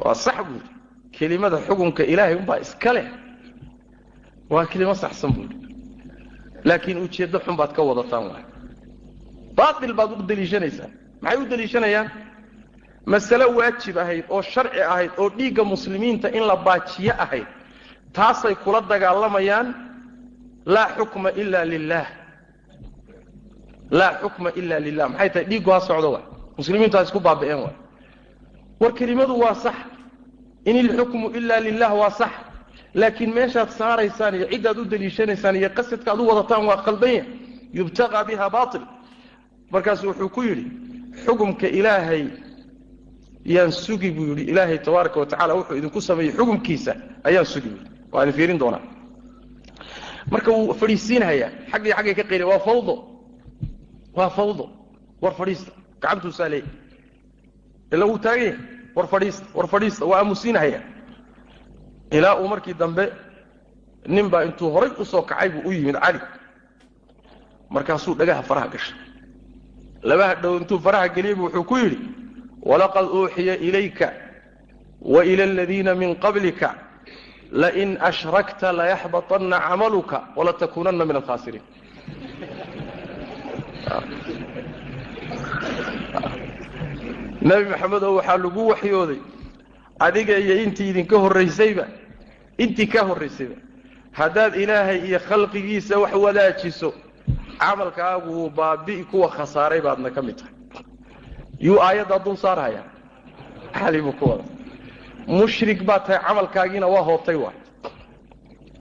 [0.00, 0.68] Waa sax buuri
[1.12, 3.06] kelimada xukunka ilaahay unbaa iska leh.
[4.50, 5.56] Waa kelimo saxsan buuri
[6.64, 8.44] laakiin ujeeddo xun baad ka wadataan waay.
[9.56, 10.92] Baail baad u deliishanaysaan
[11.22, 12.08] maxay u deliishanayaan
[13.06, 17.46] masale waajib ahayd oo sharci ahayd oo dhiigga muslimiinta in la baajiyo ahayd.
[18.12, 19.68] Taasay kula dagaalamayaan.
[20.66, 22.06] Laa xukma ila lilah
[23.90, 25.44] laa xukma ila lilah maxay tahay?
[25.44, 26.24] Dhiiggu ha socdo waay
[26.58, 27.76] muslimiintu ha isku baabi'een waay
[28.80, 29.74] war kelimadu waa sax.
[30.64, 32.30] In ilxukmu ila lilah waa sax.
[32.94, 37.24] Laakiin meeshaad saaraysaan iyo ciddaad u deliishanaysaan iyo qasadka ad u wadataan waa khaldanya
[37.72, 38.82] yubtagaa biha bail
[39.70, 40.66] markaasu wuxuu ku yidhi
[41.24, 42.26] xukumka ilaahay
[43.44, 44.42] yaan sugi buu yidhi.
[44.50, 46.94] Ilaahay tabaaraka wa wuxuu idinku sameeyey xukumkiisa
[47.24, 48.80] ayaan sugi buu waa idin fiirin doonaa.
[50.30, 53.15] Marka wuu fadhiisiinhayaa xaggii xaggay ka qeyli waa fawdo
[54.16, 54.64] waa fawdo
[55.22, 55.70] war fadhiista.
[56.00, 56.70] Gacantuusaa leeyahy
[57.92, 58.58] ila wuu taagan yahay
[58.96, 59.44] war fadhiista.
[59.54, 60.82] War fadhiista waa aamusiinhayaa
[62.10, 63.12] ilaa uu markii dambe
[64.06, 66.20] nin baa intuu horay u soo kacay buu u yimid cali.
[67.70, 68.96] Markaasuu dhagaha faraha gashay.
[70.02, 71.98] Labaha dhow intuu faraha geliyeybu wuxuu ku yidhi
[72.62, 74.12] walaqad uuxiya ilayka
[75.00, 76.68] waila aladiina min qablika
[77.52, 81.62] lain ashrakta layaxbaطanna camaluka walatakuunanna min alkhaasiriin
[87.48, 89.20] nebi maxamedow waxaa lagu waxyooday
[90.06, 91.84] adiga iyo intii idinka horraysayba
[92.58, 93.56] intii ka horraysayba
[94.18, 96.88] haddaad ilaahay iyo khalqigiisa wax wadaajiso
[97.60, 100.52] camalkaagu wuu baabi'i kuwa khasaaray baadna ka mid tahay.
[101.60, 102.82] Yuu aayaddaa dul saarhaya?
[103.72, 104.44] Cali buu ku wada
[105.26, 107.56] mushrik baad tahay camalkaagiina waa hoobtay waay.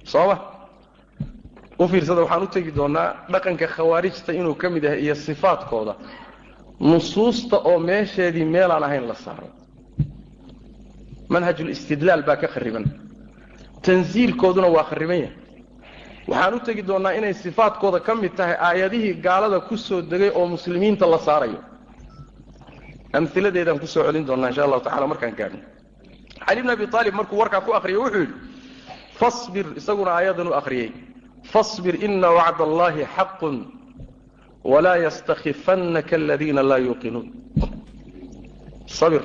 [0.03, 0.35] Sooma
[1.79, 5.93] u fiirsada waxaan u tegi doonaa dhaqanka khawaarijta inuu ka mid yahay iyo sifaadkooda
[6.79, 9.47] nusuusta oo meesheedii meelaan ahayn la saaro.
[11.29, 12.85] Manhajulistidlaal baa ka khariban.
[13.85, 15.35] Tansiilkooduna waa khariban yahay.
[16.27, 20.47] Waxaan u tegi doonnaa inay sifaadkooda ka mid tahay aayadihii gaalada ku soo degay oo
[20.47, 21.59] muslimiinta la saarayo.
[23.13, 25.59] Amiladeedaan ku soo celin doonnaa insha allahu tacala markaan gaadhno
[26.47, 28.33] cali bn abi aalib markuu warkaa ku akriyay wuxuu yidhi
[29.19, 30.89] fasbir isaguna aayadan u akhriyey
[31.51, 33.55] fasbir ina wacd allahi xaqun
[34.63, 37.27] walaa yastakifannaka aladiina laa yuuqinuun
[38.87, 39.21] sabir.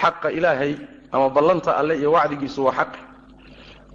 [0.00, 0.72] Xaqa ilaahay
[1.12, 2.92] ama ballanta alle iyo wacdigiisu waa xaq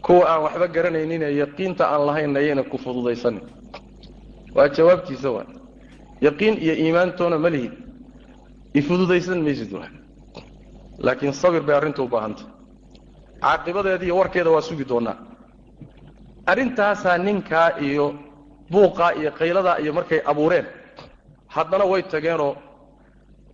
[0.06, 3.41] kuwa aan waxba garanayninee yaqiinta aan lahayn ayayna ku fududaysanin
[4.56, 5.45] waa jawaabtiisa waa.
[6.22, 7.73] Yaqiin iyo iimaantoona ma lihid.
[8.73, 9.90] Ifududaysan maysid waa
[11.06, 12.45] laakiin sabir bay arrinta u baahantay
[13.41, 15.15] caaqibadeeda iyo warkeeda waa sugi doonaa
[16.51, 18.05] arrintaasaa ninkaa iyo
[18.72, 20.65] buuqaa iyo qayladaa iyo markay abuureen
[21.55, 22.53] haddana way tageenoo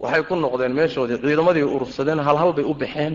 [0.03, 3.13] waxay ku noqdeen meeshoodii ciidamadii urursadeen halhal bay u baxeen.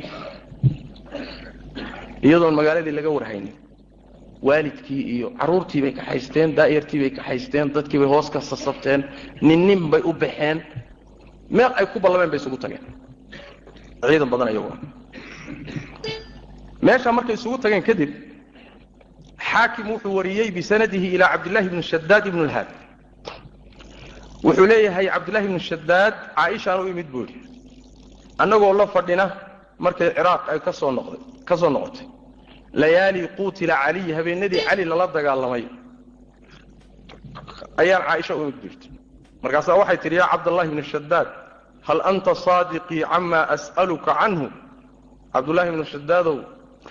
[2.27, 3.55] Iyadoon magaaladii laga warhaynin
[4.48, 9.01] waalidkii iyo carruurtii bay kaxaysteen daa'irtii bay kaxaysteen dadkii bay hoos ka sasabteen
[9.48, 10.59] nin nin bay u baxeen.
[11.57, 12.85] Meel ay ku ballameen bay isugu tageen.
[14.09, 14.70] Ciidan badan iyagu
[16.86, 18.11] meesha markay isugu tageen kadib
[19.39, 22.69] xaakim wuxuu wariyey bisanadihi ilaa cabdillahi bni shadaad ibn lhaad
[24.45, 27.41] wuxuu leeyahay cabdillahi bni shadaad caaishaan u imid buu yidhi
[28.43, 29.25] annagoo la fadhina
[29.79, 32.07] markay ciraaq ay ka soo noqday ka soo noqotay.
[32.73, 35.65] Layaali quutila caliy habeenadii cali lala dagaalamay.
[37.81, 38.89] Ayaan caaisha u imid buirti
[39.43, 41.29] markaasaa waxay tidhi yaa cabdallahi bni shadaad
[41.87, 44.47] hal anta saadiqii camaa as'aluka canhu?
[45.33, 46.37] Cabdullahi bni shadaadow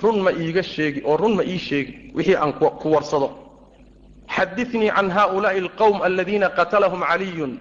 [0.04, 3.30] run ma iiga sheegi oo run ma ii sheegi wixii aan ku warsado.
[4.36, 7.54] Xadinii can haulaai alqowm aladiina qatalahum caliyun.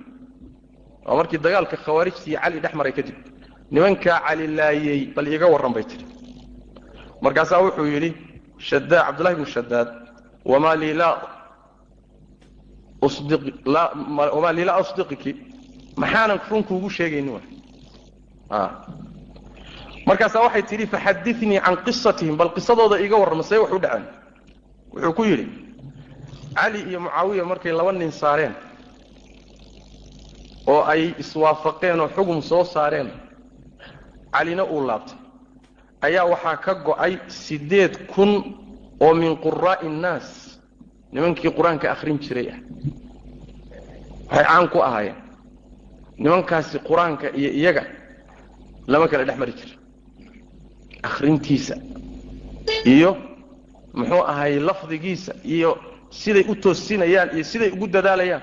[1.07, 3.17] Waa markii dagaalka khawaarijtii cali dhex maray kadib.
[3.71, 6.05] Nimankaa cali laayey bal iiga warran bay tidhi.
[7.23, 8.11] Markaasaa wuxuu yidhi
[8.69, 9.89] shadaad cabdullahi bnu shadaad
[10.51, 11.17] wamaa lii laa
[14.35, 15.33] wamaa lii laa asdiqiki
[16.01, 17.31] maxaanan run kuugu sheegayni
[20.07, 24.05] markaasaa waxay tidhi faxadinii can qisatihim bal qisadooda iiga warrama see wax u dhaceen.
[24.93, 25.47] Wuxuu ku yidhi
[26.55, 28.55] cali iyo mucaawiya markay laba nin saareen
[30.67, 33.11] oo ay iswaafaqeen oo xugum soo saareen
[34.33, 35.19] calina uu laabtay.
[36.07, 38.31] Ayaa waxaa ka go'ay siddeed kun
[39.01, 40.27] oo min quraa'i innaas
[41.13, 42.59] nimankii qur'aanka akhrin jiray ah.
[44.31, 45.17] Waxay caan ku ahaayeen.
[46.19, 47.83] Nimankaasi qur'aanka iyo iyaga
[48.87, 49.75] lama kala dhex mari jira
[51.09, 51.75] akhrintiisa
[52.95, 53.11] iyo
[53.99, 55.71] muxuu ahay lafdigiisa iyo
[56.21, 58.43] siday u toosinayaan iyo siday ugu dadaalayaan.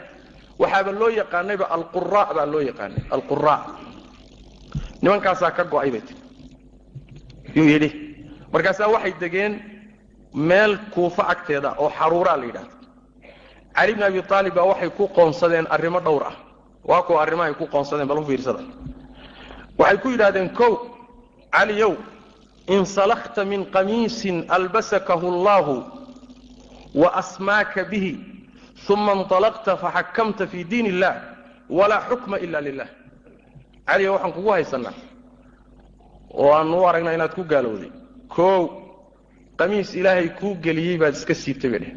[0.62, 3.56] Waxaaba loo yaqaanayba alqura baa loo yaqaanay alqura
[5.02, 6.18] nimankaasaa ka go'ay bay tii
[7.56, 7.90] yuu yidhi
[8.54, 9.54] markaasaa waxay degeen
[10.34, 12.74] meel kuufo agteeda oo xaruuraa la yidhahda
[13.76, 16.36] cali bn abi aalib baa waxay ku qoonsadeen arrimo dhowr ah.
[16.90, 18.60] Waa kuwa arrimahay ku qoonsadeen bal u fiirsada.
[19.78, 20.74] Waxay ku yidhahdeen kow
[21.52, 21.94] caliyow
[22.78, 25.76] insalakta min qamiisin albasakahu allahu
[27.02, 28.14] wa asmaaka bihi
[28.94, 31.14] uma inطalaqta faxakamta fi diin illah
[31.78, 32.90] walaa xukma ila lilah
[33.88, 34.94] caliyow waxaan kugu haysanaa
[36.42, 37.92] oo aanu u aragnaa inaad ku gaalowday
[38.36, 38.60] kow
[39.60, 41.94] qamiis ilaahay kuu geliyey baad iska siibtay bay dheh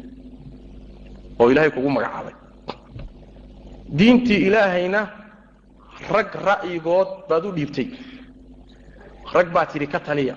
[1.39, 2.35] oo ilaahay kugu magacaabay
[3.97, 5.01] diintii ilaahayna
[6.15, 7.87] rag ra'yigood baad u dhiibtay
[9.35, 10.35] rag baa tidhi ka taliya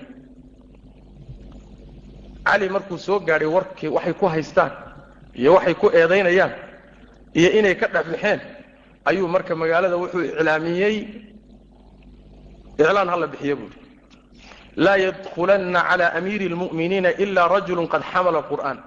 [2.51, 4.71] cali markuu soo gaadhay warkii waxay ku haystaan
[5.39, 6.53] iyo waxay ku eedaynayaan
[7.39, 8.39] iyo inay ka dhexbaxeen
[9.09, 10.95] ayuu marka magaalada wuxuu iclaamiyey.
[12.79, 13.77] Iclaan hala bixiya buuri
[14.83, 18.77] laa yadkulanna cala amiiri اlmu'miniina ila rajulu qad xamala qur'aan.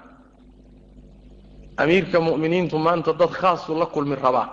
[1.83, 4.49] Amiirka mu'miniintu maanta dad khaasuu la kulmi rabaa.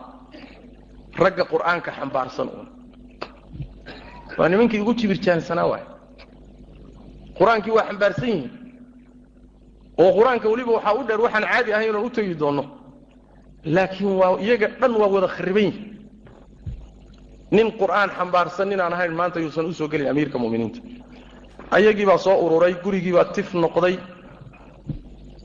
[1.23, 2.68] Ragga qur'aanka xambaarsan uun.
[4.38, 5.84] Waa nimankii ugu jibirjaansanaa waay
[7.40, 8.52] qur'aankii waa xambaarsan yihiin
[10.01, 12.63] oo qur'aanka weliba waxaa u dheer waxaan caadi ahayn inaan u tegi doonno
[13.76, 15.85] laakiin waa iyaga dhan waa wada khariban yihiin
[17.51, 20.80] nin qur'aan xambaarsan ninaan ahayn maanta yuusan u soo gelin amiirka mu'miniinta
[21.76, 23.95] ayagii baa soo ururay gurigii baa tif noqday.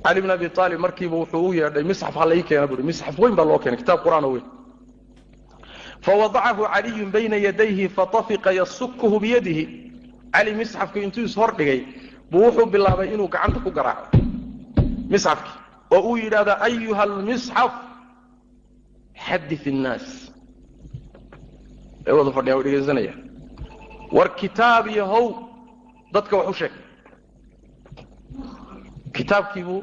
[0.05, 3.19] Cali bn abi aalib markiiba wuxuu u yeedhay misxaf ha la ii keena buui misxaf
[3.19, 4.47] weyn baa loo keenay kitaab qur'aan oo weyn
[6.05, 9.65] fawadacahu caliyun bayna yadayhi fatafiqa yasukhu biyadihi.
[10.35, 11.81] Cali misxafku intuu is hordhigay
[12.31, 14.09] buu wuxuu bilaabay inuu gacanta ku garaaco
[15.13, 15.57] misxafkii
[15.95, 17.73] oo uu yidhahda ayuha almisxaf
[19.27, 20.07] xadi innaas
[22.19, 23.15] wada fadhiya way dhegaysanaya
[24.17, 25.25] war kitaab iyo how
[26.15, 26.73] dadka wax u sheeg.
[29.17, 29.83] Kitaabkiibuu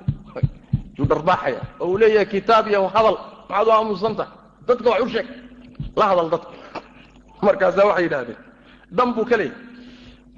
[0.97, 3.17] yuu dharbaaxaya oo uu leeyahay kitaab iyo hadal
[3.49, 4.31] maxaad u aamusantaha
[4.67, 5.27] dadka wax u sheeg
[5.99, 6.51] la hadal dadka.
[7.45, 8.37] Markaasaa waxay yidhahdeen
[8.97, 9.57] dan buu ka leeyahy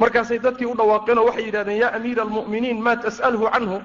[0.01, 3.77] markaasay dadkii u dhawaaqeen oo waxay yidhahdeen yaa amiira almu'miniin maa tas'alhu canhu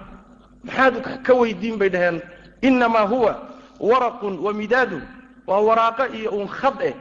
[0.64, 0.94] maxaad
[1.26, 2.22] ka weydiin bay dhaheen
[2.62, 3.32] innamaa huwa
[3.80, 5.02] waraqun wa midaadun
[5.46, 6.94] waa waraaqo iyo uun khad eh.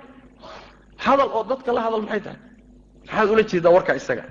[0.97, 2.39] Hadal oo dadka la hadal maxay tahay?
[3.05, 4.23] Maxaad ula jeedaa warkaa isaga?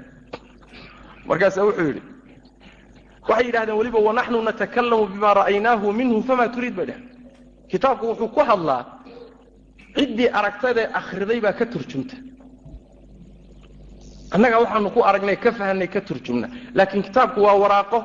[1.28, 2.02] Markaasaa wuxuu yidhi
[3.28, 7.04] waxay yidhahdeen weliba wanaxnu natakalamu bima ra'aynaahu minhu fama turiid bay dhaheen.
[7.70, 8.82] Kitaabku wuxuu ku hadlaa
[9.96, 12.16] ciddii aragtadee akhriday baa ka turjumta
[14.34, 17.98] annaga waxaanu ku aragnay ka fahanay ka turjumna laakiin kitaabku waa waraaqo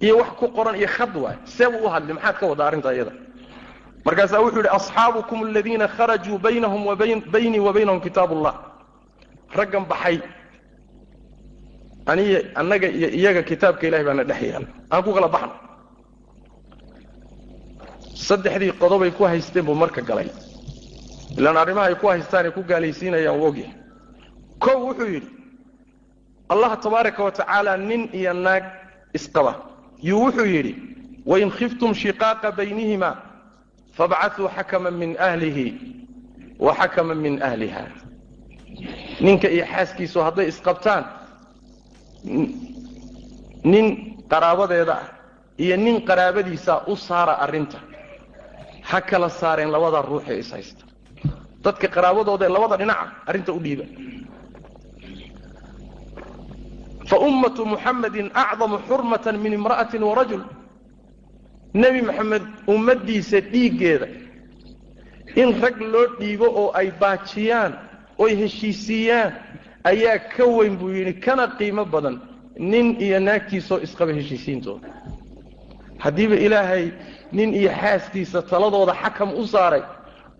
[0.00, 2.94] iyo wax ku qoran iyo khad waay see buu u hadlay maxaad ka wada arrinta
[2.94, 3.12] iyada
[4.04, 6.82] markaasaa wuxuu yidhi asxaabukum aladiina kharajuu baynahum
[7.32, 8.70] baynii wa kitaab ullah
[9.54, 10.20] raggan baxay.
[12.06, 15.54] Aniy annaga iyo iyaga kitaabka ilahay baana dhex yaal aan ku kala baxno.
[18.14, 20.30] Saddexdii qodobay ku haysteen buu marka galay.
[21.38, 23.74] Ilaan arrimaha ay ku haystaanay ku gaalaysiinayaan u ogyahay.
[24.58, 25.30] Kow wuxuu yidhi
[26.48, 28.64] allah tabaaraka wa tacaala nin iyo naag
[29.14, 29.69] isqaba
[30.08, 30.72] yuu wuxuu yidhi
[31.30, 33.10] wain khiftum shiqaaqa baynihima
[33.96, 35.66] fabcatuu xakaman min ahlihi
[36.64, 37.84] wa xakaman min ahliha.
[39.24, 41.04] Ninka iyo xaaskiisu hadday isqabtaan
[43.72, 43.86] nin
[44.32, 45.06] qaraabadeeda ah
[45.64, 47.78] iyo nin qaraabadiisaa u saara arrinta.
[48.90, 50.84] Ha kala saareen labada ruuxee is haysta.
[51.64, 53.84] Dadka qaraabadooda ee labada dhinaca arrinta u dhiiba
[57.10, 60.42] fa ummatu muxamedin acdamu xurmatan min imra'atin warajul
[61.74, 62.42] nebi maxamed
[62.72, 64.06] ummaddiisa dhiiggeeda
[65.42, 67.72] in rag loo dhiibo oo ay baajiyaan
[68.18, 69.32] oy heshiisiiyaan
[69.90, 72.16] ayaa ka weyn buu yidhi kana qiimo badan
[72.58, 74.88] nin iyo naagtiisoo isqaba heshiisiintooda
[76.04, 76.84] haddiiba ilaahay
[77.32, 79.82] nin iyo xaaskiisa taladooda xakam u saaray.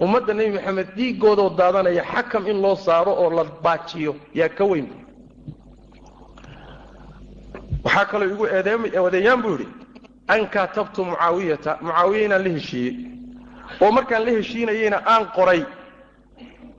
[0.05, 4.87] Ummadda nebi maxamed dhiiggoodoo daadanaya xakam in loo saaro oo la baajiyo yaa ka weyn
[4.91, 4.95] bu
[7.85, 9.69] waxaa kaloo igu eedeeyaan buu yidhi
[10.29, 12.95] an kaatabtu mucaawiyata mucaawiya inaan la heshiiyey.
[13.81, 15.63] Oo markaan la heshiinayeyna aan qoray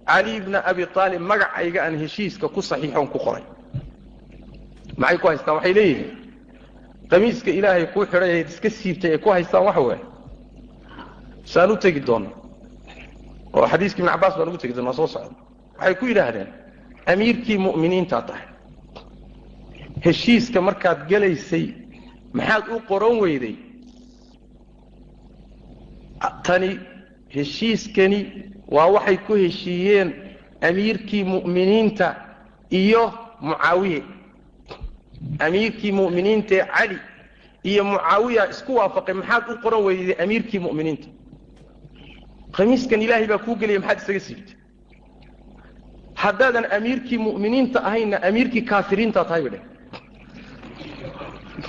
[0.07, 3.43] cali bna abi aalib magacayga aan heshiiska ku saxiixoon ku qoray.
[4.97, 5.55] Maxay ku haystaan?
[5.57, 6.09] Waxay leeyihiin
[7.09, 10.01] qamiiska ilaahay kuu xidhay ayd iska siibtay ay ku haystaan waxa weeye
[11.43, 12.29] saan u tegi doona
[13.53, 15.35] oo xadiiskii ibn cabbaas baan ugu tegi doona soo socda.
[15.77, 16.47] Waxay ku yidhaahdeen
[17.11, 18.45] amiirkii mu'miniintaa tahay
[20.05, 21.65] heshiiska markaad gelaysay
[22.33, 23.55] maxaad u qoran weyday?
[26.43, 26.79] Tani
[27.35, 28.19] heshiiskani
[28.67, 30.09] waa waxay ku heshiiyeen
[30.61, 32.07] amiirkii mu'miniinta
[32.69, 33.03] iyo
[33.41, 34.01] mucaawiye.
[35.39, 36.97] Amiirkii mu'miniintaee cali
[37.63, 41.07] iyo mucaawiya isku waafaqay maxaad u qoran weyday amiirkii mu'miniinta?
[42.55, 44.55] Khamiiskan ilaahay baa kuu gelaya maxaad isaga siibtay
[46.21, 49.63] haddaadan amiirkii mu'miniinta ahaynna amiirkii kaafiriintaa tahay bay dheh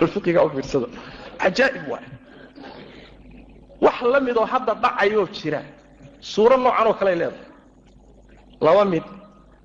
[0.04, 0.86] u fiirsada
[1.42, 2.04] cajaa'ib waay.
[3.84, 5.60] Wax la midoo hadda dhacayoo jira
[6.20, 7.46] suuro noocan oo kaley leedahay.
[8.60, 9.04] Laba mid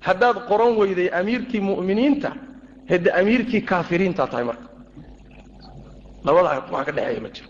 [0.06, 2.30] haddaad qoran weyday amiirkii mu'miniinta
[2.90, 4.66] hede amiirkii kaafiriintaa tahay marka.
[6.24, 7.48] Labada wax ka dhexeeya ma jiro.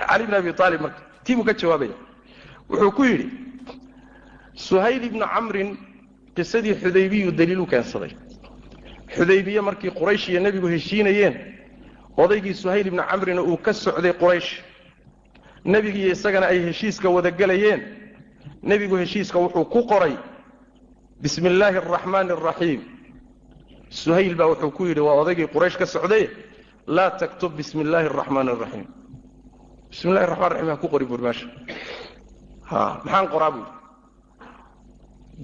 [0.00, 1.96] Cali bn abi aalib marka tii buu ka jawaabaya.
[2.70, 3.26] Wuxuu ku yidhi
[4.54, 5.76] suhayl ibnu camrin
[6.36, 8.12] qisadii xudaybiyu daliil u keensaday
[9.16, 11.34] xudaybiye markii quraysh iyo nebigu heshiinayeen
[12.16, 14.50] odaygii suhayl ibnu camrina uu ka socday quraysh.
[15.64, 17.80] Nebigiiyo isagana ay heshiiska wada gelayeen
[18.62, 20.14] nebigu heshiiska wuxuu ku qoray
[21.22, 22.80] bismi illaahi araxmaani araxiim
[23.90, 26.28] suhayl baa wuxuu ku yidhi waa odaygii quraysh ka socday?
[26.86, 28.86] Laa taktub bismi illaahi araxmaani araxiim
[29.90, 31.46] bismi llahi raxman raxiim ha ku qori buuri meesha
[32.70, 33.70] ha maxaan qoraa buuri?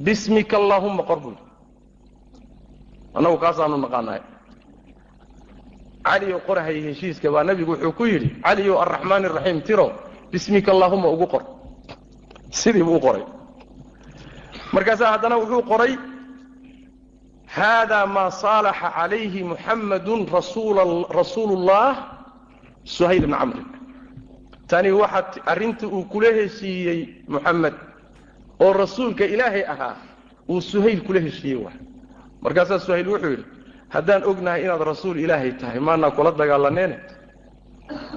[0.06, 1.45] Bismika allaahumma qor buuri
[3.16, 4.22] annagu kaasaanu naqaanahay
[6.06, 9.86] cali oo qorahaya heshiiska baa nebigu wuxuu ku yidhi cali o araxmaan araxiim tiro
[10.32, 11.42] bismika allaahuma ugu qor.
[12.60, 13.24] Sidii buu qoray.
[14.74, 15.92] Markaasaa haddana wuxuu qoray
[17.56, 21.90] hada maa saalaxa calayhi muxammadun rasuulu ullah
[22.84, 23.66] suhayl bna camrin
[24.70, 27.00] tani waxa arrinta uu kula heshiiyey
[27.32, 27.74] muxamed
[28.64, 29.94] oo rasuulka ilaahay ahaa
[30.50, 31.58] uu suhayl kula heshiiyey
[32.46, 33.44] markaasaa suhayl wuxuu yidhi
[33.94, 36.96] haddaan ognahay inaad rasuul ilaahay tahay maanaa kula dagaalaneene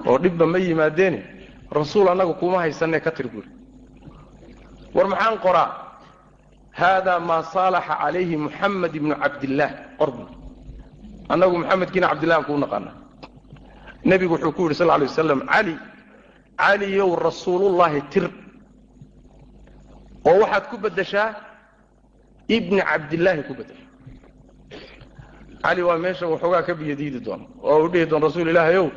[0.10, 1.20] oo dhibba ma yimaadeene
[1.80, 3.50] rasuul annaga kuma haysanee ka tir buuri.
[4.96, 5.70] War maxaan qoraa?
[6.80, 10.34] Haadaa maa saalaxa calayhi muxamed ibnu cabdillaah qor buuri
[11.34, 12.92] annagu muxamedkiina cabdillahan kuu naqaana
[14.10, 15.74] nebigu wuxuu ku yidhi sal lay waslam cali
[16.62, 18.26] caliyow rasuulullaahi tir.
[20.30, 21.30] Oo waxaad ku beddeshaa
[22.58, 23.86] ibni cabdillaahi ku beddesha
[25.64, 28.88] cali waa meesha waxoogaa ka biyadiidi doona oo u dhihi doona rasuul ilaahayow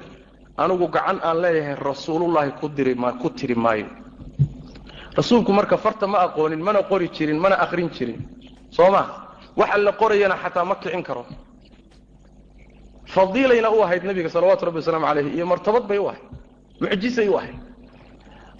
[0.62, 2.51] anigu gacan aan leeyahay rasuulullaahi
[3.20, 3.86] ku tiri maayo.
[5.16, 8.20] Rasuulku marka farta ma aqoonin mana qori jirin mana akrin jirin.
[8.70, 9.02] Soo ma?
[9.56, 11.26] Waxa la qorayana xataa ma kicin karo.
[13.14, 16.24] Fadiilayna u ahayd nabiga salawaatu rabbi wasalaamu calayhi iyo martabad bay u ahayd.
[16.80, 17.56] Mucjisay u ahayd.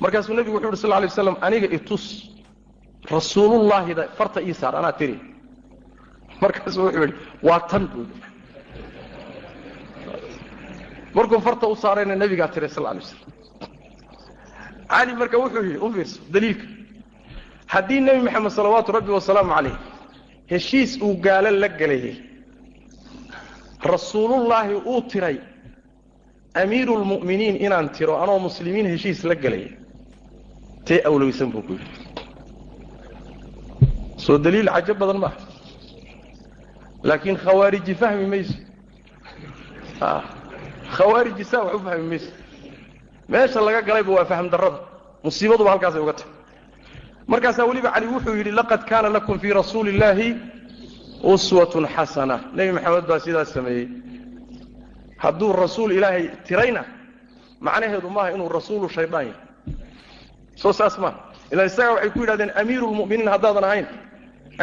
[0.01, 2.05] Markaasuu nebigu wuxu uhi sal lay waslam aniga itus
[3.11, 5.17] rasuulullaahida farta ii saar anaa tiri
[6.43, 7.17] markaasuu wuxuu yidhi
[7.49, 8.27] waa tan buu yidhi.
[11.15, 13.31] Markuu farta u saarayna nebigaa tiray sal lay waslam
[14.93, 15.89] cali marka wuxuu yidhi u
[16.35, 16.67] daliilka.
[17.73, 19.77] Haddii nebi maxamed salawaatu rabbi wasalaamu calayh
[20.53, 22.17] heshiis uu gaalo la gelayay
[23.93, 25.37] rasuulullaahi uu tiray
[26.63, 29.71] amiiru lmu'miniin inaan tiro anoo muslimiin heshiis la gelaya
[30.87, 31.91] tee awloweysan buu ku yidhi.
[34.25, 35.52] Soo daliil cajo badan maaha
[37.09, 38.55] laakiin khawaariji fahmi mayso
[40.97, 42.31] khawaariji saa wax u fahmi mayso
[43.29, 44.79] meesha laga galayba waa fahm darrada.
[45.25, 46.31] Musiibaduba halkaasay uga tahay
[47.27, 50.37] markaasaa weliba cali wuxuu yidhi laqad kaana lakum fii rasuuli illaahi
[51.23, 52.37] uswatun xasana.
[52.55, 53.89] Nebi maxamed baa sidaas sameeyey.
[55.23, 56.85] Hadduu rasuul ilaahay tirayna
[57.61, 59.41] macnaheedu maaha inuu rasuulu shaydaan yahay.
[60.57, 61.19] Soo saas maaha
[61.53, 63.87] ilaan isagaa waxay ku yidhahdeen amiiru lmu'miniin haddaadan ahayn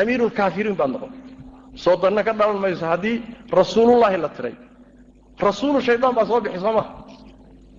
[0.02, 1.12] amiiru lkaafiriin baad noqon
[1.76, 3.22] soo danna ka dhalan mayso haddii
[3.52, 4.56] rasuulullaahi la tiray.
[5.40, 6.84] Rasuulu shaydaan baa soo bixi soo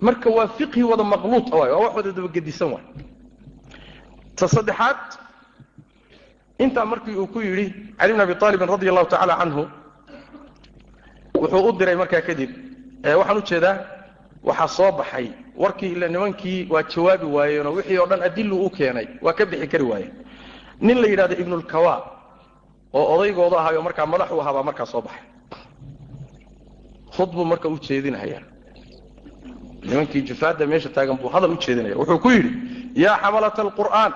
[0.01, 2.85] marka waa fiqhi wada maqluuط waay waa wax wada dabagedisan waay
[4.35, 4.97] ta saddexaad
[6.59, 9.63] intaa markii uu ku yidhi cali bn abi aalibin radi allahu tacaala canhu
[11.35, 12.49] wuxuu u diray markaa kadib
[13.03, 13.77] waxaan u jeedaa
[14.43, 15.29] waxaa soo baxay.
[15.55, 19.67] Warkii ila nimankii waa jawaabi waayeenoo wixii oo dhan adilu u keenay waa ka bixi
[19.67, 20.13] kari waayeen
[20.81, 21.93] nin la yidhahdo ibnulkawa
[22.97, 25.23] oo odaygooda ahaayo markaa madax u ahaa baa markaa soo baxay.
[27.15, 28.43] Khudbuu marka u jeedinhayaa
[29.87, 31.95] nimankii jufaadda meesha taagan buu hadal u jeedinaya.
[31.99, 32.51] Wuxuu ku yidhi
[33.03, 34.11] yaa xamalata alqur'aan.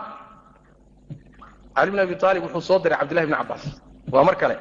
[1.75, 3.63] Cali bn abi aalib wuxuu soo diray cabdillahi bn cabbaas.
[4.13, 4.55] Waa mar kale.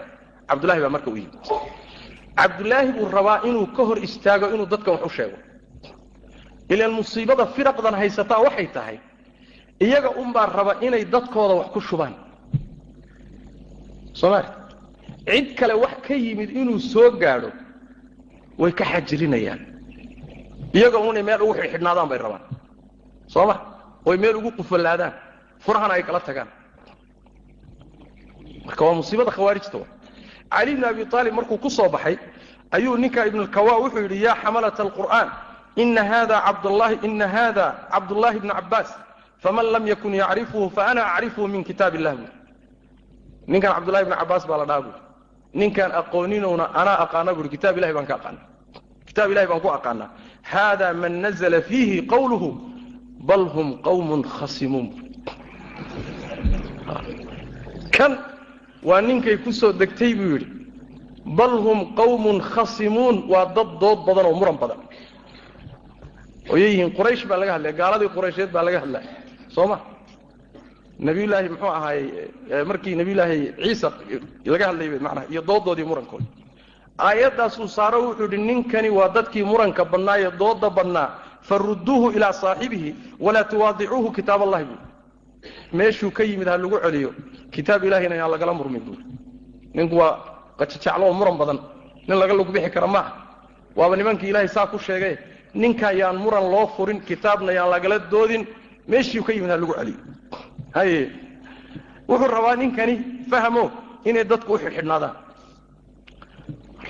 [0.48, 1.34] Cabdullahi baa marka u yimid.
[2.38, 5.36] Cabdullaahi buu rabaa inuu ka hor istaago inuu dadkan wax u sheego.
[6.72, 8.96] Ilaan musiibada firaqdan haysataa waxay tahay.
[9.86, 12.14] Iyaga unbaa raba inay dadkooda wax ku shubaan
[14.20, 14.48] soomali
[15.28, 17.50] cid kale wax ka yimid inuu soo gaadho
[18.60, 19.60] way ka xajirinayaan
[20.76, 22.44] iyaga unay meel ugu xidhnaadaan bay rabaan.
[23.32, 23.54] Soo ma?
[24.08, 25.12] Oy meel ugu qufalaadaan
[25.64, 26.48] furahana ay kala tagaan.
[28.66, 29.86] Marka waa musiibada khawaarijta wa
[30.50, 32.16] cali bn abi aalib markuu ku soo baxay
[32.76, 35.28] ayuu ninka ibnulkawa wuxuu yidhi yaa xamalata alqur'aan
[35.76, 36.36] ina hada
[37.92, 38.90] cabdullahi bnu cabbaas
[39.42, 42.30] faman lam yakun yacrifuhu faana acrifuhu min kitaab illah buui
[43.46, 44.98] ninkan cabdullahi bnu cabbaas baa la dhaha buui
[45.54, 48.40] ninkaan aqooninowna anaa aqaana buui kitaab ilahi baan ka aqaana
[49.08, 50.08] kitaab ilahi baan ku aqaanaa
[50.42, 52.48] hada man nazla fiihi qawluhu
[53.28, 54.86] bal hum qawmun khasimuun.
[57.96, 58.18] Kan
[58.82, 60.46] waa ninkay ku soo degtay buu yidhi
[61.38, 64.80] bal hum qawmun khasimuun waa dad dood badan oo muran badan.
[66.52, 69.08] Oyay yihiin quraysh baa laga hadlaya gaaladii quraysheed baa laga hadlaya
[69.54, 69.78] soo ma
[71.06, 73.88] nabiyullaahi muxuu ahaayey markii nabiyullaahi ciisa
[74.52, 76.26] laga hadlayay macnaha iyo doodoodii murankoodi
[77.08, 81.08] aayaddaasuu saaro wuxuu yidhi ninkani waa dadkii muranka badnaa ee dooda badnaa.
[81.48, 82.90] Farudduuhu ilaa saaxibihi
[83.24, 84.78] walaa tuwaadicuuhu kitaab allahi buui
[85.78, 87.10] meeshuu ka yimid ha lagu celiyo
[87.54, 89.00] kitaab ilahina yaan lagala murmin buui
[89.76, 90.12] ninku waa
[90.58, 91.58] qajajaclo oo muran badan
[92.08, 93.10] nin laga lug bixi kara maaha.
[93.78, 95.14] Waaba nimankii ilaahay saa ku sheegay
[95.62, 98.42] ninkaa yaan muran loo furin kitaabna yaan lagala doodin.
[98.90, 99.98] Meeshiu ka yimid ha lagu celiyo
[100.76, 101.00] haye
[102.08, 102.94] wuxuu rabaa ninkani
[103.30, 103.64] fahmo
[104.08, 105.14] inay dadku u xidhxidhnaadaan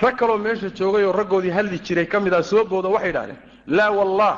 [0.01, 2.63] rag kaloo meesha joogay oo raggoodii hadli jiray ka mid ah soo
[2.95, 3.39] waxay idhahdeen
[3.77, 4.33] laa wallah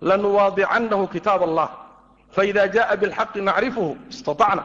[0.00, 1.68] lanuwaadicannahu kitaab allah.
[2.30, 4.62] Faida jaءa biاlxaqi nacrifuhu istaطacna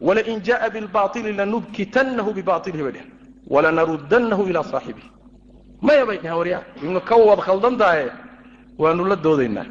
[0.00, 3.10] walain jaءa biاlbaطili lanubkitanahu bibaطilihi bay dheheen
[3.54, 5.08] walanarudanahu ilaa saaxibihi.
[5.86, 8.06] Maya bay dheheen waryaa inu ka waad khaldantaaye
[8.78, 9.66] waanu la doodaynaa.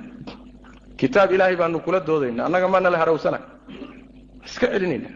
[0.98, 3.40] Kitaab ilaahay baanu kula doodaynaa annaga maana la harawsana
[4.48, 5.10] iska celinayna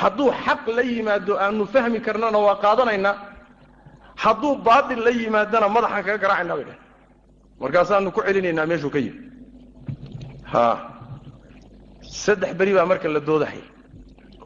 [0.00, 3.14] hadduu xaq la yimaado aanu fahmi karnana waa qaadanaynaa
[4.24, 6.82] hadduu baatil la yimaadana madaxaan kaga garaacayna bay dheheen
[7.62, 9.20] markaasaanu ku celinaynaa meeshuu ka yimi
[10.52, 10.64] ha.
[12.24, 13.62] Saddex beri baa marka la doodahay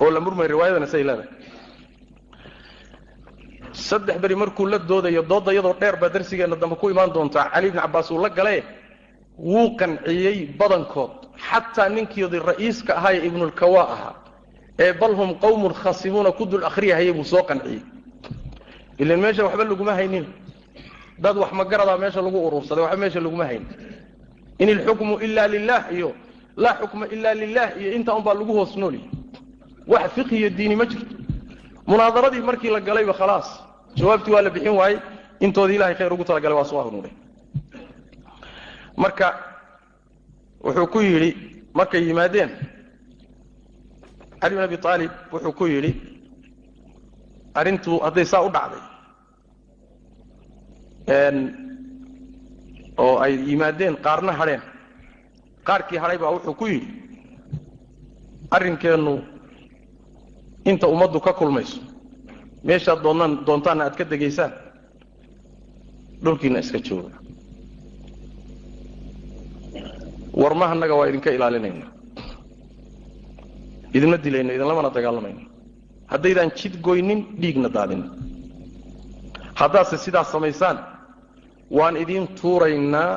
[0.02, 1.28] oo la murmay riwaayadana say leedahay.
[3.72, 7.50] Saddex beri markuu la doodayo doodda iyadoo dheer baa darsigeenna dambe ku imaan doontaa.
[7.52, 8.54] Cali bni cabbaas uu la gale
[9.38, 11.14] wuu qanciyey badankood
[11.46, 14.14] xataa ninkiidi ra'iiska ahaa ee ibnulkawa ahaa
[14.78, 17.82] ee bal hum qawmun khasimuuna ku dul akhriyahaya buu soo qanciyey.
[18.98, 20.26] Ilan meesha waxba laguma haynin.
[21.18, 23.68] Dad wax magaradaa meesha lagu urursaday waxba meesha laguma haynin.
[24.58, 26.10] In ilxukmu ila lilah iyo
[26.56, 29.06] laa xukma ila lilah iyo intaa unbaa lagu hoos nooliyay
[29.86, 31.14] wax fiqhi iyo diini ma jirto.
[31.86, 33.48] Munaadaradii markii la galayba khalaas
[33.98, 34.98] jawaabtii waa la bixin waayey
[35.40, 37.10] intoodii ilahay khayr ugu talagalay waa soo hanuunay.
[38.96, 39.26] Marka
[40.64, 41.30] wuxuu ku yidhi
[41.74, 42.50] markay yimaadeen
[44.40, 45.90] cali bin abi aalib wuxuu ku yidhi
[47.58, 48.82] arrintu hadday saa u dhacday
[53.04, 54.62] oo ay yimaadeen qaarna hadheen.
[55.68, 56.88] Qaarkii hadhay baa wuxuu ku yidhi
[58.50, 59.14] arrinkeennu
[60.70, 61.80] inta ummaddu ka kulmayso
[62.66, 64.52] meeshaad doonaan doontaanna aad ka degaysaan
[66.24, 67.10] dhulkiina iska jooga
[70.42, 71.86] warmahanaga waa idinka ilaalinayna
[73.96, 75.42] idinma dilayno idinlamana dagaalamayno
[76.12, 78.02] haddaydaan jid goynin dhiigna daadin.
[79.60, 80.76] Haddaadse sidaas samaysaan
[81.78, 83.10] waan idiin tuuraynaa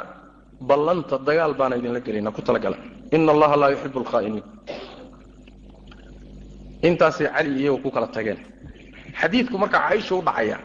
[0.69, 2.31] ballanta dagaal baana idinla gelaynaa.
[2.37, 2.77] Ku talagala
[3.15, 4.45] ina allaha laa yuxibu alkhaa'iniin.
[6.87, 8.39] Intaasay cali iyagu ku kala tageen.
[9.21, 10.57] Xadiidku marka caaisha u dhacaya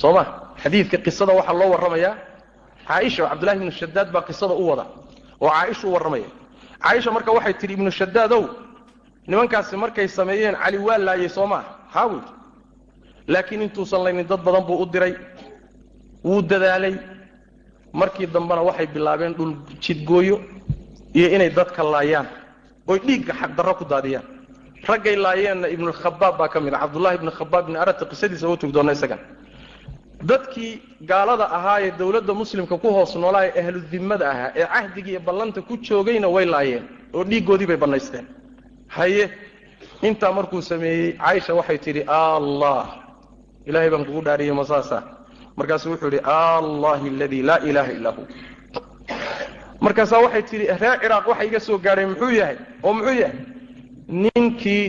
[0.00, 0.22] soo ma?
[0.62, 2.14] Xadiidka qisada waxaa loo warramayaa.
[2.88, 4.84] Caaisha oo cabdullahi ibnu shadaad baa qisada u wada
[5.40, 6.28] oo caaisha u warramaya.
[6.82, 8.42] Caaisha marka waxay tidhi ibnu shadaadow
[9.26, 12.24] nimankaasi markay sameeyeen cali waa laayay soo maa haawid
[13.32, 15.14] laakiin intuusan laynin dad badan buu u diray
[16.24, 16.94] wuu dadaalay.
[17.92, 19.52] Markii dambena waxay bilaabeen dhul
[19.82, 20.36] jidgooyo
[21.14, 22.26] iyo inay dadka laayaan
[22.86, 24.24] oy dhiigga xaqdarro ku daadiyaan.
[24.88, 28.72] Raggay laayeenna ibnulkhabaab baa ka mid a cabdullahi ibnu khabaab ibni arata qisadiisa u tegi
[28.72, 29.18] doona isagan
[30.26, 35.20] dadkii gaalada ahaa ee dowladda muslimka ku hoos noolaa ee ahludimmada ahaa ee cahdiga iyo
[35.20, 36.84] ballanta ku joogayna way laayeen
[37.14, 38.26] oo dhiiggoodii bay bannaysteen.
[38.88, 39.30] Haye
[40.02, 42.84] intaa markuu sameeyey caaisha waxay tidhi allah
[43.66, 45.02] ilahay baan kugu dhaariyey masaasa
[45.56, 48.22] markaasuu wuxuu yidhi allahi aladii laa ilaaha illaa hu.
[49.80, 52.56] Markaasaa waxay tidhi reer ciraaq waxa iga soo gaadhay muxuu yahay?
[52.82, 53.36] Oo muxuu yahay.
[54.22, 54.84] Ninkii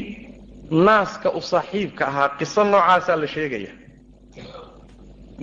[0.72, 3.72] naaska u saaxiibka ahaa qiso noocaasaa la sheegaya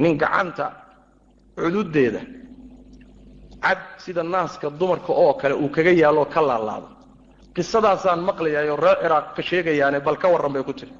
[0.02, 0.66] nin gacanta
[1.56, 2.20] cududeeda
[3.64, 6.88] cad sida naaska dumarka oo kale uu kaga yaaloo ka laalaado.
[7.54, 10.92] Qisadaasaan maqlayaayoo reer ciraaq ka sheegayaane bal ka warran bay ku tiri.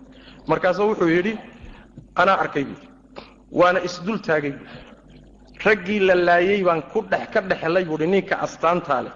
[0.51, 1.33] Markaasuu wuxuu yidhi
[2.21, 2.65] anaa arkay.
[2.65, 2.89] Buui
[3.59, 4.53] waana isdul taagay.
[4.53, 4.69] Buui
[5.65, 9.15] raggii la laayey baan ku dhex ka dhexelay buuhi ninka astaantaa leh.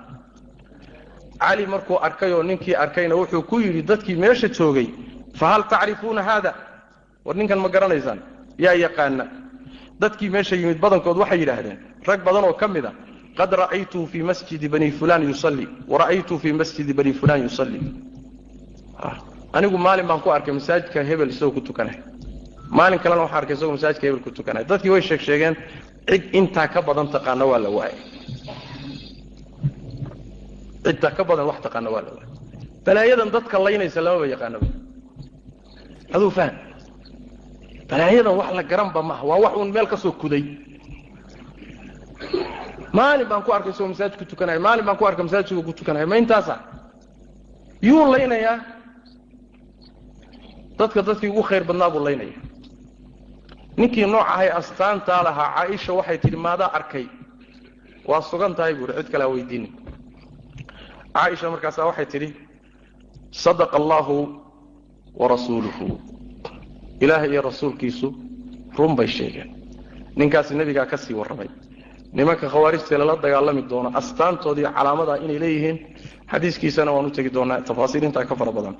[1.40, 4.88] Cali markuu arkayoo ninkii arkayna wuxuu ku yidhi dadkii meesha joogay
[5.38, 6.52] fa hal tacrifuuna haada?
[7.24, 8.20] War ninkan ma garanaysaan.
[8.64, 9.24] Yaa yaqaana
[10.02, 11.78] dadkii meesha yimid badankood waxay yidhaahdeen
[12.08, 12.92] rag badan oo ka mid a
[13.38, 17.82] qad ra'aytuu fii masjidi bani fulan yusallii wara'aytuu fii masjidi bani fulan yusallii
[19.56, 21.96] anigu maalin baan ku arkay masaajidka hebel isagoo ku tukanay.
[22.78, 24.64] Maalin kalena waxaan arkay isagoo masaajidka hebel ku tukanay.
[24.70, 25.20] Dadkii way sheeg
[26.08, 27.98] cid intaa ka badan taqaana waa la waayay.
[30.84, 32.28] Cidtaa ka badan wax taqaana waa la waayay.
[32.86, 34.66] Balaayadan dadka laynaysa lamaba yaqaanaba
[36.14, 36.54] aduu faham
[37.90, 39.24] balaayadan wax la garanba maaha.
[39.30, 40.44] Waa wax uun meel ka soo kuday.
[42.92, 46.06] Maalin baan ku arkay isagoo masaajid ku tukanaya maalin baan ku arkay masaajidkoo ku tukanaya
[46.06, 46.54] ma intaasa?
[47.82, 48.58] Yuu laynayaa.
[50.78, 52.34] Dadka dadkii ugu khayr badnaa buu laynaya.
[53.76, 57.06] Ninkii nooc ahay astaantaa lahaa caaisha waxay tidhi maadaa arkay.
[58.08, 59.68] Waa sugan tahay buuhi cid kale ha weydiini
[61.14, 62.28] caaisha markaasaa waxay tidhi
[63.30, 64.16] sadaqa allahu
[65.20, 65.86] warasuuluhu
[67.00, 68.08] ilaahay iyo rasuulkiisu
[68.78, 69.48] run bay sheegeen.
[70.16, 71.48] Ninkaasi nebigaa ka sii warramay.
[72.12, 75.76] Nimanka khawaarijtae lala dagaalami doono astaantoodii calaamadaa inay leeyihiin
[76.32, 78.74] xadiiskiisana waan u tegi doonaa tafaasiil intaa ka fara badan.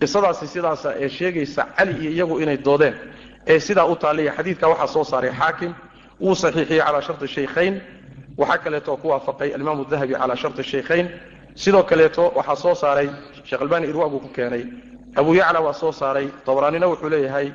[0.00, 2.94] Qisadaasi sidaasa ee sheegaysa cali iyo iyagu inay doodeen
[3.46, 5.72] ee sidaa u taallaya xadiidka waxaa soo saaray xaakim.
[6.22, 7.74] Wuu saxiixiyey calaa sharti shaykhayn.
[8.38, 11.06] Waxaa kaleeto ku waafaqay alimaamu dahabi calaa sharti shaykhayn.
[11.62, 13.08] Sidoo kaleeto waxaa soo saaray
[13.48, 14.64] sheekh albani irwaagu ku keenay.
[15.18, 16.26] Abu yacla waa soo saaray.
[16.46, 17.48] Dabaraanina wuxuu leeyahay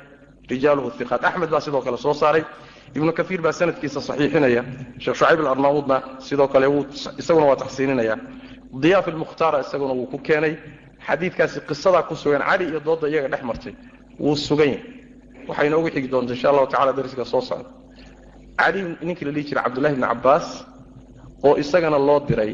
[0.50, 2.44] rijaaluhu iqaat axmed baa sidoo kale soo saaray.
[2.96, 4.62] Ibnu kaiir baa sanadkiisa saxiixinaya.
[5.02, 5.96] Sheekh shucayb alarnaawudna
[6.26, 6.66] sidoo kale
[7.20, 8.16] isaguna waa taxsiininaya.
[8.82, 10.54] Diyaaf ilmukhtaara isaguna wuu ku keenay.
[11.06, 13.74] Xadiidkaasi qisadaa ku sugan cali iyo dooda iyaga dhex martay.
[14.20, 14.82] Wuu sugan yahay.
[15.48, 17.68] Waxayna ugu xigi doonta insha allahu tacala darsiga soo socda.
[18.58, 20.46] Cali ninkii la dhihi jiray cabdullahi bni cabbaas
[21.44, 22.52] oo isagana loo diray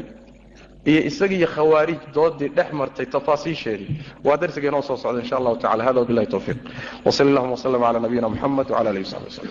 [0.85, 5.83] iyo isagiiyo khawaarij doodii dhex martay tafaasiisheedii waa darsiga inoo soo socda insha allahu tacala
[5.83, 6.57] hada wabilahi towfiiq
[7.05, 9.47] wsali allahuma wslm cala nabiyina muxamed wcala alihi w saxbi